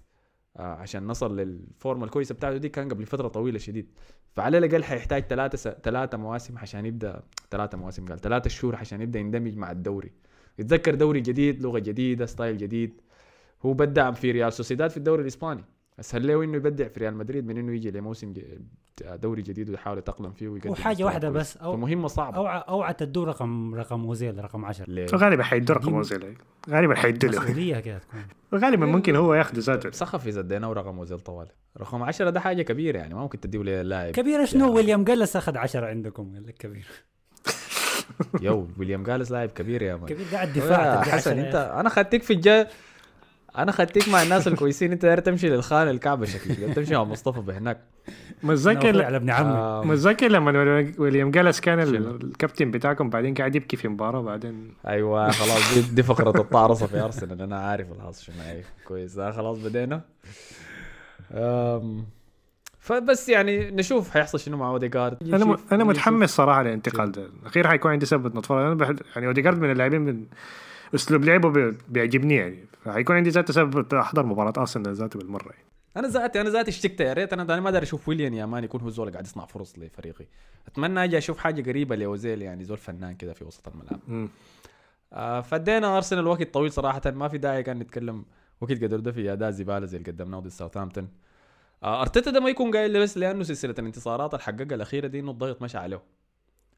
آه 0.57 0.75
عشان 0.75 1.07
نصل 1.07 1.37
للفورمة 1.37 2.05
الكويسة 2.05 2.35
بتاعته 2.35 2.57
دي 2.57 2.69
كان 2.69 2.89
قبل 2.89 3.07
فترة 3.07 3.29
طويلة 3.29 3.59
شديد. 3.59 3.99
فعلى 4.37 4.59
الأقل 4.59 4.85
حيحتاج 4.85 5.23
ثلاثة 5.23 5.57
س... 5.57 5.69
ثلاثة 5.69 6.19
مواسم 6.19 6.59
عشان 6.59 6.87
يبدأ 6.87 7.23
ثلاثة 7.51 7.79
مواسم 7.79 8.07
قال 8.07 8.21
ثلاثة 8.21 8.51
شهور 8.51 8.77
عشان 8.77 9.03
يبدأ 9.03 9.19
يندمج 9.19 9.57
مع 9.57 9.71
الدوري 9.71 10.13
يتذكر 10.59 10.95
دوري 10.95 11.21
جديد 11.21 11.63
لغة 11.63 11.79
جديدة 11.79 12.27
style 12.27 12.57
جديد 12.57 13.01
هو 13.63 13.73
بدع 13.73 14.11
في 14.11 14.31
ريال 14.31 14.53
سوسيداد 14.53 14.91
في 14.91 14.97
الدوري 14.97 15.23
الإسباني 15.23 15.65
أسهل 16.01 16.27
له 16.27 16.45
إنه 16.45 16.57
يبدع 16.57 16.89
في 16.89 17.01
ريال 17.01 17.15
مدريد 17.15 17.47
من 17.47 17.59
إنه 17.59 17.73
يجي 17.73 17.91
لموسم. 17.91 18.35
دوري 19.03 19.43
جديد 19.43 19.71
ويحاول 19.71 19.99
يتأقلم 19.99 20.33
فيه 20.33 20.49
ويقدم 20.49 20.71
وحاجه 20.71 21.05
واحدة. 21.05 21.31
بس 21.31 21.57
أو 21.57 21.73
فمهمة 21.77 22.09
صعبة. 22.09 22.37
اوعى 22.37 22.65
أوعى 22.69 22.95
تدوا 22.95 23.25
رقم 23.25 23.75
رقم 23.75 24.05
اوزيل 24.05 24.45
رقم 24.45 24.65
10 24.65 24.85
ليه؟ 24.91 25.07
غالبا 25.15 25.43
حيدوا 25.43 25.75
رقم 25.75 25.89
دي- 25.91 25.97
اوزيل 25.97 26.37
غالبا 26.71 26.95
حيدوا 26.95 27.31
له 27.31 27.41
مسؤولية 27.41 27.81
كده 27.81 27.99
تكون. 27.99 28.21
غالبا 28.63 28.87
ممكن 28.87 29.17
هو 29.17 29.35
ياخذ 29.35 29.59
ذاته 29.59 29.91
سخف 29.91 30.27
إذا 30.27 30.41
اديناه 30.41 30.73
رقم 30.73 30.99
وزيل 30.99 31.19
طوال. 31.21 31.47
رقم 31.81 32.03
10 32.03 32.31
ده 32.31 32.41
حاجة 32.41 32.63
كبيرة 32.63 32.99
يعني 32.99 33.15
ما 33.15 33.21
ممكن 33.21 33.41
تديه 33.41 33.59
للاعب. 33.59 34.13
كبير 34.13 34.45
شنو؟ 34.45 34.73
ويليام 34.75 35.05
جلس 35.05 35.37
أخذ 35.37 35.57
10 35.57 35.87
عندكم 35.87 36.35
قال 36.35 36.47
لك 36.47 36.55
كبير. 36.55 36.87
يو 38.43 38.69
ويليام 38.79 39.03
جالس 39.03 39.31
لاعب 39.33 39.49
كبير 39.49 39.83
يا 39.83 39.97
مان. 39.97 40.07
كبير 40.07 40.27
قاعد 40.33 40.53
دفاع 40.53 41.03
حسن 41.03 41.31
10 41.31 41.33
يا 41.35 41.47
انت. 41.47 41.55
أنا 41.55 41.89
خدتك 41.89 42.23
في 42.23 42.33
الجا 42.33 42.69
أنا 43.59 43.73
خدتك 43.73 44.09
مع 44.09 44.23
الناس 44.23 44.49
الكويسين 44.49 44.93
انت 44.93 45.03
داير 45.03 45.21
تمشي 45.21 45.49
للخان 45.49 45.89
الكعبة 45.89 46.27
شكلك. 46.27 46.75
تمشي 46.75 46.95
مع 46.95 47.05
مصطفى 47.05 47.41
بهناك. 47.41 47.81
متذكر 48.43 49.05
على 49.05 49.17
ابن 49.17 49.31
عمي. 49.31 49.53
آه، 49.53 49.85
متذكر 49.85 50.29
لما 50.29 50.93
ويليام 50.99 51.31
جالس 51.31 51.61
كان 51.61 51.81
ال- 51.81 52.25
الكابتن 52.25 52.71
بتاعكم 52.71 53.11
بعدين 53.11 53.35
قاعد 53.35 53.57
يبكي 53.57 53.77
في 53.77 53.89
مباراة 53.89 54.21
بعدين. 54.21 54.75
أيوه 54.87 55.31
خلاص 55.31 55.75
دي, 55.75 55.95
دي 55.95 56.03
فقرة 56.03 56.41
الطعرصه 56.41 56.87
في 56.87 57.01
ارسنال 57.01 57.43
أنا 57.43 57.59
عارف 57.59 57.87
الحظ 57.93 58.21
شنو 58.21 58.35
كويس. 58.89 59.19
آه 59.19 59.31
خلاص 59.31 59.59
بدينا. 59.59 60.01
فبس 62.79 63.29
يعني 63.29 63.71
نشوف 63.71 64.11
حيحصل 64.11 64.41
شنو 64.41 64.57
مع 64.57 64.69
أوديجارد. 64.69 65.35
أنا 65.35 65.45
م... 65.45 65.57
أنا 65.73 65.85
متحمس 65.85 66.31
صراحة 66.31 66.63
للانتقال 66.63 67.13
ده. 67.13 67.29
أخيرا 67.47 67.69
حيكون 67.69 67.91
عندي 67.91 68.07
سبب 68.07 68.39
نتفرج. 68.39 68.65
أنا 68.67 68.75
بحب 68.75 68.99
يعني 69.15 69.27
أوديجارد 69.27 69.59
من 69.59 69.71
اللاعبين 69.71 70.01
من 70.01 70.25
أسلوب 70.95 71.25
لعبه 71.25 71.51
بي... 71.51 71.77
بيعجبني 71.89 72.35
يعني. 72.35 72.65
فحيكون 72.85 73.17
عندي 73.17 73.31
ذاته 73.31 73.53
سبب 73.53 73.95
أحضر 73.95 74.27
مباراة 74.27 74.53
آرسنال 74.59 74.95
ذاته 74.95 75.19
بالمرة. 75.19 75.51
يعني. 75.51 75.65
أنا 75.97 76.09
ذاتي 76.09 76.41
أنا 76.41 76.51
ذاتي 76.51 76.71
اشتقت 76.71 77.01
يا 77.01 77.13
ريت. 77.13 77.33
أنا 77.33 77.61
ما 77.61 77.71
داير 77.71 77.85
أشوف 77.85 78.09
ويليان 78.09 78.35
يا 78.35 78.47
man 78.47 78.65
يكون 78.65 78.81
هو 78.81 78.89
الزول 78.89 79.11
قاعد 79.11 79.27
يصنع 79.27 79.47
فرص 79.47 79.79
لفريقي. 79.79 80.27
أتمنى 80.69 81.05
أجي 81.05 81.19
أشوف 81.19 81.39
حاجة 81.39 81.71
قريبة 81.71 81.97
لأوزيل 81.97 82.43
يعني 82.43 82.65
زول 82.65 82.79
فنان 82.79 83.15
كده 83.15 83.33
في 83.33 83.45
وسط 83.45 83.69
الملعب. 83.69 84.29
آه 85.13 85.41
فدينا 85.41 85.97
آرسنال 85.97 86.27
وقت 86.27 86.55
طويل 86.55 86.73
صراحة. 86.73 87.03
ما 87.07 87.29
في 87.29 87.39
داعي 87.39 87.63
كان 87.63 87.79
نتكلم 87.79 88.25
وقت 88.61 88.85
قدر 88.85 89.01
ده 89.01 89.13
في 89.13 89.33
أداء 89.33 89.51
زبالة 89.51 89.87
زي 89.87 89.99
اللي 89.99 90.11
قدمناه 90.11 90.41
ضد 90.41 90.49
ساوثهامبتون. 90.49 91.09
آه 91.83 92.01
أرتيتا 92.01 92.31
ده 92.31 92.41
ما 92.41 92.49
يكون 92.49 92.71
قايل 92.71 93.03
بس 93.03 93.19
لأنه 93.19 93.43
سلسلة 93.43 93.75
الانتصارات 93.79 94.35
اللي 94.35 94.43
حققها 94.43 94.75
الأخيرة 94.75 95.07
دي 95.07 95.21
إنه 95.21 95.31
الضغط 95.31 95.63
مشى 95.63 95.79
عليه. 95.79 96.03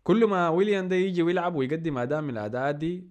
كل 0.05 0.27
ما 0.27 0.49
ويليان 0.49 0.89
ده 0.89 0.97
يجي 0.97 1.23
ويلعب 1.23 1.55
ويقدم 1.55 1.99
أداء 1.99 2.21
من 2.21 2.31
الأداءات 2.31 2.75
دي 2.75 3.05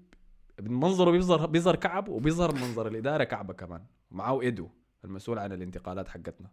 منظره 0.62 1.12
بيظهر 1.12 1.45
بيظهر 1.45 1.76
كعب 1.76 2.08
وبيظهر 2.08 2.56
منظر 2.56 2.88
الإدارة 2.88 3.24
كعبة 3.24 3.53
كمان. 3.53 3.82
معاه 4.12 4.41
إيدو 4.41 4.70
المسؤول 5.06 5.39
عن 5.39 5.51
الانتقالات 5.51 6.08
حقتنا. 6.08 6.49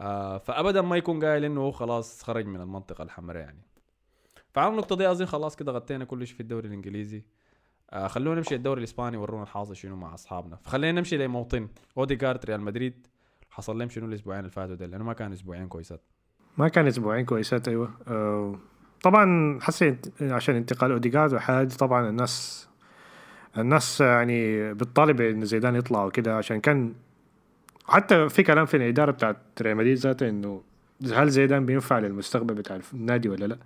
آه 0.00 0.38
فابدا 0.38 0.82
ما 0.82 0.96
يكون 0.96 1.24
قايل 1.24 1.44
إنه 1.44 1.70
خلاص 1.70 2.22
خرج 2.22 2.46
من 2.46 2.60
المنطقة 2.60 3.02
الحمراء 3.02 3.42
يعني. 3.42 3.62
فعلى 4.54 4.70
النقطه 4.70 4.96
دي 4.96 5.10
اظن 5.10 5.26
خلاص 5.26 5.56
كده 5.56 5.72
غطينا 5.72 6.04
كل 6.04 6.26
شيء 6.26 6.36
في 6.36 6.40
الدوري 6.40 6.68
الإنجليزي. 6.68 7.24
آه 7.90 8.06
خلونا 8.06 8.36
نمشي 8.36 8.54
الدوري 8.54 8.78
الإسباني 8.78 9.16
ورونا 9.16 9.42
الحاصل 9.42 9.76
شنو 9.76 9.96
مع 9.96 10.14
أصحابنا. 10.14 10.56
فخلينا 10.56 11.00
نمشي 11.00 11.16
لموطن 11.16 11.68
اوديجارد 11.98 12.44
ريال 12.44 12.60
مدريد. 12.60 13.06
حصل 13.50 13.78
لهم 13.78 13.88
شنو 13.88 14.06
الأسبوعين 14.06 14.40
اللي 14.40 14.50
فاتوا 14.50 14.86
لأنه 14.86 15.04
ما 15.04 15.12
كان 15.12 15.32
أسبوعين 15.32 15.68
كويسات. 15.68 16.00
ما 16.58 16.68
كان 16.68 16.86
أسبوعين 16.86 17.24
كويسات 17.24 17.68
أيوه. 17.68 17.90
أه 18.08 18.58
طبعا 19.02 19.58
حسيت 19.60 20.22
عشان 20.22 20.54
انتقال 20.54 20.92
اوديجارد 20.92 21.34
وحاجة 21.34 21.68
طبعا 21.68 22.08
الناس 22.08 22.68
الناس 23.58 24.00
يعني 24.00 24.74
بتطالب 24.74 25.20
إن 25.20 25.44
زيدان 25.44 25.74
يطلع 25.76 26.04
وكده 26.04 26.36
عشان 26.36 26.60
كان 26.60 26.92
حتى 27.86 28.28
في 28.28 28.42
كلام 28.42 28.66
في 28.66 28.76
الإدارة 28.76 29.10
بتاعت 29.10 29.36
ريال 29.62 29.76
مدريد 29.76 29.96
ذاته 29.96 30.28
إنه 30.28 30.62
هل 31.12 31.28
زيدان 31.30 31.66
بينفع 31.66 31.98
للمستقبل 31.98 32.54
بتاع 32.54 32.78
النادي 32.94 33.28
ولا 33.28 33.44
لا 33.44 33.58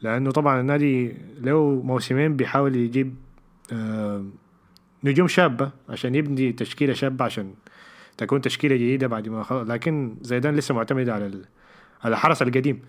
لأنه 0.00 0.30
طبعا 0.30 0.60
النادي 0.60 1.16
له 1.40 1.82
موسمين 1.84 2.36
بيحاول 2.36 2.76
يجيب 2.76 3.14
آه 3.72 4.24
نجوم 5.04 5.28
شابة 5.28 5.70
عشان 5.88 6.14
يبني 6.14 6.52
تشكيلة 6.52 6.92
شابة 6.92 7.24
عشان 7.24 7.54
تكون 8.16 8.40
تشكيلة 8.40 8.74
جديدة 8.74 9.06
بعد 9.06 9.28
ما 9.28 9.42
خلص 9.42 9.70
لكن 9.70 10.16
زيدان 10.20 10.56
لسه 10.56 10.74
معتمد 10.74 11.08
على. 11.08 11.24
على 12.04 12.12
الحرس 12.12 12.42
القديم 12.42 12.80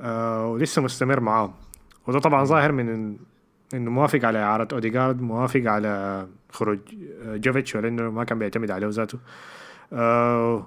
آه 0.00 0.46
ولسه 0.46 0.82
مستمر 0.82 1.20
معاهم 1.20 1.54
وده 2.06 2.18
طبعا 2.18 2.44
ظاهر 2.44 2.72
من 2.72 3.16
إنه 3.74 3.90
موافق 3.90 4.24
على 4.24 4.38
اعاره 4.38 4.68
اوديجارد 4.72 5.20
موافق 5.22 5.60
على 5.66 6.26
خروج 6.52 6.78
آه، 7.22 7.36
جوفيتش 7.36 7.74
ولأنه 7.74 8.10
ما 8.10 8.24
كان 8.24 8.38
بيعتمد 8.38 8.70
عليه 8.70 8.86
ذاته 8.88 9.18
آه 9.92 10.66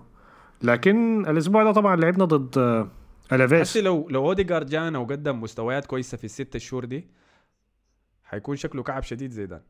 لكن 0.63 1.25
الأسبوع 1.27 1.63
ده 1.63 1.71
طبعا 1.71 1.95
لعبنا 1.95 2.25
ضد 2.25 2.57
آه 2.57 2.87
ألافيس. 3.31 3.77
لو 3.77 4.07
لو 4.09 4.25
اوديجارد 4.27 4.65
جانا 4.69 4.99
وقدم 4.99 5.41
مستويات 5.41 5.85
كويسة 5.85 6.17
في 6.17 6.23
الست 6.23 6.57
شهور 6.57 6.85
دي 6.85 7.07
حيكون 8.23 8.55
شكله 8.55 8.83
كعب 8.83 9.03
شديد 9.03 9.31
زي 9.31 9.45
ده 9.45 9.63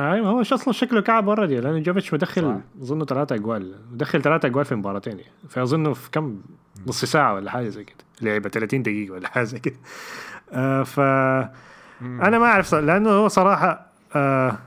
أيوه 0.00 0.28
هو 0.28 0.40
أصلا 0.40 0.72
شكله 0.72 1.00
كعب 1.00 1.28
already 1.28 1.60
لأنه 1.60 1.78
جوفيتش 1.78 2.14
مدخل. 2.14 2.60
أظن 2.82 3.04
ثلاثة 3.04 3.34
أجوال 3.34 3.76
مدخل 3.92 4.22
ثلاثة 4.22 4.46
أجوال 4.46 4.64
في 4.64 4.74
مباراتين 4.74 5.18
يعني 5.18 5.32
فاظنه 5.48 5.92
في 5.92 6.10
كم 6.10 6.42
نص 6.86 7.04
ساعة 7.04 7.34
ولا 7.34 7.50
حاجة 7.50 7.68
زي 7.68 7.84
كده 7.84 7.96
لعبة 8.22 8.48
30 8.48 8.82
دقيقة 8.82 9.12
ولا 9.12 9.28
حاجة 9.28 9.44
زي 9.44 9.58
كده. 9.58 9.76
آه 10.52 10.82
ف 10.82 11.00
أنا 12.02 12.38
ما 12.38 12.46
أعرف 12.46 12.74
لأنه 12.74 13.10
هو 13.10 13.28
صراحة 13.28 13.86
آه 14.16 14.58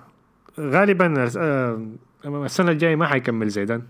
غالبا 0.59 1.29
آه 1.37 1.81
السنة 2.25 2.71
الجاية 2.71 2.95
ما 2.95 3.07
حيكمل 3.07 3.49
زيدان. 3.49 3.81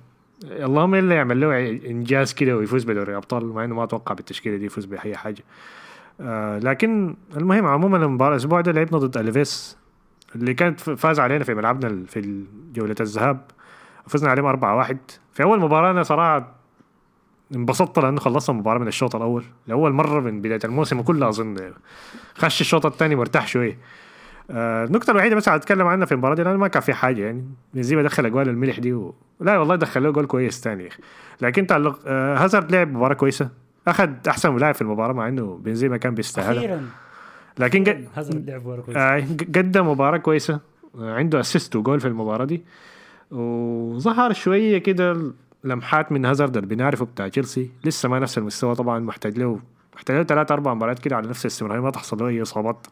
اللهم 0.44 0.96
إلا 0.96 1.16
يعمل 1.16 1.42
له 1.42 1.70
إنجاز 1.70 2.34
كده 2.34 2.58
ويفوز 2.58 2.84
بدوري 2.84 3.12
الابطال 3.12 3.46
مع 3.46 3.64
إنه 3.64 3.76
ما 3.76 3.84
أتوقع 3.84 4.14
بالتشكيلة 4.14 4.58
دي 4.58 4.66
يفوز 4.66 4.86
بأي 4.86 5.16
حاجة. 5.18 5.44
آه 6.22 6.60
لكن 6.60 7.16
المهم 7.38 7.66
عموما 7.66 7.98
المباراة 7.98 8.32
الأسبوع 8.32 8.62
ده 8.62 8.72
لعبنا 8.72 8.98
ضد 8.98 9.18
الفيس 9.18 9.78
اللي 10.36 10.54
كانت 10.54 10.80
فاز 10.80 11.20
علينا 11.20 11.44
في 11.44 11.54
ملعبنا 11.54 12.04
في 12.08 12.44
جولة 12.74 12.96
الذهاب. 13.00 13.42
فزنا 14.08 14.30
عليهم 14.30 14.84
4-1 14.84 14.96
في 15.34 15.44
أول 15.44 15.60
مباراة 15.60 15.92
أنا 15.92 16.04
صراحة 16.04 16.57
انبسطت 17.56 18.00
لأنه 18.00 18.20
خلصنا 18.20 18.56
المباراة 18.56 18.80
من 18.80 18.88
الشوط 18.88 19.16
الأول. 19.16 19.44
لأول 19.68 19.94
مرة 19.94 20.20
من 20.20 20.42
بداية 20.42 20.60
الموسم 20.66 21.02
كله 21.02 21.30
أظن. 21.30 21.74
خش 22.36 22.62
الشوط 22.62 22.86
الثاني 22.86 23.16
مرتاح 23.16 23.48
شوية 23.48 23.78
آه، 24.52 24.86
النقطة 24.86 25.12
الوحيدة 25.12 25.36
بس 25.36 25.50
هتكلم 25.50 25.88
عنها 25.88 26.06
في 26.06 26.12
المباراة 26.12 26.36
دي 26.36 26.44
لأنه 26.44 26.58
ما 26.58 26.68
كان 26.68 26.82
في 26.82 26.94
حاجة 26.94 27.26
يعني. 27.26 27.46
بنزيما 27.74 28.04
دخل 28.04 28.26
أجوال 28.26 28.50
الملح 28.50 28.80
دي 28.80 28.94
و... 28.94 29.16
لا 29.40 29.58
والله 29.58 29.76
دخل 29.76 30.04
له 30.04 30.12
جول 30.12 30.26
كويس 30.26 30.62
تاني 30.62 30.84
يا 30.84 30.88
أخي. 30.88 31.00
لكن 31.42 31.68
تعلق 31.68 32.00
آه، 32.08 32.38
هازارد 32.38 32.72
لعب 32.72 32.94
مباراة 32.94 33.14
كويسة. 33.14 33.50
أخذ 33.88 34.10
أحسن 34.28 34.58
لاعب 34.58 34.76
في 34.76 34.82
المباراة 34.82 35.14
مع 35.14 35.28
إنه 35.28 35.60
بنزيما 35.64 35.98
كان 35.98 36.16
بيستاهلها. 36.16 36.82
لكن 37.60 37.84
ج... 37.84 37.98
هازارد 38.16 38.50
لعب 38.50 38.66
ورا 38.66 38.82
كويس 38.82 38.98
آه، 38.98 39.24
قدم 39.56 39.88
مباراة 39.88 40.18
كويسة. 40.18 40.60
آه، 41.00 41.14
عنده 41.14 41.40
اسيست 41.40 41.76
وجول 41.76 42.00
في 42.00 42.08
المباراة 42.08 42.46
دي. 42.46 42.64
وظهر 43.32 44.34
شوية 44.34 44.78
كده 44.78 45.32
لمحات 45.68 46.12
من 46.12 46.26
هازارد 46.26 46.58
اللي 46.58 46.76
بنعرفه 46.76 47.06
بتاع 47.06 47.28
تشيلسي. 47.28 47.70
لسه 47.84 48.10
ما 48.10 48.20
نفس 48.20 48.38
المستوى 48.38 48.76
طبعا 48.76 49.00
محتاج 49.00 49.40
له 49.40 49.60
محتاج 49.96 50.18
له 50.18 50.24
ثلاث 50.24 50.52
أربع 50.52 50.74
مباريات 50.74 51.00
كده 51.00 51.16
على 51.16 51.28
نفس 51.28 51.46
الاستمرارية 51.46 51.82
ما 51.82 51.90
تحصل 51.90 52.18
له 52.18 52.28
أي 52.28 52.42
إصابات. 52.42 52.88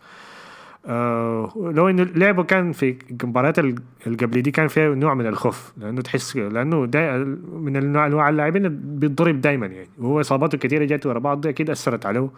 آه 0.87 1.51
لو 1.55 1.89
انه 1.89 2.03
لعبه 2.03 2.43
كان 2.43 2.71
في 2.71 2.97
المباريات 3.23 3.59
ال- 3.59 3.75
اللي 4.07 4.17
قبل 4.17 4.41
دي 4.41 4.51
كان 4.51 4.67
فيها 4.67 4.95
نوع 4.95 5.13
من 5.13 5.27
الخوف 5.27 5.73
لأنه 5.77 6.01
تحس 6.01 6.35
لأنه 6.35 6.85
دا 6.85 7.17
من 7.53 7.77
النوع 7.77 8.05
أنواع 8.07 8.29
اللاعبين 8.29 8.69
بيتضرب 8.99 9.41
دايما 9.41 9.65
يعني. 9.67 9.89
وهو 9.97 10.21
إصاباته 10.21 10.57
كثيره 10.57 10.85
جت 10.85 11.05
ورا 11.05 11.19
بعض 11.19 11.47
أكيد 11.47 11.69
أثرت 11.69 12.05
عليه. 12.05 12.29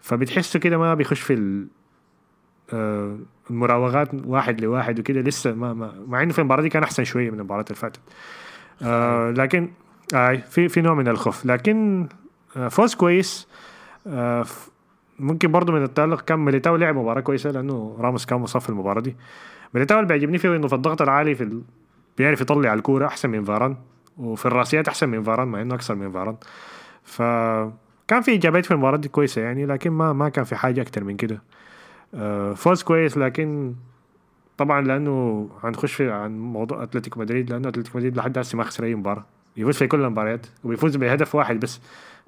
فبتحسه 0.00 0.58
كده 0.58 0.78
ما 0.78 0.94
بيخش 0.94 1.20
في 1.20 1.64
آه، 2.72 3.18
المراوغات 3.50 4.08
واحد 4.26 4.60
لواحد 4.60 4.98
وكده. 4.98 5.20
لسه 5.20 5.52
ما, 5.54 5.74
ما 5.74 5.92
مع 6.08 6.22
إنه 6.22 6.32
في 6.32 6.38
المباراة 6.38 6.62
دي 6.62 6.68
كان 6.68 6.82
أحسن 6.82 7.04
شوية 7.04 7.30
من 7.30 7.38
المباراة 7.38 7.64
اللي 7.64 7.74
فاتت. 7.74 8.00
آه 8.82 9.30
لكن 9.30 9.68
آه 10.14 10.34
في 10.34 10.68
في 10.68 10.80
نوع 10.80 10.94
من 10.94 11.08
الخوف. 11.08 11.46
لكن 11.46 12.06
آه 12.56 12.68
فوز 12.68 12.94
كويس. 12.94 13.48
آه 14.06 14.42
ف- 14.42 14.70
ممكن 15.18 15.52
برضه 15.52 15.72
من 15.72 15.82
التألق 15.82 16.20
كان 16.20 16.38
ميليتاو 16.38 16.76
لعب 16.76 16.96
مباراة 16.96 17.20
كويسة 17.20 17.50
لأنه 17.50 17.96
راموس 18.00 18.26
كان 18.26 18.40
مصاب 18.40 18.62
في 18.62 18.68
المباراة 18.68 19.00
دي. 19.00 19.16
ميليتاو 19.74 19.98
اللي 19.98 20.08
بيعجبني 20.08 20.38
فيه 20.38 20.56
إنه 20.56 20.68
في 20.68 20.74
الضغط 20.74 21.02
العالي 21.02 21.34
في 21.34 21.44
ال... 21.44 21.62
بيعرف 22.18 22.40
يطلع 22.40 22.74
الكورة 22.74 23.06
أحسن 23.06 23.30
من 23.30 23.44
فاران 23.44 23.76
وفي 24.18 24.46
الرأسيات 24.46 24.88
أحسن 24.88 25.08
من 25.08 25.22
فاران 25.22 25.48
مع 25.48 25.60
إنه 25.62 25.74
أكثر 25.74 25.94
من 25.94 26.12
فاران. 26.12 26.36
فكان 27.04 28.20
في 28.22 28.30
إيجابيات 28.30 28.64
في 28.64 28.70
المباراة 28.70 28.96
دي 28.96 29.08
كويسة 29.08 29.42
يعني 29.42 29.66
لكن 29.66 29.90
ما 29.90 30.12
ما 30.12 30.28
كان 30.28 30.44
في 30.44 30.56
حاجة 30.56 30.82
أكتر 30.82 31.04
من 31.04 31.16
كده. 31.16 31.42
فوز 32.54 32.82
كويس 32.82 33.18
لكن 33.18 33.74
طبعا 34.60 34.80
لأنه 34.80 35.48
هنخش 35.62 35.92
في 35.92 36.10
عن 36.10 36.38
موضوع 36.38 36.82
أتلتيكو 36.82 37.20
مدريد 37.20 37.50
لأنه 37.50 37.68
أتلتيكو 37.68 37.98
مدريد 37.98 38.16
لحد 38.16 38.38
هسه 38.38 38.58
ما 38.58 38.64
خسر 38.64 38.84
أي 38.84 38.94
مباراة. 38.94 39.24
يفوز 39.56 39.76
في 39.76 39.86
كل 39.86 40.00
المباريات 40.04 40.46
وبيفوز 40.64 40.96
بهدف 40.96 41.34
واحد 41.34 41.60
بس. 41.60 41.80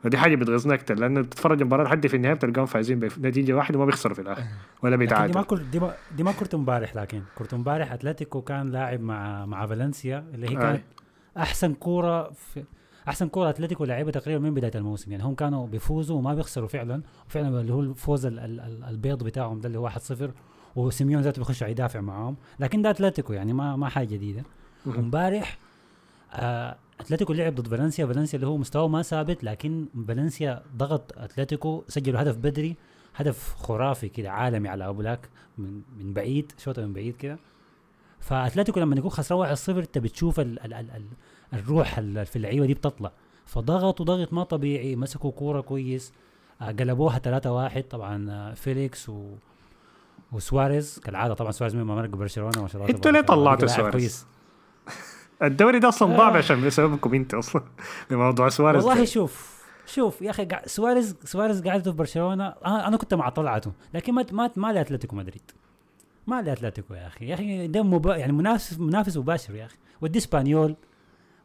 فدي 0.02 0.18
حاجة 0.18 0.36
بتغيظنا 0.36 0.74
أكتر 0.74 0.94
لأنه 0.94 1.20
بتتفرج 1.20 1.60
المباراة 1.60 1.84
لحد 1.84 2.06
في 2.06 2.16
النهاية 2.16 2.34
بتلقاهم 2.34 2.66
فايزين 2.66 2.98
بنتيجة 2.98 3.52
واحدة 3.52 3.78
وما 3.78 3.86
بيخسروا 3.86 4.14
في 4.14 4.22
الآخر 4.22 4.42
ولا 4.82 4.90
لكن 4.90 4.90
دي 4.90 4.90
ما 4.90 4.96
بيتعادلوا 4.96 5.42
كنت 5.42 5.60
دي 5.62 5.80
ما, 5.80 5.94
دي 6.16 6.22
ما 6.22 6.32
امبارح 6.54 6.96
لكن 6.96 7.22
كنت 7.38 7.54
امبارح 7.54 7.92
أتلتيكو 7.92 8.42
كان 8.42 8.70
لاعب 8.70 9.00
مع 9.00 9.46
مع 9.46 9.66
فالنسيا 9.66 10.24
اللي 10.34 10.48
هي 10.50 10.56
آه. 10.56 10.60
كانت 10.60 10.82
أحسن 11.36 11.74
كورة 11.74 12.30
في 12.30 12.64
أحسن 13.08 13.28
كورة 13.28 13.48
أتلتيكو 13.50 13.84
لعبها 13.84 14.10
تقريبا 14.12 14.40
من 14.40 14.54
بداية 14.54 14.72
الموسم. 14.74 15.10
يعني 15.12 15.24
هم 15.24 15.34
كانوا 15.34 15.66
بيفوزوا 15.66 16.16
وما 16.18 16.34
بيخسروا 16.34 16.68
فعلا 16.68 17.02
وفعلا 17.26 17.60
اللي 17.60 17.72
هو 17.72 17.80
الفوز 17.80 18.26
ال- 18.26 18.38
ال- 18.38 18.60
ال- 18.60 18.84
البيض 18.84 19.22
بتاعهم 19.24 19.60
ده 19.60 19.66
اللي 19.66 19.78
هو 19.78 19.90
1-0 19.90 20.30
وسيميوني 20.76 21.22
ذاته 21.22 21.38
بيخش 21.38 21.62
يدافع 21.62 22.00
معاهم. 22.00 22.36
لكن 22.60 22.82
ده 22.82 22.90
أتلتيكو 22.90 23.32
يعني 23.32 23.52
ما 23.52 23.76
ما 23.76 23.88
حاجة 23.88 24.06
جديدة. 24.06 24.42
امبارح 24.86 25.58
آه 26.32 26.76
أتلتيكو 27.00 27.32
لعب 27.32 27.54
ضد 27.54 27.68
فالنسيا. 27.68 28.06
فالنسيا 28.06 28.36
اللي 28.36 28.46
هو 28.46 28.56
مستواه 28.56 28.88
ما 28.88 29.02
ثابت 29.02 29.44
لكن 29.44 29.86
فالنسيا 30.08 30.62
ضغط 30.76 31.18
أتلتيكو 31.18 31.84
سجلوا 31.88 32.22
هدف 32.22 32.36
بدري 32.36 32.76
هدف 33.16 33.54
خرافي 33.54 34.08
كده 34.08 34.30
عالمي 34.30 34.68
على 34.68 34.86
اوبلاك 34.86 35.28
من 35.58 35.80
من 35.98 36.12
بعيد 36.12 36.52
شوطة 36.58 36.82
من 36.86 36.92
بعيد 36.92 37.16
كده. 37.16 37.38
فأتلتيكو 38.20 38.80
لما 38.80 38.96
يكون 38.96 39.10
خسران 39.10 39.56
1-0 39.56 39.68
أنت 39.68 39.98
بتشوف 39.98 40.40
ال 40.40 40.60
ال 40.64 40.74
ال 40.74 40.90
ال 40.90 41.04
الروح 41.52 41.98
ال- 41.98 42.26
في 42.26 42.36
اللعيبة 42.36 42.66
دي 42.66 42.74
بتطلع. 42.74 43.12
فضغطوا 43.46 44.06
ضغط 44.06 44.32
ما 44.32 44.44
طبيعي 44.44 44.96
مسكوا 44.96 45.30
كورة 45.30 45.60
كويس 45.60 46.12
آه، 46.60 46.70
قلبوها 46.72 47.18
3-1 47.18 47.78
طبعا 47.90 48.30
آه، 48.30 48.54
فيليكس 48.54 49.08
و 49.08 49.30
وسواريز 50.32 51.00
كالعادة 51.04 51.34
طبعا 51.34 51.50
سواريز 51.50 51.76
من 51.76 51.82
مرق 51.82 52.08
برشلونه 52.08 52.62
ما 52.62 52.68
شاء 52.68 52.82
الله 52.82 52.94
أنتوا 52.94 53.10
ليه 53.10 53.20
طلعتوا 53.20 53.68
سواريز؟ 53.68 54.26
الدوري 55.42 55.78
ده 55.78 55.88
أصلا 55.88 56.16
ضاع. 56.16 56.36
عشان 56.36 56.66
بسببكم 56.66 57.14
انت 57.14 57.34
أصلا 57.34 57.62
بموضوع 58.10 58.48
سواريز 58.48 58.84
والله. 58.84 59.04
شوف 59.04 59.62
شوف 59.86 60.22
يا 60.22 60.30
أخي 60.30 60.48
سواريز 60.66 61.16
سواريز 61.24 61.62
قعدته 61.62 61.90
في 61.90 61.96
برشلونة. 61.96 62.48
أنا 62.66 62.96
كنت 62.96 63.14
مع 63.14 63.28
طلعته 63.28 63.72
لكن 63.94 64.14
ما 64.14 64.26
ما 64.32 64.50
ما 64.56 64.72
لاتلتيكو 64.72 65.16
مدريد. 65.16 65.50
ما 66.26 66.42
لاتلتيكو 66.42 66.94
يا 66.94 67.06
أخي. 67.06 67.26
يا 67.26 67.34
أخي 67.34 67.66
ده 67.66 67.82
مبا- 67.82 68.16
يعني 68.16 68.32
منافس 68.32 68.78
منافس 68.78 69.16
مباشر 69.16 69.54
يا 69.54 69.64
أخي. 69.64 69.76
ودي 70.00 70.18
إسبانيول 70.18 70.76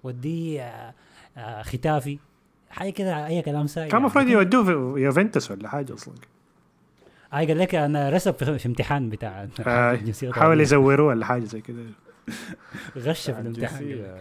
ودي 0.04 0.62
آه، 0.62 0.94
آه، 1.38 1.62
ختافي. 1.62 2.20
حاجة 2.70 2.90
كده 2.90 3.28
أي 3.28 3.42
كلام 3.42 3.68
ساي 3.68 3.88
كان 3.88 4.00
المفروض 4.00 4.28
يودوه 4.28 4.64
في 4.64 5.02
يوفنتوس 5.02 5.52
ولا 5.52 5.70
حاجة 5.70 5.94
أصلا. 5.94 6.14
اي 7.34 7.47
قال 7.47 7.57
لك 7.57 7.75
أنا 7.75 8.09
رسب 8.09 8.57
في, 8.57 8.65
امتحان 8.65 9.09
بتاع 9.09 9.47
آه، 9.67 9.99
حاول. 10.32 10.61
يزوروه 10.61 11.07
ولا 11.07 11.25
حاجة 11.25 11.43
زي 11.43 11.61
كده 11.61 11.84
غش 12.97 13.30
في 13.30 13.39
الامتحان 13.39 13.84
الجنسية. 13.84 14.15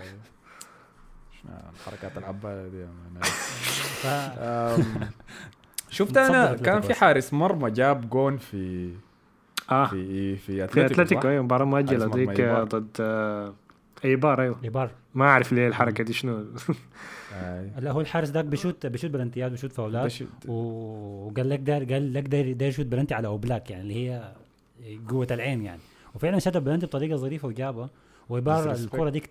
شنو 1.42 1.52
الحركات 1.80 2.18
العباية 2.18 2.68
دي 2.68 2.86
شفت 5.90 6.16
أنا 6.16 6.54
كان 6.54 6.80
في. 6.80 6.94
حارس 6.94 7.32
مرمى 7.32 7.70
جاب 7.70 8.10
جون 8.10 8.36
في 8.36 8.90
آه 9.70 9.86
في 9.86 10.36
في 10.36 10.68
في 10.68 10.86
أتلتيكو؟ 10.86 11.28
أيوه 11.28 11.42
مباراة 11.42 11.64
مؤجلة 11.64 12.10
ذيك. 12.14 12.40
آه، 12.40 12.64
ضد 12.64 12.96
آه، 13.00 13.54
إيبار 14.04 14.42
أيوه 14.42 14.56
إيبار 14.64 14.90
ما 15.14 15.24
أعرف 15.24 15.52
ليه 15.52 15.68
الحركة 15.68 16.04
دي 16.04 16.12
شنو 16.12 16.44
آي. 17.36 17.70
لا 17.80 17.90
هو 17.90 18.00
الحارس 18.00 18.30
ذاك 18.30 18.44
بيشوت 18.44 18.86
بيشوت 18.86 19.10
penalties 19.10 19.46
ات 19.46 19.50
بيشوت 19.50 19.70
ده 19.70 19.76
فاولات 19.76 20.12
وقال 20.48 21.48
لك 21.48 21.58
داير 21.58 21.92
قال 21.92 22.12
لك 22.12 22.22
داير 22.22 22.52
داير 22.52 22.70
يشوت 22.70 22.86
بلنتي 22.86 23.14
على 23.14 23.28
أوبلاك 23.28 23.70
يعني 23.70 23.82
اللي 23.82 23.94
هي 23.94 24.34
قوة 25.08 25.26
العين 25.30 25.62
يعني. 25.62 25.80
وفعلا 26.14 26.38
شات 26.38 26.56
بلنتي 26.56 26.86
بطريقة 26.86 27.16
ظريفة 27.16 27.48
وجابها. 27.48 27.90
Disrespect. 28.30 28.80
الكرة 28.80 29.10
ديك 29.10 29.30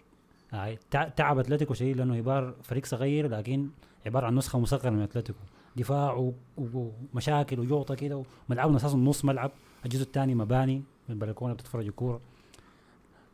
تعب 0.92 1.40
أتلتيكو 1.40 1.74
شديد 1.74 1.98
لأنه 1.98 2.14
إيبار 2.14 2.54
فريق 2.64 2.86
صغير 2.86 3.28
لكن 3.28 3.70
عبارة 4.06 4.26
عن 4.26 4.36
نسخة 4.36 4.60
مصغره 4.60 4.90
من 4.90 5.02
أتلتيكو. 5.02 5.40
دفاع 5.76 6.32
ومشاكل 6.58 7.60
وجوطة 7.60 7.96
كده 7.96 8.24
وملعبنا 8.50 8.78
أساسا 8.78 8.98
نص 8.98 9.26
ملعب. 9.26 9.52
الجزء 9.86 10.04
الثاني 10.04 10.36
مباني 10.36 10.76
من 10.76 10.84
البلكونة 11.10 11.54
بتتفرج 11.54 11.86
الكورة. 11.86 12.20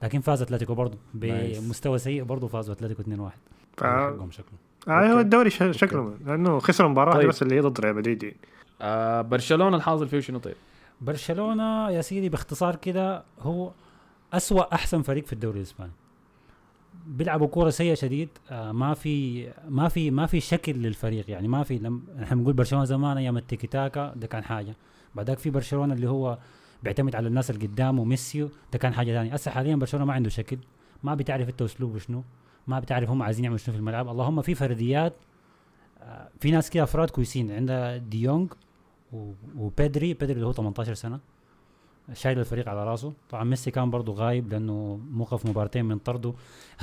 لكن 0.04 0.20
فاز 0.22 0.41
أتلتيكو 0.41 0.76
برضه. 0.76 0.97
بمستوى 1.14 1.97
سيء 1.97 2.24
برضه 2.24 2.47
فازوا 2.47 2.74
أتلتيكو 2.74 3.02
2-1 3.04 3.06
ف- 3.78 4.34
شكله 4.34 4.45
آه 4.88 5.14
هو 5.14 5.20
الدوري 5.20 5.49
ش- 5.49 5.64
شكله 5.72 6.18
لأنه 6.26 6.60
خسر 6.60 6.88
مباراة 6.88 7.14
طيب. 7.14 7.28
بس 7.30 7.41
اللي 7.41 7.56
هي 7.56 7.60
ضد 7.60 7.80
ريال 7.80 7.95
مدريد. 7.95 8.34
آه 8.82 9.22
برشلونة 9.22 9.78
الحاصل 9.78 10.08
فيه 10.08 10.20
شنو 10.20 10.39
طيب؟ 10.39 10.56
برشلونة 11.02 11.89
يا 11.89 12.02
سيدي 12.02 12.30
باختصار 12.30 12.76
كده 12.76 13.24
هو 13.39 13.72
أسوأ 14.34 14.74
أحسن 14.74 15.02
فريق 15.02 15.26
في 15.26 15.34
الدوري 15.34 15.58
الإسباني 15.58 15.91
بيلعبوا 17.08 17.47
كورة 17.47 17.70
سيئة 17.70 17.93
شديد 17.93 18.30
آه 18.52 18.72
ما 18.72 18.93
في 18.93 19.47
ما 19.70 19.88
في 19.88 20.12
ما 20.12 20.26
في 20.26 20.39
شكل 20.39 20.72
للفريق 20.74 21.30
يعني 21.30 21.47
ما 21.47 21.64
في 21.64 21.78
لم 21.78 22.04
إحنا 22.24 22.36
بنقول 22.38 22.54
برشلونة 22.54 22.86
زمان 22.86 23.18
أيام 23.18 23.38
التيكي 23.38 23.68
تاكا 23.68 24.14
ده 24.16 24.28
كان 24.28 24.43
حاجة 24.43 24.76
بعدك 25.16 25.38
في 25.38 25.49
برشلونة 25.49 25.93
اللي 25.93 26.10
هو 26.10 26.38
بيعتمد 26.84 27.15
على 27.15 27.27
الناس 27.27 27.49
اللي 27.51 27.65
قدامه 27.67 28.03
ميسي 28.03 28.49
ده 28.73 28.79
كان 28.79 28.93
حاجة 28.93 29.11
ثانية 29.11 29.34
هسه 29.34 29.51
حاليا 29.51 29.75
برشلونة 29.75 30.05
ما 30.05 30.13
عنده 30.13 30.29
شكل 30.29 30.57
ما 31.03 31.15
بتعرف 31.15 31.49
انت 31.49 31.61
اسلوبه 31.61 31.99
شنو 31.99 32.23
ما 32.67 32.79
بتعرف 32.79 33.09
هم 33.09 33.23
عايزين 33.23 33.43
يعملوا 33.43 33.57
شنو 33.57 33.73
في 33.73 33.79
الملعب. 33.79 34.09
اللهم 34.09 34.41
في 34.41 34.55
فرديات 34.55 35.13
آه 36.01 36.29
في 36.39 36.51
ناس 36.51 36.69
كده 36.69 36.84
أفراد 36.84 37.09
كويسين 37.09 37.51
عندها 37.51 37.97
ديونج 37.97 38.53
و- 39.13 39.32
وبيدري 39.57 40.13
بيدري 40.13 40.34
اللي 40.34 40.45
هو 40.45 40.51
18 40.53 40.93
سنة. 40.93 41.19
شايل 42.14 42.39
الفريق 42.39 42.70
على 42.70 42.84
راسه. 42.84 43.14
طبعا 43.30 43.43
ميسي 43.43 43.72
كان 43.72 43.89
برضه 43.89 44.14
غايب 44.14 44.52
لأنه 44.52 44.99
موقف 45.12 45.45
مباراتين 45.45 45.86
من 45.86 45.97
طرده. 45.97 46.34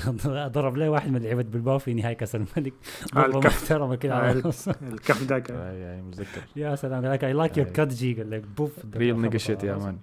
ضرب 0.57 0.77
له 0.77 0.91
واحد 0.91 1.11
من 1.11 1.23
لعيبة 1.23 1.43
بلباو 1.43 1.79
في 1.79 1.95
نهائي 1.95 2.14
كأس 2.14 2.35
الملك. 2.35 2.73
آه، 3.16 3.21
ضربه 3.21 3.39
الكف. 3.39 3.62
محترمة 3.62 3.95
كده 3.97 4.14
آه، 4.16 4.19
على 4.19 4.41
راسه. 4.41 4.75
الكف 4.83 5.33
كان. 5.33 5.57
اي 5.57 5.95
اي 5.95 6.03
متذكر 6.03 6.43
يا 6.57 6.75
سلام. 6.75 7.05
قال 7.05 7.12
لك 7.12 7.25
اي 7.25 7.33
لايك 7.33 7.57
يور. 7.57 7.66
كات 7.66 7.89
جي 7.89 8.14
قال 8.14 8.31
لك 8.31 8.43
بوف 8.57 8.73
ريل 8.95 9.21
نيجا 9.21 9.39
شيت 9.39 9.64
يا 9.64 9.77
مان. 9.77 9.99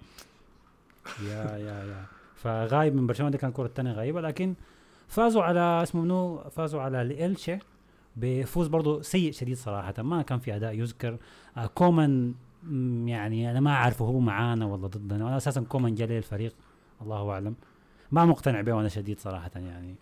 يا 1.24 1.58
يا 1.58 1.84
يا. 1.84 2.06
فغايب 2.36 2.96
من 2.96 3.08
برشلونة 3.08 3.32
دي 3.32 3.38
كان 3.38 3.50
الكره 3.50 3.66
الثانية 3.66 3.92
غايبه 3.92 4.22
لكن 4.22 4.54
فازوا 5.08 5.44
على 5.44 5.60
اسمه 5.84 6.02
منو؟ 6.02 6.44
فازوا 6.52 6.82
على 6.82 7.02
الالشي 7.02 7.58
بفوز 8.16 8.68
برضه 8.68 9.02
سيء 9.02 9.32
شديد 9.32 9.58
صراحة. 9.58 9.94
ما 9.98 10.22
كان 10.22 10.40
في 10.40 10.56
أداء 10.56 10.74
يذكر. 10.74 11.18
آه 11.58 11.66
كومان 11.66 12.34
يعني 13.06 13.52
أنا 13.52 13.60
ما 13.60 13.72
أعرفه 13.72 14.06
هو 14.06 14.20
معانا 14.20 14.66
ولا 14.66 14.88
ضدنا. 14.88 15.28
أنا 15.28 15.38
أساسا 15.38 15.62
كومان 15.62 15.96
لي 15.96 16.18
الفريق 16.18 16.56
الله 17.02 17.30
أعلم. 17.30 17.56
ما 18.12 18.26
مقتنع 18.26 18.62
به 18.62 18.80
أنا 18.80 18.90
شديد 18.90 19.20
صراحة 19.20 19.52
يعني. 19.56 19.96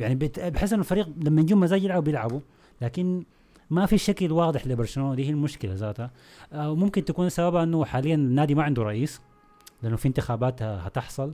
يعني 0.00 0.14
بحس 0.38 0.72
إنه 0.72 0.82
الفريق 0.82 1.08
لما 1.16 1.40
يجون 1.40 1.60
مزاج 1.60 1.82
يلعبوا 1.82 2.02
بيلعبوا 2.02 2.40
لكن 2.80 3.24
ما 3.70 3.86
في 3.86 3.98
شكل 3.98 4.32
واضح 4.32 4.66
لبرشلونة 4.66 5.14
دي 5.14 5.26
هي 5.26 5.30
المشكلة 5.30 5.74
ذاتها. 5.74 6.10
آه 6.52 6.70
وممكن 6.70 7.04
تكون 7.04 7.28
سببها 7.28 7.62
إنه 7.62 7.84
حاليا 7.84 8.14
النادي 8.14 8.54
ما 8.54 8.62
عنده 8.62 8.82
رئيس 8.82 9.20
لأنه 9.82 9.96
في 9.96 10.08
انتخابات 10.08 10.62
هتحصل. 10.62 11.32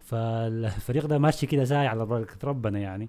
فالفريق 0.00 1.06
ده 1.06 1.18
ماشي 1.18 1.46
كده 1.46 1.64
ساي 1.64 1.86
على 1.86 2.06
بركه 2.06 2.48
ربنا 2.48 2.78
يعني. 2.78 3.08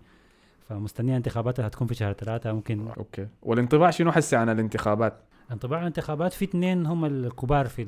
فمستنيين 0.69 1.15
انتخابات 1.15 1.59
هتكون 1.59 1.87
في 1.87 1.93
شهر 1.93 2.13
ثلاثة 2.13 2.53
ممكن 2.53 2.87
أوكي. 2.97 3.27
والانطباع 3.43 3.89
شنو 3.89 4.11
حسي 4.11 4.35
عن 4.35 4.49
الانتخابات؟ 4.49 5.13
انطباع 5.51 5.79
الانتخابات 5.81 6.33
في 6.33 6.45
اثنين 6.45 6.85
هم 6.85 7.05
الكبار 7.05 7.67
في 7.67 7.85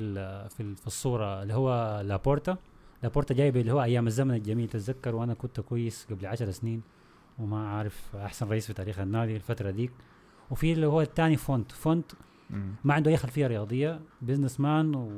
في 0.48 0.60
ال- 0.62 0.76
في 0.76 0.86
الصورة 0.86 1.42
اللي 1.42 1.54
هو 1.54 2.00
لابورتا. 2.04 2.56
لابورتا 3.02 3.34
جايب 3.34 3.56
اللي 3.56 3.72
هو 3.72 3.82
أيام 3.82 4.06
الزمن 4.06 4.34
الجميل 4.34 4.68
تتذكر؟ 4.68 5.14
وأنا 5.14 5.34
كنت 5.34 5.60
كويس 5.60 6.06
قبل 6.10 6.26
عشر 6.26 6.50
سنين 6.50 6.82
وما 7.38 7.68
عارف 7.68 8.16
أحسن 8.16 8.48
رئيس 8.48 8.66
في 8.66 8.72
تاريخ 8.72 8.98
النادي 8.98 9.36
الفترة 9.36 9.70
ديك. 9.70 9.92
وفي 10.50 10.72
اللي 10.72 10.86
هو 10.86 11.00
الثاني 11.00 11.36
فونت. 11.36 11.72
فونت. 11.72 12.12
ما 12.84 12.94
عنده 12.94 13.10
أي 13.10 13.16
خلفية 13.16 13.46
رياضية 13.46 14.00
businessman 14.22 14.94
و... 14.94 15.10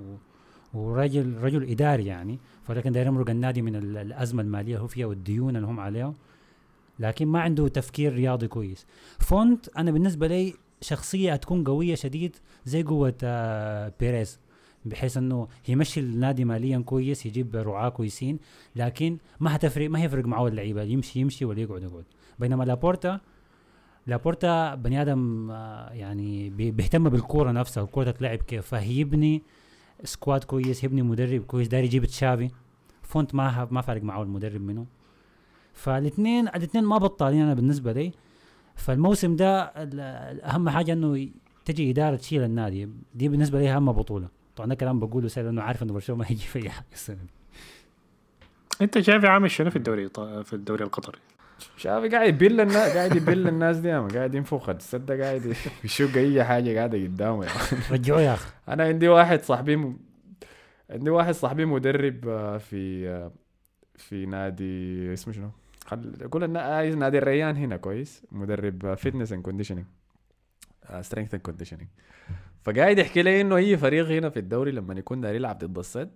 ورجل 0.75 1.37
رجل 1.37 1.71
إداري 1.71 2.07
يعني. 2.07 2.39
فلكن 2.63 2.93
داير 2.93 3.07
يمرق 3.07 3.31
النادي 3.31 3.63
من 3.63 3.77
ال- 3.77 3.97
الأزمة 3.97 4.43
المالية 4.43 4.73
اللي 4.73 4.83
هو 4.83 4.87
فيها 4.87 5.07
والديون 5.07 5.57
اللي 5.57 5.67
هم 5.69 5.81
عليها. 5.81 6.15
لكن 6.99 7.27
ما 7.29 7.41
عنده 7.41 7.69
تفكير 7.69 8.13
رياضي 8.13 8.49
كويس. 8.49 8.87
فونت 9.19 9.69
أنا 9.69 9.91
بالنسبة 9.91 10.27
لي 10.27 10.55
شخصية 10.81 11.33
هتكون 11.33 11.65
قوية 11.65 11.95
شديد 11.95 12.37
زي 12.65 12.83
قوة 12.83 13.15
آه 13.23 13.93
بيريز 14.01 14.41
بحيث 14.85 15.17
إنه 15.17 15.49
يمشي 15.69 16.01
النادي 16.01 16.45
ماليا 16.45 16.79
كويس 16.79 17.27
يجيب 17.27 17.57
رعاة 17.57 17.89
كويسين 17.89 18.39
لكن 18.77 19.19
ما 19.41 19.57
هتفرق 19.57 19.91
ما 19.91 20.03
هيفرق 20.03 20.25
معه 20.25 20.47
اللعيبة 20.47 20.83
يمشي 20.83 21.21
يمشي 21.21 21.45
ولا 21.45 21.61
يقعد 21.61 21.83
يقعد. 21.83 22.05
بينما 22.39 22.65
لابورتا 22.65 23.21
لابورتا 24.07 24.75
بني 24.75 25.03
آدم 25.03 25.51
آه، 25.51 25.91
يعني 25.93 26.51
بي- 26.51 26.71
بيهتم 26.71 27.09
بالكورة 27.09 27.51
نفسها 27.53 27.83
الكوره 27.83 28.11
تتلعب 28.11 28.39
كيف. 28.39 28.67
فهيبني 28.67 29.43
squad 30.05 30.45
كويس 30.45 30.85
يبني 30.85 31.03
مدرب 31.03 31.43
كويس 31.43 31.69
داير 31.69 31.85
يجيب 31.85 32.05
تشافي. 32.05 32.51
فونت 33.03 33.35
ما 33.35 33.69
ما 33.71 33.81
فارق 33.81 34.03
معه 34.03 34.23
المدرب 34.23 34.61
منو. 34.61 34.87
فالاثنين 35.73 36.49
الاثنين 36.49 36.85
ما 36.85 36.99
بطالين 36.99 37.43
أنا 37.43 37.55
بالنسبة 37.55 37.93
لي. 37.93 38.13
فالموسم 38.77 39.37
ده 39.37 39.63
ال- 39.63 40.41
أهم 40.41 40.69
حاجة 40.69 40.93
إنه 40.93 41.29
تجي 41.65 41.91
إدارة 41.91 42.17
تشيل 42.17 42.43
النادي 42.43 42.89
دي 43.15 43.29
بالنسبة 43.29 43.59
لي 43.61 43.71
أهم 43.77 43.93
بطولة 43.93 44.29
طبعا 44.57 44.69
ده 44.69 44.75
كلام 44.75 45.01
بقوله 45.01 45.29
سهل 45.29 45.45
لأنه 45.45 45.63
عارف 45.63 45.83
إنه 45.83 45.93
برشلونة 45.93 46.23
ما 46.23 46.31
هيجي 46.31 46.43
في 46.47 46.63
اي 46.63 46.71
حاجة 46.71 46.87
السنة 46.93 47.17
دي 47.17 47.31
أنت 48.83 49.01
شايف 49.01 49.25
عامل 49.25 49.51
شنو 49.51 49.71
في 49.71 49.77
الدوري 49.77 50.09
في 50.45 50.53
الدوري 50.53 50.85
القطري؟ 50.85 51.19
تشافي 51.77 52.09
قاعد 52.09 52.29
يبل 52.29 52.61
الناس 52.61 52.97
قاعد 52.97 53.17
يبل 53.17 53.49
الناس 53.49 53.77
دي. 53.77 53.91
قاعد 53.93 54.35
ينفخ 54.35 54.69
السد 54.69 55.13
قاعد 55.23 55.55
يشق 55.85 56.17
أي 56.17 56.45
حاجة 56.45 56.77
قاعدة 56.79 56.99
قدامه 56.99 57.45
يا 57.45 57.51
man. 57.51 57.81
رجعوه 57.91 58.21
يا 58.21 58.35
أخي 58.35 58.51
أنا 58.69 58.85
عندي 58.85 59.09
واحد 59.09 59.43
صاحبي 59.43 59.77
م... 59.77 59.99
عندي 60.91 61.11
واحد 61.11 61.35
صاحبي 61.35 61.65
مدرب 61.65 62.29
آه، 62.29 62.59
في 62.59 63.09
آه، 63.09 63.33
في 63.97 64.27
نادي 64.27 65.13
اسمه 65.13 65.33
شنو؟ 65.35 65.51
خل 65.87 66.45
النا... 66.45 66.81
آه، 66.81 66.91
نادي 66.91 67.19
الريان 67.19 67.57
هنا 67.57 67.77
كويس 67.77 68.23
مدرب 68.33 68.95
fitness 68.95 69.33
and 69.33 69.43
conditioning 69.43 69.85
strength 71.01 71.35
and 71.35 71.43
conditioning 71.43 71.89
فقاعد 72.63 72.99
يحكي 72.99 73.23
لي 73.23 73.41
إنه 73.41 73.57
أي 73.57 73.77
فريق 73.77 74.07
هنا 74.07 74.29
في 74.29 74.39
الدوري 74.39 74.71
لما 74.71 74.95
يكون 74.95 75.21
داير 75.21 75.35
يلعب 75.35 75.59
ضد 75.59 75.79
السد 75.79 76.11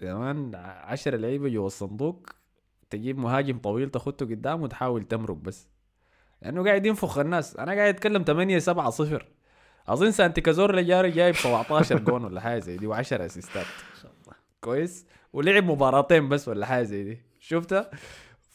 كمان 0.00 0.54
10 0.54 1.16
لعيبة 1.16 1.48
جوا 1.48 1.66
الصندوق 1.66 2.26
تجيب 2.90 3.18
مهاجم 3.18 3.58
طويل 3.58 3.90
تخطه 3.90 4.26
قدام 4.26 4.62
وتحاول 4.62 5.04
تمرق 5.04 5.36
بس. 5.36 5.68
لأنه 6.42 6.64
قاعد 6.64 6.86
ينفخ 6.86 7.18
الناس. 7.18 7.56
أنا 7.56 7.72
قاعد 7.72 7.94
أتكلم 7.94 8.22
8 8.22 8.58
7 8.58 8.90
0 8.90 9.26
أظن 9.88 10.10
سانتي 10.10 10.40
كازورلا 10.40 10.80
جاري 10.80 11.10
جايب 11.10 11.34
17 11.34 11.98
جون 11.98 12.24
ولا 12.24 12.40
حاجة 12.40 12.58
زي 12.58 12.76
دي 12.76 12.88
و10 12.88 13.12
assist 13.12 13.58
ات 13.58 13.66
كويس. 14.60 15.06
ولعب 15.32 15.64
مباراتين 15.64 16.28
بس 16.28 16.48
ولا 16.48 16.66
حاجة 16.66 16.82
زي 16.82 17.04
دي. 17.04 17.18
شفتها؟ 17.38 17.90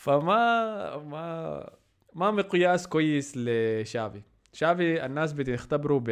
فما 0.01 0.97
ما 0.97 1.69
ما 2.13 2.31
مقياس 2.31 2.87
كويس 2.87 3.33
لشافي. 3.37 4.21
شافي 4.53 5.05
الناس 5.05 5.33
بتختبره 5.33 5.99
ب 5.99 6.09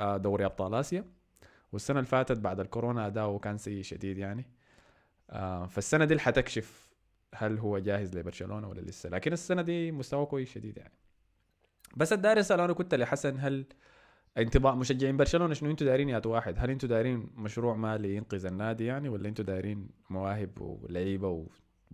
آه، 0.00 0.16
دوري 0.16 0.44
أبطال 0.44 0.74
آسيا 0.74 1.04
والسنة 1.72 1.98
اللي 1.98 2.08
فاتت 2.08 2.38
بعد 2.38 2.60
الكورونا 2.60 3.06
اداؤه 3.06 3.38
كان 3.38 3.58
سيء 3.58 3.82
شديد 3.82 4.18
يعني. 4.18 4.46
آه، 5.30 5.66
فالسنة 5.66 6.04
دي 6.04 6.18
حتكشف 6.18 6.90
هل 7.34 7.58
هو 7.58 7.78
جاهز 7.78 8.18
لبرشلونة 8.18 8.68
ولا 8.68 8.80
لسه 8.80 9.08
لكن 9.08 9.32
السنة 9.32 9.62
دي 9.62 9.92
مستواه 9.92 10.24
كويس 10.24 10.52
شديد 10.52 10.78
يعني. 10.78 10.94
بس 11.96 12.12
الداري 12.12 12.40
اسال 12.40 12.60
أنا 12.60 12.72
كنت 12.72 12.94
لحسن 12.94 13.38
هل 13.38 13.64
انطباع 14.38 14.74
مشجعين 14.74 15.16
برشلونة 15.16 15.54
شنو 15.54 15.70
أنتوا 15.70 15.86
دايرين 15.86 16.08
يا 16.08 16.22
واحد؟ 16.26 16.54
هل 16.58 16.70
أنتوا 16.70 16.88
دايرين 16.88 17.30
مشروع 17.36 17.76
مالي 17.76 18.16
ينقذ 18.16 18.46
النادي 18.46 18.86
يعني 18.86 19.08
ولا 19.08 19.28
أنتوا 19.28 19.44
دايرين 19.44 19.88
مواهب 20.10 20.60
ولعيبة 20.60 21.46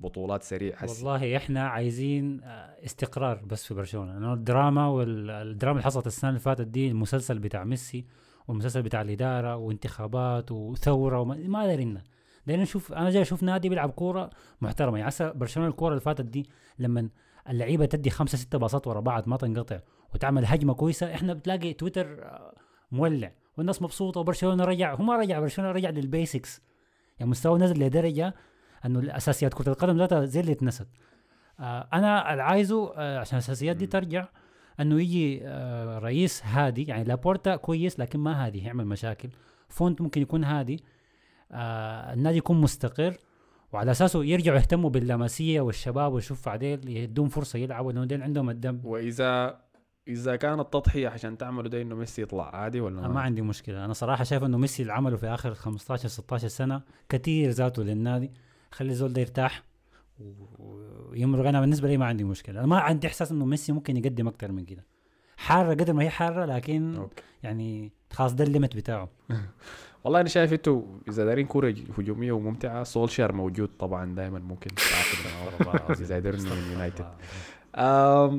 وبطولات 0.02 0.42
سريع 0.42 0.76
والله 0.82 1.36
إحنا 1.36 1.68
عايزين 1.68 2.40
آه، 2.44 2.84
استقرار 2.84 3.36
بس 3.46 3.66
في 3.66 3.74
برشلونة 3.74 4.12
لأنه 4.12 4.32
الدراما 4.32 4.86
والدراما 4.86 5.78
اللي 5.78 5.84
حصلت 5.84 6.06
السنة 6.06 6.30
اللي 6.30 6.40
فاتت 6.40 6.66
دي 6.66 6.88
المسلسل 6.88 7.38
بتاع 7.38 7.64
ميسي 7.64 8.04
والمسلسل 8.48 8.82
بتاع 8.82 9.00
الإدارة 9.02 9.56
وانتخابات 9.56 10.52
وثورة 10.52 11.20
وما 11.20 11.34
ما 11.34 11.66
دايرين 11.66 12.02
دايرين 12.46 12.62
نشوف 12.62 12.92
أنا 12.92 13.10
جاي 13.10 13.22
أشوف 13.22 13.42
نادي 13.42 13.68
بيلعب 13.68 13.90
كورة 13.90 14.30
محترمة. 14.60 14.98
يعني 14.98 15.08
هسه 15.08 15.32
برشلونة 15.32 15.68
الكورة 15.68 15.90
اللي 15.90 16.00
فاتت 16.00 16.24
دي 16.24 16.46
لما 16.78 17.08
اللعيبة 17.48 17.86
تدي 17.86 18.10
خمسة 18.10 18.38
ستة 18.38 18.58
باصات 18.58 18.86
ورا 18.86 19.00
بعض 19.00 19.28
ما 19.28 19.36
تنقطع 19.36 19.78
وتعمل 20.14 20.46
هجمة 20.46 20.74
كويسة 20.74 21.14
إحنا 21.14 21.32
بتلاقي 21.34 21.72
تويتر 21.72 22.22
آه، 22.22 22.54
مولع 22.92 23.32
والناس 23.58 23.82
مبسوطة 23.82 24.20
وبرشلونة 24.20 24.64
رجع. 24.64 24.94
هو 24.94 25.04
ما 25.04 25.16
رجع 25.16 25.40
برشلونة 25.40 25.72
رجع 25.72 25.90
للبيسكس. 25.90 26.62
يعني 27.18 27.30
مستوى 27.30 27.58
نزل 27.58 27.78
لدرجة 27.86 28.34
أنه 28.86 28.98
الأساسيات 28.98 29.54
كرة 29.54 29.68
القدم 29.68 29.98
ذاتها 29.98 30.24
زي 30.24 30.40
اللي 30.40 30.52
اتنست. 30.52 30.88
آه 31.60 31.88
أنا 31.92 32.32
اللي 32.32 32.42
عايزه 32.42 32.92
آه 32.96 33.18
عشان 33.18 33.38
الأساسيات 33.38 33.76
دي 33.76 33.86
ترجع 33.86 34.28
أنه 34.80 35.00
يجي 35.00 35.40
آه 35.44 35.98
رئيس 35.98 36.42
هادي 36.44 36.84
يعني 36.84 37.04
لابورتا 37.04 37.56
كويس 37.56 38.00
لكن 38.00 38.18
ما 38.18 38.46
هادي 38.46 38.58
يعمل 38.58 38.86
مشاكل. 38.86 39.28
فونت 39.68 40.00
ممكن 40.00 40.22
يكون 40.22 40.44
هادي. 40.44 40.84
النادي 41.52 42.38
يكون 42.38 42.60
مستقر. 42.60 43.16
وعلى 43.72 43.90
أساسه 43.90 44.24
يرجعوا 44.24 44.56
يهتموا 44.56 44.90
باللمسية 44.90 45.60
والشباب 45.60 46.12
والشفع 46.12 46.48
ديل 46.48 46.88
يدون 46.88 47.28
فرصة 47.28 47.58
يلعبوا 47.58 47.92
لأنه 47.92 48.04
ديل 48.06 48.22
عندهم 48.22 48.50
الدم. 48.50 48.80
وإذا 48.84 49.60
إذا 50.08 50.36
كانت 50.36 50.72
تضحية 50.72 51.08
عشان 51.08 51.38
تعملوا 51.38 51.68
ده 51.68 51.82
إنه 51.82 51.94
ميسي 51.94 52.22
يطلع 52.22 52.56
عادي 52.56 52.80
ولا 52.80 52.98
أنا 53.00 53.08
ما؟ 53.08 53.20
عندي 53.20 53.42
مشكلة. 53.42 53.84
أنا 53.84 53.92
صراحة 53.92 54.24
شايف 54.24 54.44
إنه 54.44 54.58
ميسي 54.58 54.82
اللي 54.82 54.92
عمله 54.92 55.16
في 55.16 55.26
آخر 55.26 55.54
15 55.54 56.08
16 56.08 56.48
سنة 56.48 56.82
كثير 57.08 57.50
ذاته 57.50 57.82
للنادي. 57.82 58.30
خلي 58.70 58.90
الزول 58.90 59.12
ده 59.12 59.20
يرتاح. 59.20 59.62
ويمرق 60.58 61.46
أنا 61.46 61.60
بالنسبة 61.60 61.88
لي 61.88 61.96
ما 61.96 62.06
عندي 62.06 62.24
مشكلة. 62.24 62.58
أنا 62.58 62.66
ما 62.66 62.78
عندي 62.78 63.06
إحساس 63.06 63.32
إنه 63.32 63.44
ميسي 63.44 63.72
ممكن 63.72 63.96
يقدم 63.96 64.28
أكثر 64.28 64.52
من 64.52 64.64
كده. 64.64 64.84
حارة 65.36 65.70
قدر 65.70 65.92
ما 65.92 66.02
هي 66.02 66.10
حارة 66.10 66.44
لكن 66.44 66.96
أوكي. 66.96 67.22
يعني 67.42 67.92
خلاص 68.12 68.34
ده 68.34 68.44
ال 68.44 68.50
limit 68.50 68.76
بتاعه. 68.76 69.08
والله 70.04 70.20
أنا 70.20 70.28
شايف 70.28 70.52
إنتوا 70.52 70.82
إذا 71.08 71.24
دايرين 71.24 71.46
كورة 71.46 71.74
هجومية 71.98 72.32
وممتعة 72.32 72.84
سولشير 72.84 73.32
موجود 73.32 73.70
طبعا 73.78 74.14
دائما 74.14 74.38
ممكن 74.38 74.70
تعاقد 74.74 76.00
اذا 76.00 76.16
قدرنا 76.16 76.54
من 76.54 76.72
يونايتد. 76.72 77.06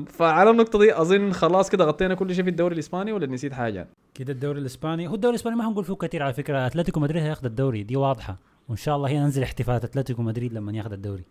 فعلى 0.08 0.50
النقطة 0.50 0.78
دي 0.78 1.00
أظن 1.00 1.32
خلاص 1.32 1.70
كده 1.70 1.84
غطينا 1.84 2.14
كل 2.14 2.34
شيء 2.34 2.44
في 2.44 2.50
الدوري 2.50 2.74
الإسباني 2.74 3.12
ولا 3.12 3.26
نسيت 3.26 3.52
حاجة؟ 3.52 3.88
كده 4.14 4.32
الدوري 4.32 4.60
الإسباني 4.60 5.08
هو 5.08 5.14
الدوري 5.14 5.34
الإسباني 5.34 5.56
ما 5.56 5.68
هنقول 5.68 5.84
فيه 5.84 5.94
كثير 5.94 6.22
على 6.22 6.32
فكرة. 6.32 6.66
أتلتيكو 6.66 7.00
مدريد 7.00 7.22
هياخذ 7.22 7.44
الدوري 7.44 7.82
دي 7.82 7.96
واضحة. 7.96 8.36
وإن 8.70 8.76
شاء 8.76 8.96
الله 8.96 9.08
هي 9.08 9.18
ننزل 9.18 9.42
احتفالات. 9.42 9.84
اتلتيكو 9.84 10.22
مدريد 10.22 10.52
لما 10.52 10.72
ياخذ 10.72 10.92
الدوري. 10.92 11.24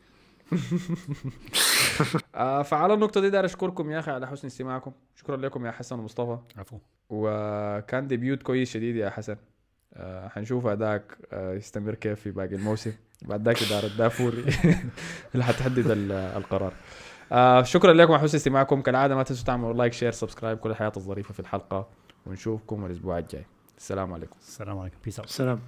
آه 2.35 2.61
فعلى 2.61 2.93
النقطة 2.93 3.21
دي 3.21 3.29
داير 3.29 3.45
أشكركم 3.45 3.91
يا 3.91 3.99
أخي 3.99 4.11
على 4.11 4.27
حسن 4.27 4.47
استماعكم. 4.47 4.91
شكرا 5.15 5.37
لكم 5.37 5.65
يا 5.65 5.71
حسن 5.71 5.99
ومصطفى. 5.99 6.37
عفو. 6.57 6.77
وكان 7.09 8.07
ديبيوت 8.07 8.43
كويس 8.43 8.71
شديد 8.71 8.95
يا 8.95 9.09
حسن. 9.09 9.35
آه 9.93 10.27
حنشوف 10.27 10.65
أداك 10.65 11.17
آه 11.31 11.53
يستمر 11.53 11.95
كيف 11.95 12.21
في 12.21 12.31
باقي 12.31 12.55
الموسم. 12.55 12.93
بعد 13.21 13.45
ذاك 13.45 13.63
اداره 13.63 13.87
دافوري 13.97 14.43
اللي 15.33 15.43
حتحدد 15.43 15.91
ال- 15.91 16.11
القرار. 16.11 16.73
آه 17.31 17.63
شكرا 17.63 17.93
لكم 17.93 18.13
على 18.13 18.21
حسن 18.21 18.37
استماعكم. 18.37 18.81
كالعادة 18.81 19.15
ما 19.15 19.23
تنسوا 19.23 19.45
تعملوا 19.45 19.73
like 19.73 19.93
share 19.93 20.11
subscribe 20.11 20.57
كل 20.57 20.69
الحاجات 20.69 20.91
الظريفة 20.97 21.33
في 21.33 21.39
الحلقة. 21.39 21.87
ونشوفكم 22.25 22.85
الأسبوع 22.85 23.17
الجاي. 23.17 23.45
السلام 23.77 24.13
عليكم. 24.13 24.35
السلام 24.39 24.79
عليكم. 24.79 24.97
peace 25.05 25.19
out 25.19 25.29
سلام. 25.29 25.59